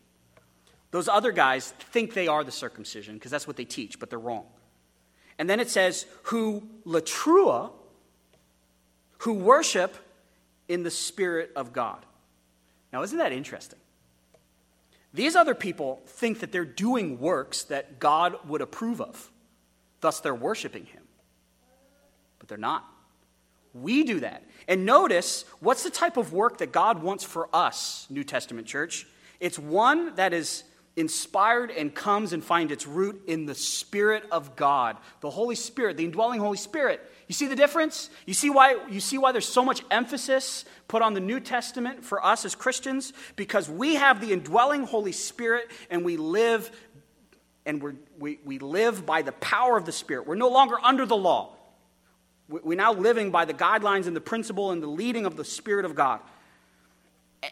Those 0.90 1.06
other 1.06 1.30
guys 1.30 1.70
think 1.92 2.14
they 2.14 2.26
are 2.26 2.42
the 2.42 2.50
circumcision 2.50 3.14
because 3.14 3.30
that's 3.30 3.46
what 3.46 3.56
they 3.56 3.64
teach, 3.64 4.00
but 4.00 4.10
they're 4.10 4.18
wrong. 4.18 4.46
And 5.38 5.48
then 5.48 5.60
it 5.60 5.70
says, 5.70 6.06
Who 6.24 6.68
latrua, 6.84 7.70
who 9.22 9.34
worship 9.34 9.96
in 10.68 10.82
the 10.82 10.90
Spirit 10.90 11.52
of 11.54 11.72
God. 11.72 12.04
Now, 12.92 13.02
isn't 13.02 13.18
that 13.18 13.30
interesting? 13.30 13.78
These 15.14 15.36
other 15.36 15.54
people 15.54 16.02
think 16.06 16.40
that 16.40 16.50
they're 16.50 16.64
doing 16.64 17.20
works 17.20 17.64
that 17.64 18.00
God 18.00 18.36
would 18.48 18.62
approve 18.62 19.00
of, 19.00 19.30
thus, 20.00 20.20
they're 20.20 20.34
worshiping 20.34 20.86
Him. 20.86 21.02
But 22.40 22.48
they're 22.48 22.58
not. 22.58 22.84
We 23.74 24.02
do 24.02 24.20
that. 24.20 24.42
And 24.66 24.84
notice 24.84 25.44
what's 25.60 25.84
the 25.84 25.90
type 25.90 26.16
of 26.16 26.32
work 26.32 26.58
that 26.58 26.72
God 26.72 27.00
wants 27.00 27.22
for 27.22 27.48
us, 27.52 28.06
New 28.10 28.24
Testament 28.24 28.66
church? 28.66 29.06
It's 29.38 29.58
one 29.58 30.16
that 30.16 30.32
is 30.32 30.64
inspired 30.96 31.70
and 31.70 31.94
comes 31.94 32.32
and 32.32 32.44
finds 32.44 32.72
its 32.72 32.86
root 32.86 33.22
in 33.26 33.46
the 33.46 33.54
Spirit 33.54 34.24
of 34.30 34.56
God, 34.56 34.96
the 35.20 35.30
Holy 35.30 35.54
Spirit, 35.54 35.96
the 35.96 36.04
indwelling 36.04 36.40
Holy 36.40 36.58
Spirit. 36.58 37.00
You 37.32 37.34
see 37.34 37.46
the 37.46 37.56
difference? 37.56 38.10
You 38.26 38.34
see 38.34 38.50
why 38.50 38.76
you 38.90 39.00
see 39.00 39.16
why 39.16 39.32
there's 39.32 39.48
so 39.48 39.64
much 39.64 39.82
emphasis 39.90 40.66
put 40.86 41.00
on 41.00 41.14
the 41.14 41.20
New 41.20 41.40
Testament 41.40 42.04
for 42.04 42.22
us 42.22 42.44
as 42.44 42.54
Christians 42.54 43.14
because 43.36 43.70
we 43.70 43.94
have 43.94 44.20
the 44.20 44.34
indwelling 44.34 44.84
Holy 44.84 45.12
Spirit 45.12 45.70
and 45.88 46.04
we 46.04 46.18
live 46.18 46.70
and 47.64 47.82
we 47.82 47.92
we, 48.18 48.38
we 48.44 48.58
live 48.58 49.06
by 49.06 49.22
the 49.22 49.32
power 49.32 49.78
of 49.78 49.86
the 49.86 49.92
Spirit. 49.92 50.26
We're 50.26 50.34
no 50.34 50.50
longer 50.50 50.76
under 50.82 51.06
the 51.06 51.16
law. 51.16 51.56
We're 52.50 52.76
now 52.76 52.92
living 52.92 53.30
by 53.30 53.46
the 53.46 53.54
guidelines 53.54 54.06
and 54.06 54.14
the 54.14 54.20
principle 54.20 54.70
and 54.70 54.82
the 54.82 54.86
leading 54.86 55.24
of 55.24 55.34
the 55.34 55.44
Spirit 55.46 55.86
of 55.86 55.94
God. 55.94 56.20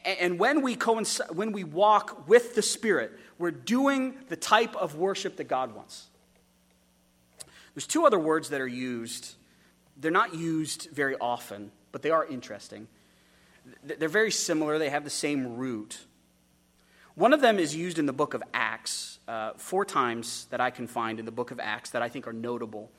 And 0.05 0.39
when 0.39 0.61
we, 0.61 0.76
coincide, 0.76 1.31
when 1.31 1.53
we 1.53 1.64
walk 1.64 2.28
with 2.28 2.55
the 2.55 2.61
Spirit, 2.61 3.18
we're 3.39 3.51
doing 3.51 4.14
the 4.28 4.37
type 4.37 4.76
of 4.76 4.97
worship 4.97 5.39
that 5.39 5.45
God 5.49 5.74
wants. 5.74 6.07
There's 7.74 7.87
two 7.87 8.05
other 8.05 8.18
words 8.18 8.51
that 8.51 8.61
are 8.61 8.68
used. 8.68 9.37
They're 10.01 10.11
not 10.11 10.35
used 10.35 10.89
very 10.93 11.17
often, 11.21 11.71
but 11.93 12.03
they 12.03 12.11
are 12.11 12.25
interesting. 12.25 12.89
They're 13.85 14.09
very 14.09 14.31
similar, 14.31 14.79
they 14.79 14.91
have 14.91 15.05
the 15.05 15.11
same 15.11 15.57
root. 15.57 15.99
One 17.15 17.33
of 17.33 17.41
them 17.41 17.59
is 17.59 17.77
used 17.77 17.99
in 17.99 18.07
the 18.07 18.13
book 18.13 18.35
of 18.35 18.43
Acts, 18.55 19.19
uh, 19.29 19.53
four 19.57 19.85
times 19.85 20.47
that 20.51 20.61
I 20.61 20.71
can 20.71 20.87
find 20.87 21.19
in 21.19 21.27
the 21.27 21.33
book 21.33 21.51
of 21.51 21.61
Acts 21.61 21.91
that 21.91 22.03
I 22.03 22.09
think 22.09 22.27
are 22.27 22.33
notable. 22.33 22.91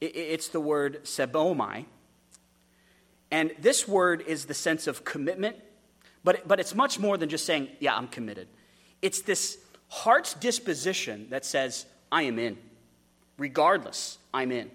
It's 0.00 0.48
the 0.48 0.60
word 0.60 1.04
sebomai. 1.04 1.86
And 3.30 3.52
this 3.58 3.88
word 3.88 4.22
is 4.26 4.44
the 4.44 4.54
sense 4.54 4.86
of 4.86 5.04
commitment 5.04 5.56
but, 6.24 6.46
but 6.46 6.60
it's 6.60 6.74
much 6.74 6.98
more 6.98 7.16
than 7.16 7.28
just 7.28 7.46
saying, 7.46 7.68
yeah, 7.80 7.96
I'm 7.96 8.08
committed. 8.08 8.48
It's 9.00 9.22
this 9.22 9.58
heart's 9.88 10.34
disposition 10.34 11.26
that 11.30 11.44
says, 11.44 11.86
I 12.10 12.22
am 12.22 12.38
in. 12.38 12.58
Regardless, 13.38 14.18
I'm 14.32 14.52
in. 14.52 14.70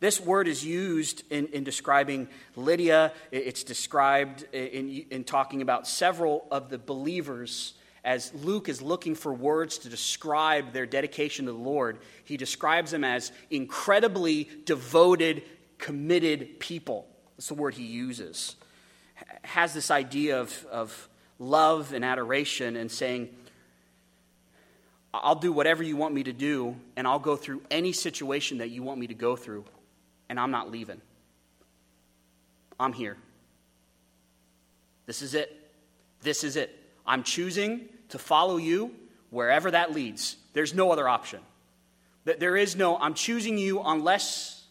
This 0.00 0.20
word 0.20 0.48
is 0.48 0.64
used 0.64 1.22
in, 1.30 1.46
in 1.48 1.62
describing 1.62 2.28
Lydia. 2.56 3.12
It's 3.30 3.62
described 3.62 4.44
in, 4.52 5.06
in 5.10 5.24
talking 5.24 5.62
about 5.62 5.86
several 5.86 6.46
of 6.50 6.70
the 6.70 6.78
believers 6.78 7.74
as 8.02 8.32
Luke 8.34 8.68
is 8.70 8.80
looking 8.80 9.14
for 9.14 9.32
words 9.32 9.78
to 9.78 9.90
describe 9.90 10.72
their 10.72 10.86
dedication 10.86 11.46
to 11.46 11.52
the 11.52 11.58
Lord. 11.58 11.98
He 12.24 12.38
describes 12.38 12.90
them 12.90 13.04
as 13.04 13.30
incredibly 13.50 14.48
devoted, 14.64 15.42
committed 15.76 16.58
people. 16.58 17.06
That's 17.36 17.48
the 17.48 17.54
word 17.54 17.74
he 17.74 17.84
uses 17.84 18.56
has 19.42 19.74
this 19.74 19.90
idea 19.90 20.40
of, 20.40 20.66
of 20.70 21.08
love 21.38 21.92
and 21.92 22.04
adoration 22.04 22.76
and 22.76 22.90
saying, 22.90 23.28
I'll 25.12 25.34
do 25.34 25.52
whatever 25.52 25.82
you 25.82 25.96
want 25.96 26.14
me 26.14 26.22
to 26.24 26.32
do, 26.32 26.76
and 26.96 27.06
I'll 27.06 27.18
go 27.18 27.36
through 27.36 27.62
any 27.70 27.92
situation 27.92 28.58
that 28.58 28.70
you 28.70 28.82
want 28.82 29.00
me 29.00 29.08
to 29.08 29.14
go 29.14 29.34
through, 29.34 29.64
and 30.30 30.38
I'm 30.38 30.52
not 30.52 30.70
leaving. 30.70 31.02
I'm 32.78 32.94
here. 32.94 33.18
This 35.04 35.20
is 35.20 35.34
it. 35.34 35.54
This 36.22 36.44
is 36.44 36.56
it. 36.56 36.74
I'm 37.04 37.24
choosing 37.24 37.88
to 38.10 38.18
follow 38.18 38.56
you 38.56 38.94
wherever 39.30 39.72
that 39.72 39.92
leads. 39.92 40.36
There's 40.52 40.72
no 40.72 40.92
other 40.92 41.08
option. 41.08 41.40
There 42.24 42.56
is 42.56 42.76
no, 42.76 42.96
I'm 42.96 43.14
choosing 43.14 43.58
you 43.58 43.82
unless 43.82 44.64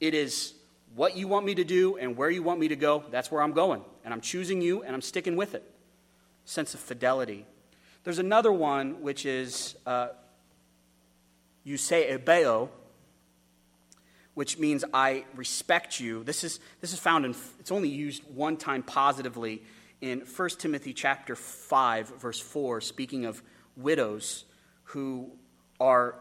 it 0.00 0.14
is 0.14 0.54
what 0.94 1.14
you 1.14 1.28
want 1.28 1.44
me 1.44 1.54
to 1.56 1.64
do 1.64 1.98
and 1.98 2.16
where 2.16 2.30
you 2.30 2.42
want 2.42 2.58
me 2.58 2.68
to 2.68 2.76
go, 2.76 3.04
that's 3.10 3.30
where 3.30 3.42
I'm 3.42 3.52
going. 3.52 3.84
And 4.04 4.14
I'm 4.14 4.22
choosing 4.22 4.62
you 4.62 4.82
and 4.82 4.94
I'm 4.94 5.02
sticking 5.02 5.36
with 5.36 5.54
it. 5.54 5.62
Sense 6.46 6.72
of 6.72 6.80
fidelity. 6.80 7.44
There's 8.04 8.18
another 8.18 8.50
one 8.50 9.02
which 9.02 9.26
is 9.26 9.76
uh, 9.84 10.08
eusebeo, 11.66 12.70
which 14.34 14.58
means 14.58 14.84
I 14.94 15.24
respect 15.34 16.00
you. 16.00 16.24
This 16.24 16.44
is, 16.44 16.60
this 16.80 16.92
is 16.92 16.98
found 16.98 17.24
in, 17.24 17.34
it's 17.58 17.72
only 17.72 17.88
used 17.88 18.22
one 18.34 18.56
time 18.56 18.82
positively 18.82 19.62
in 20.00 20.20
1 20.20 20.48
Timothy 20.58 20.92
chapter 20.92 21.36
5, 21.36 22.20
verse 22.20 22.40
4, 22.40 22.80
speaking 22.80 23.26
of 23.26 23.42
widows 23.76 24.44
who 24.84 25.30
are 25.78 26.16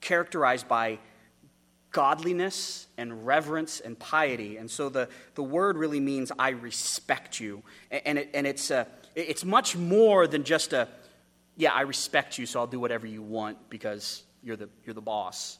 characterized 0.00 0.68
by 0.68 0.98
godliness 1.92 2.86
and 2.96 3.26
reverence 3.26 3.80
and 3.80 3.98
piety. 3.98 4.56
And 4.56 4.70
so 4.70 4.88
the, 4.88 5.08
the 5.34 5.42
word 5.42 5.76
really 5.76 6.00
means 6.00 6.32
I 6.38 6.50
respect 6.50 7.38
you. 7.38 7.62
And, 7.90 8.18
it, 8.18 8.30
and 8.34 8.46
it's, 8.46 8.70
uh, 8.70 8.84
a, 9.14 9.30
it's 9.30 9.44
much 9.44 9.76
more 9.76 10.26
than 10.26 10.42
just 10.42 10.72
a, 10.72 10.88
yeah, 11.56 11.72
I 11.72 11.82
respect 11.82 12.38
you, 12.38 12.46
so 12.46 12.60
I'll 12.60 12.66
do 12.66 12.80
whatever 12.80 13.06
you 13.06 13.22
want 13.22 13.58
because 13.68 14.22
you're 14.42 14.56
the, 14.56 14.70
you're 14.84 14.94
the 14.94 15.02
boss. 15.02 15.58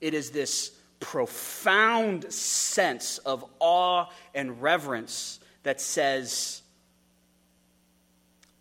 It 0.00 0.14
is 0.14 0.30
this 0.30 0.72
profound 1.02 2.32
sense 2.32 3.18
of 3.18 3.44
awe 3.58 4.06
and 4.34 4.62
reverence 4.62 5.40
that 5.64 5.80
says, 5.80 6.62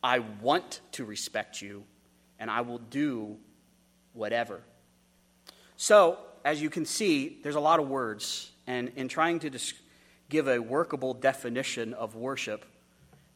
I 0.03 0.19
want 0.19 0.81
to 0.93 1.05
respect 1.05 1.61
you 1.61 1.83
and 2.39 2.49
I 2.49 2.61
will 2.61 2.79
do 2.79 3.37
whatever. 4.13 4.61
So, 5.77 6.17
as 6.43 6.61
you 6.61 6.69
can 6.69 6.85
see, 6.85 7.39
there's 7.43 7.55
a 7.55 7.59
lot 7.59 7.79
of 7.79 7.87
words, 7.87 8.51
and 8.65 8.91
in 8.95 9.07
trying 9.07 9.39
to 9.39 9.49
dis- 9.51 9.73
give 10.27 10.47
a 10.47 10.59
workable 10.59 11.13
definition 11.13 11.93
of 11.93 12.15
worship 12.15 12.65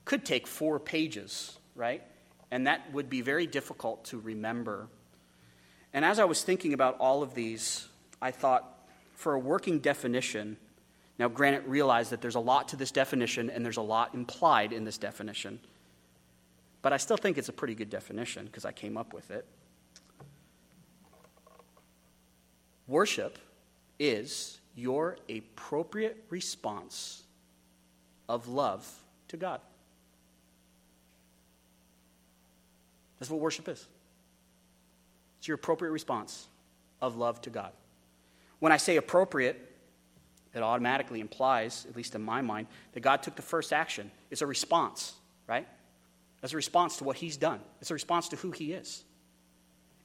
could 0.05 0.25
take 0.25 0.47
four 0.47 0.79
pages, 0.79 1.57
right? 1.75 2.01
And 2.49 2.67
that 2.67 2.91
would 2.93 3.09
be 3.09 3.21
very 3.21 3.45
difficult 3.45 4.05
to 4.05 4.19
remember. 4.19 4.87
And 5.93 6.03
as 6.03 6.19
I 6.19 6.25
was 6.25 6.43
thinking 6.43 6.73
about 6.73 6.97
all 6.99 7.21
of 7.21 7.35
these, 7.35 7.87
I 8.21 8.31
thought 8.31 8.74
for 9.15 9.33
a 9.33 9.39
working 9.39 9.79
definition, 9.79 10.57
Now, 11.17 11.29
granted, 11.29 11.65
realize 11.65 12.09
that 12.09 12.21
there's 12.21 12.35
a 12.35 12.41
lot 12.41 12.67
to 12.69 12.75
this 12.75 12.91
definition 12.91 13.49
and 13.49 13.63
there's 13.63 13.77
a 13.77 13.81
lot 13.81 14.13
implied 14.13 14.73
in 14.73 14.83
this 14.83 14.97
definition. 14.97 15.59
But 16.81 16.91
I 16.93 16.97
still 16.97 17.17
think 17.17 17.37
it's 17.37 17.49
a 17.49 17.53
pretty 17.53 17.73
good 17.73 17.89
definition 17.89 18.45
because 18.45 18.65
I 18.65 18.71
came 18.71 18.97
up 18.97 19.13
with 19.13 19.31
it. 19.31 19.45
Worship 22.87 23.39
is 23.97 24.59
your 24.75 25.17
appropriate 25.29 26.23
response 26.29 27.23
of 28.27 28.49
love 28.49 28.87
to 29.29 29.37
God. 29.37 29.61
That's 33.19 33.31
what 33.31 33.39
worship 33.39 33.69
is. 33.69 33.87
It's 35.39 35.47
your 35.47 35.55
appropriate 35.55 35.91
response 35.91 36.47
of 37.01 37.15
love 37.15 37.41
to 37.43 37.49
God. 37.49 37.71
When 38.65 38.71
I 38.71 38.77
say 38.77 38.97
appropriate, 38.97 39.61
it 40.55 40.63
automatically 40.63 41.19
implies, 41.19 41.85
at 41.87 41.95
least 41.95 42.15
in 42.15 42.23
my 42.23 42.41
mind, 42.41 42.65
that 42.93 43.01
God 43.01 43.21
took 43.21 43.35
the 43.35 43.43
first 43.43 43.71
action. 43.71 44.09
It's 44.31 44.41
a 44.41 44.47
response, 44.47 45.13
right? 45.45 45.67
That's 46.41 46.53
a 46.53 46.55
response 46.55 46.97
to 46.97 47.03
what 47.03 47.15
He's 47.15 47.37
done, 47.37 47.59
it's 47.79 47.91
a 47.91 47.93
response 47.93 48.27
to 48.29 48.37
who 48.37 48.49
He 48.49 48.73
is. 48.73 49.03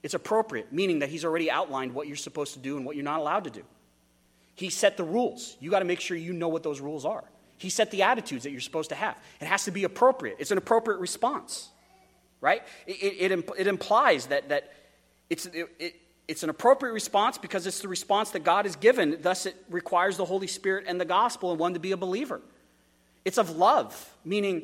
It's 0.03 0.13
appropriate, 0.13 0.71
meaning 0.71 0.99
that 0.99 1.09
He's 1.09 1.25
already 1.25 1.49
outlined 1.49 1.95
what 1.95 2.05
you're 2.05 2.15
supposed 2.15 2.53
to 2.53 2.59
do 2.59 2.77
and 2.77 2.85
what 2.85 2.95
you're 2.95 3.03
not 3.03 3.19
allowed 3.19 3.45
to 3.45 3.49
do. 3.49 3.63
He 4.53 4.69
set 4.69 4.95
the 4.95 5.05
rules. 5.05 5.57
You 5.59 5.71
got 5.71 5.79
to 5.79 5.85
make 5.85 5.99
sure 5.99 6.15
you 6.15 6.31
know 6.31 6.49
what 6.49 6.61
those 6.61 6.81
rules 6.81 7.03
are. 7.03 7.23
He 7.57 7.71
set 7.71 7.89
the 7.89 8.03
attitudes 8.03 8.43
that 8.43 8.51
you're 8.51 8.61
supposed 8.61 8.89
to 8.89 8.95
have. 8.95 9.19
It 9.39 9.47
has 9.47 9.65
to 9.65 9.71
be 9.71 9.85
appropriate. 9.85 10.35
It's 10.37 10.51
an 10.51 10.59
appropriate 10.59 10.99
response, 10.99 11.67
right? 12.41 12.61
It, 12.85 13.31
it, 13.31 13.49
it 13.57 13.65
implies 13.65 14.27
that, 14.27 14.49
that 14.49 14.71
it's, 15.31 15.47
it, 15.47 15.95
it's 16.31 16.43
an 16.43 16.49
appropriate 16.49 16.93
response 16.93 17.37
because 17.37 17.67
it's 17.67 17.81
the 17.81 17.89
response 17.89 18.29
that 18.29 18.45
God 18.45 18.63
has 18.63 18.77
given. 18.77 19.17
Thus, 19.21 19.45
it 19.45 19.55
requires 19.69 20.15
the 20.15 20.23
Holy 20.23 20.47
Spirit 20.47 20.85
and 20.87 20.99
the 20.99 21.03
gospel 21.03 21.51
and 21.51 21.59
one 21.59 21.73
to 21.73 21.79
be 21.79 21.91
a 21.91 21.97
believer. 21.97 22.39
It's 23.25 23.37
of 23.37 23.57
love, 23.57 24.09
meaning 24.23 24.63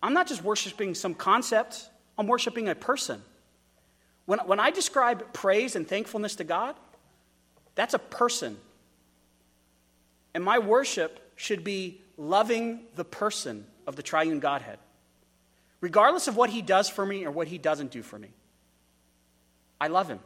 I'm 0.00 0.14
not 0.14 0.28
just 0.28 0.44
worshiping 0.44 0.94
some 0.94 1.16
concept, 1.16 1.90
I'm 2.16 2.28
worshiping 2.28 2.68
a 2.68 2.76
person. 2.76 3.20
When, 4.26 4.38
when 4.46 4.60
I 4.60 4.70
describe 4.70 5.32
praise 5.32 5.74
and 5.74 5.84
thankfulness 5.84 6.36
to 6.36 6.44
God, 6.44 6.76
that's 7.74 7.94
a 7.94 7.98
person. 7.98 8.56
And 10.32 10.44
my 10.44 10.60
worship 10.60 11.32
should 11.34 11.64
be 11.64 12.00
loving 12.16 12.82
the 12.94 13.04
person 13.04 13.66
of 13.84 13.96
the 13.96 14.02
triune 14.04 14.38
Godhead, 14.38 14.78
regardless 15.80 16.28
of 16.28 16.36
what 16.36 16.50
he 16.50 16.62
does 16.62 16.88
for 16.88 17.04
me 17.04 17.26
or 17.26 17.32
what 17.32 17.48
he 17.48 17.58
doesn't 17.58 17.90
do 17.90 18.04
for 18.04 18.16
me. 18.16 18.28
I 19.80 19.88
love 19.88 20.06
him. 20.06 20.20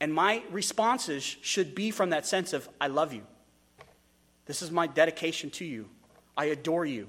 And 0.00 0.14
my 0.14 0.42
responses 0.50 1.24
should 1.24 1.74
be 1.74 1.90
from 1.90 2.10
that 2.10 2.26
sense 2.26 2.52
of, 2.52 2.68
I 2.80 2.86
love 2.86 3.12
you. 3.12 3.22
This 4.46 4.62
is 4.62 4.70
my 4.70 4.86
dedication 4.86 5.50
to 5.50 5.64
you. 5.64 5.88
I 6.36 6.46
adore 6.46 6.86
you. 6.86 7.08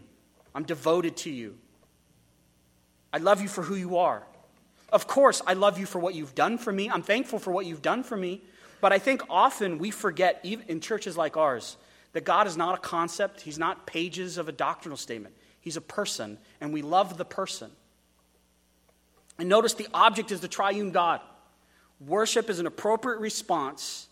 I'm 0.55 0.63
devoted 0.63 1.15
to 1.17 1.29
you. 1.29 1.55
I 3.13 3.19
love 3.19 3.41
you 3.41 3.47
for 3.47 3.61
who 3.61 3.75
you 3.75 3.97
are. 3.97 4.23
Of 4.91 5.07
course, 5.07 5.41
I 5.45 5.53
love 5.53 5.79
you 5.79 5.85
for 5.85 5.99
what 5.99 6.15
you've 6.15 6.35
done 6.35 6.57
for 6.57 6.71
me. 6.71 6.89
I'm 6.89 7.03
thankful 7.03 7.39
for 7.39 7.51
what 7.51 7.65
you've 7.65 7.81
done 7.81 8.03
for 8.03 8.17
me. 8.17 8.41
But 8.81 8.91
I 8.91 8.99
think 8.99 9.21
often 9.29 9.77
we 9.77 9.91
forget, 9.91 10.39
even 10.43 10.65
in 10.67 10.81
churches 10.81 11.15
like 11.17 11.37
ours, 11.37 11.77
that 12.13 12.23
God 12.23 12.47
is 12.47 12.57
not 12.57 12.75
a 12.75 12.81
concept, 12.81 13.41
He's 13.41 13.59
not 13.59 13.85
pages 13.85 14.37
of 14.37 14.49
a 14.49 14.51
doctrinal 14.51 14.97
statement. 14.97 15.35
He's 15.61 15.77
a 15.77 15.81
person, 15.81 16.37
and 16.59 16.73
we 16.73 16.81
love 16.81 17.17
the 17.17 17.25
person. 17.25 17.69
And 19.37 19.47
notice 19.47 19.73
the 19.73 19.87
object 19.93 20.31
is 20.31 20.41
the 20.41 20.47
triune 20.47 20.91
God. 20.91 21.21
Worship 22.05 22.49
is 22.49 22.59
an 22.59 22.67
appropriate 22.67 23.19
response 23.19 24.07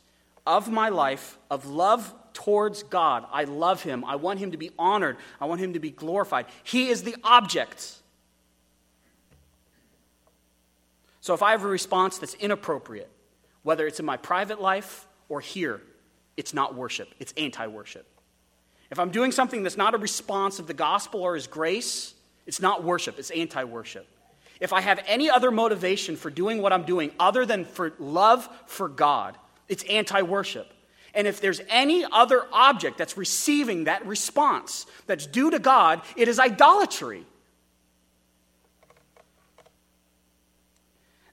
of 0.45 0.69
my 0.69 0.89
life 0.89 1.37
of 1.49 1.65
love 1.65 2.13
towards 2.33 2.83
God. 2.83 3.25
I 3.31 3.45
love 3.45 3.81
Him. 3.83 4.03
I 4.05 4.15
want 4.15 4.39
Him 4.39 4.51
to 4.51 4.57
be 4.57 4.71
honored. 4.77 5.17
I 5.39 5.45
want 5.45 5.61
Him 5.61 5.73
to 5.73 5.79
be 5.79 5.91
glorified. 5.91 6.45
He 6.63 6.89
is 6.89 7.03
the 7.03 7.15
object. 7.23 7.95
So 11.21 11.33
if 11.33 11.41
I 11.41 11.51
have 11.51 11.63
a 11.63 11.67
response 11.67 12.17
that's 12.17 12.35
inappropriate, 12.35 13.09
whether 13.63 13.85
it's 13.85 13.99
in 13.99 14.05
my 14.05 14.17
private 14.17 14.61
life 14.61 15.07
or 15.27 15.41
here, 15.41 15.81
it's 16.37 16.53
not 16.53 16.75
worship, 16.75 17.09
it's 17.19 17.33
anti 17.35 17.67
worship. 17.67 18.05
If 18.89 18.99
I'm 18.99 19.09
doing 19.09 19.33
something 19.33 19.63
that's 19.63 19.75
not 19.75 19.93
a 19.93 19.97
response 19.97 20.59
of 20.59 20.67
the 20.67 20.73
gospel 20.73 21.21
or 21.21 21.35
his 21.35 21.47
grace, 21.47 22.13
it's 22.45 22.61
not 22.61 22.83
worship, 22.83 23.19
it's 23.19 23.31
anti 23.31 23.63
worship. 23.63 24.07
If 24.59 24.73
I 24.73 24.81
have 24.81 25.03
any 25.05 25.29
other 25.29 25.51
motivation 25.51 26.15
for 26.15 26.29
doing 26.29 26.61
what 26.61 26.73
I'm 26.73 26.83
doing 26.83 27.11
other 27.19 27.45
than 27.45 27.65
for 27.65 27.93
love 27.99 28.49
for 28.65 28.89
God, 28.89 29.37
it's 29.67 29.83
anti 29.83 30.21
worship. 30.21 30.73
And 31.13 31.25
if 31.25 31.41
there's 31.41 31.61
any 31.69 32.05
other 32.11 32.45
object 32.51 32.97
that's 32.97 33.17
receiving 33.17 33.85
that 33.85 34.05
response 34.05 34.85
that's 35.07 35.25
due 35.25 35.49
to 35.51 35.59
God, 35.59 36.01
it 36.15 36.27
is 36.27 36.39
idolatry. 36.39 37.25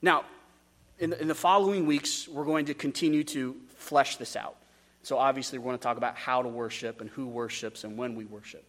Now, 0.00 0.24
in 0.98 1.10
the, 1.10 1.20
in 1.20 1.28
the 1.28 1.34
following 1.34 1.86
weeks, 1.86 2.28
we're 2.28 2.44
going 2.44 2.66
to 2.66 2.74
continue 2.74 3.24
to 3.24 3.56
flesh 3.76 4.16
this 4.16 4.36
out. 4.36 4.56
So, 5.02 5.18
obviously, 5.18 5.58
we're 5.58 5.66
going 5.66 5.78
to 5.78 5.82
talk 5.82 5.98
about 5.98 6.16
how 6.16 6.42
to 6.42 6.48
worship 6.48 7.00
and 7.00 7.10
who 7.10 7.26
worships 7.26 7.84
and 7.84 7.98
when 7.98 8.14
we 8.14 8.24
worship. 8.24 8.64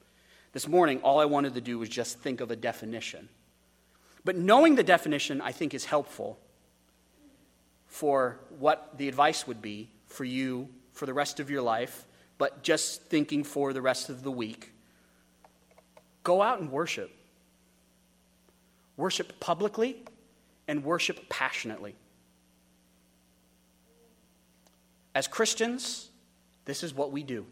This 0.51 0.67
morning, 0.67 0.99
all 1.01 1.19
I 1.19 1.25
wanted 1.25 1.53
to 1.55 1.61
do 1.61 1.79
was 1.79 1.87
just 1.87 2.19
think 2.19 2.41
of 2.41 2.51
a 2.51 2.55
definition. 2.55 3.29
But 4.25 4.35
knowing 4.35 4.75
the 4.75 4.83
definition, 4.83 5.39
I 5.39 5.51
think, 5.51 5.73
is 5.75 5.85
helpful 5.85 6.39
for 7.87 8.39
what 8.57 8.97
the 8.97 9.07
advice 9.07 9.47
would 9.47 9.61
be 9.61 9.89
for 10.07 10.25
you 10.25 10.67
for 10.91 11.05
the 11.05 11.13
rest 11.13 11.39
of 11.39 11.49
your 11.49 11.61
life, 11.61 12.05
but 12.37 12.63
just 12.63 13.03
thinking 13.03 13.43
for 13.43 13.71
the 13.71 13.81
rest 13.81 14.09
of 14.09 14.23
the 14.23 14.31
week. 14.31 14.73
Go 16.23 16.41
out 16.41 16.59
and 16.59 16.71
worship. 16.71 17.11
Worship 18.97 19.39
publicly 19.39 19.97
and 20.67 20.83
worship 20.83 21.29
passionately. 21.29 21.95
As 25.13 25.27
Christians, 25.27 26.09
this 26.65 26.83
is 26.83 26.93
what 26.93 27.11
we 27.11 27.23
do 27.23 27.45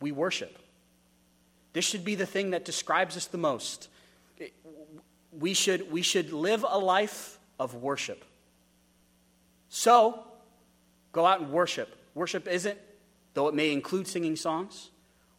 we 0.00 0.10
worship. 0.10 0.58
This 1.74 1.84
should 1.84 2.04
be 2.04 2.16
the 2.16 2.26
thing 2.26 2.50
that 2.50 2.64
describes 2.64 3.16
us 3.16 3.26
the 3.26 3.38
most. 3.38 3.88
We 5.38 5.54
should, 5.54 5.90
we 5.90 6.02
should 6.02 6.32
live 6.32 6.64
a 6.68 6.78
life 6.78 7.38
of 7.58 7.74
worship. 7.74 8.24
So, 9.68 10.22
go 11.12 11.24
out 11.24 11.40
and 11.40 11.50
worship. 11.50 11.96
Worship 12.14 12.46
isn't, 12.46 12.78
though 13.34 13.48
it 13.48 13.54
may 13.54 13.72
include 13.72 14.06
singing 14.06 14.36
songs, 14.36 14.90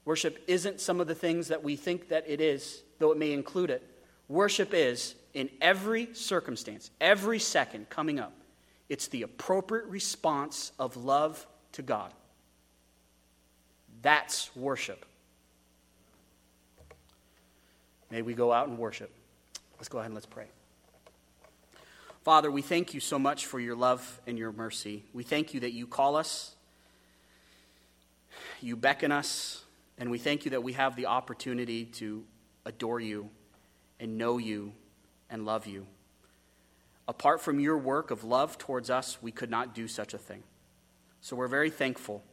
worship 0.05 0.43
isn't 0.47 0.81
some 0.81 0.99
of 0.99 1.07
the 1.07 1.15
things 1.15 1.49
that 1.49 1.63
we 1.63 1.75
think 1.75 2.09
that 2.09 2.25
it 2.27 2.41
is, 2.41 2.81
though 2.99 3.11
it 3.11 3.17
may 3.17 3.31
include 3.33 3.69
it. 3.69 3.87
Worship 4.27 4.73
is, 4.73 5.15
in 5.33 5.49
every 5.61 6.09
circumstance, 6.13 6.89
every 6.99 7.39
second 7.39 7.89
coming 7.89 8.19
up, 8.19 8.33
it's 8.89 9.07
the 9.07 9.21
appropriate 9.21 9.85
response 9.85 10.71
of 10.79 10.97
love 10.97 11.45
to 11.73 11.81
God. 11.81 12.11
That's 14.01 14.55
worship. 14.55 15.05
May 18.11 18.21
we 18.21 18.33
go 18.33 18.51
out 18.51 18.67
and 18.67 18.77
worship. 18.77 19.11
Let's 19.83 19.89
go 19.89 19.97
ahead 19.97 20.11
and 20.11 20.15
let's 20.15 20.25
pray. 20.25 20.45
Father, 22.23 22.49
we 22.49 22.61
thank 22.61 22.93
you 22.93 23.01
so 23.01 23.19
much 23.19 23.47
for 23.47 23.59
your 23.59 23.75
love 23.75 24.21
and 24.25 24.39
your 24.39 24.53
mercy. 24.53 25.03
We 25.11 25.23
thank 25.23 25.53
you 25.53 25.59
that 25.59 25.73
you 25.73 25.87
call 25.87 26.15
us, 26.15 26.55
you 28.61 28.77
beckon 28.77 29.11
us, 29.11 29.65
and 29.97 30.09
we 30.09 30.19
thank 30.19 30.45
you 30.45 30.51
that 30.51 30.63
we 30.63 30.71
have 30.71 30.95
the 30.95 31.07
opportunity 31.07 31.83
to 31.83 32.23
adore 32.63 33.01
you 33.01 33.29
and 33.99 34.17
know 34.17 34.37
you 34.37 34.71
and 35.29 35.45
love 35.45 35.67
you. 35.67 35.85
Apart 37.05 37.41
from 37.41 37.59
your 37.59 37.77
work 37.77 38.09
of 38.09 38.23
love 38.23 38.57
towards 38.57 38.89
us, 38.89 39.17
we 39.21 39.33
could 39.33 39.49
not 39.49 39.75
do 39.75 39.89
such 39.89 40.13
a 40.13 40.17
thing. 40.17 40.43
So 41.19 41.35
we're 41.35 41.49
very 41.49 41.69
thankful 41.69 42.23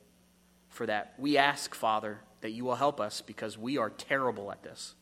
for 0.68 0.86
that. 0.86 1.14
We 1.18 1.36
ask, 1.36 1.74
Father, 1.74 2.20
that 2.42 2.52
you 2.52 2.64
will 2.64 2.76
help 2.76 3.00
us 3.00 3.20
because 3.20 3.58
we 3.58 3.76
are 3.76 3.90
terrible 3.90 4.52
at 4.52 4.62
this. 4.62 4.94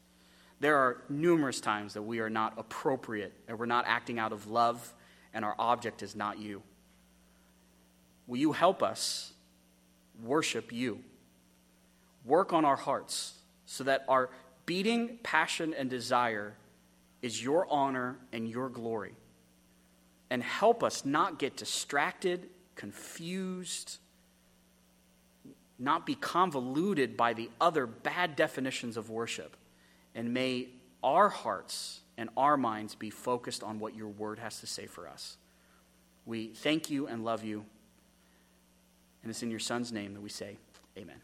There 0.61 0.77
are 0.77 1.03
numerous 1.09 1.61
times 1.61 1.95
that 1.95 2.03
we 2.03 2.21
are 2.21 2.31
not 2.31 2.55
appropriate 2.59 3.33
and 3.47 3.59
we're 3.59 3.67
not 3.67 3.85
acting 3.87 4.19
out 4.19 4.33
of 4.33 4.49
love 4.49 4.95
and 5.33 5.45
our 5.45 5.55
object 5.59 6.03
is 6.03 6.17
not 6.17 6.39
you. 6.39 6.63
Will 8.27 8.39
you 8.39 8.53
help 8.53 8.83
us 8.83 9.33
worship 10.23 10.73
you? 10.73 11.01
Work 12.25 12.53
on 12.53 12.65
our 12.65 12.77
hearts 12.77 13.35
so 13.67 13.85
that 13.85 14.05
our 14.09 14.31
beating 14.67 15.19
passion 15.23 15.75
and 15.75 15.89
desire 15.89 16.55
is 17.23 17.43
your 17.43 17.67
honor 17.71 18.19
and 18.33 18.49
your 18.49 18.69
glory. 18.69 19.15
And 20.31 20.43
help 20.43 20.83
us 20.83 21.05
not 21.05 21.39
get 21.39 21.57
distracted, 21.57 22.49
confused, 22.75 23.99
not 25.79 26.05
be 26.05 26.15
convoluted 26.15 27.17
by 27.17 27.33
the 27.33 27.49
other 27.61 27.87
bad 27.87 28.37
definitions 28.37 28.97
of 28.97 29.09
worship. 29.09 29.57
And 30.19 30.35
may 30.35 30.67
our 31.01 31.29
hearts 31.29 32.01
and 32.17 32.29
our 32.37 32.57
minds 32.57 32.97
be 32.97 33.09
focused 33.09 33.63
on 33.63 33.79
what 33.79 33.95
your 33.95 34.09
word 34.09 34.41
has 34.41 34.59
to 34.59 34.67
say 34.67 34.87
for 34.87 35.07
us. 35.07 35.37
We 36.27 36.49
thank 36.49 36.91
you 36.91 37.07
and 37.07 37.25
love 37.25 37.45
you. 37.45 37.65
And 39.23 39.31
it's 39.31 39.45
in 39.45 39.51
your 39.53 39.61
son's 39.61 39.93
name 39.93 40.15
that 40.15 40.21
we 40.21 40.29
say, 40.29 40.57
Amen. 40.99 41.21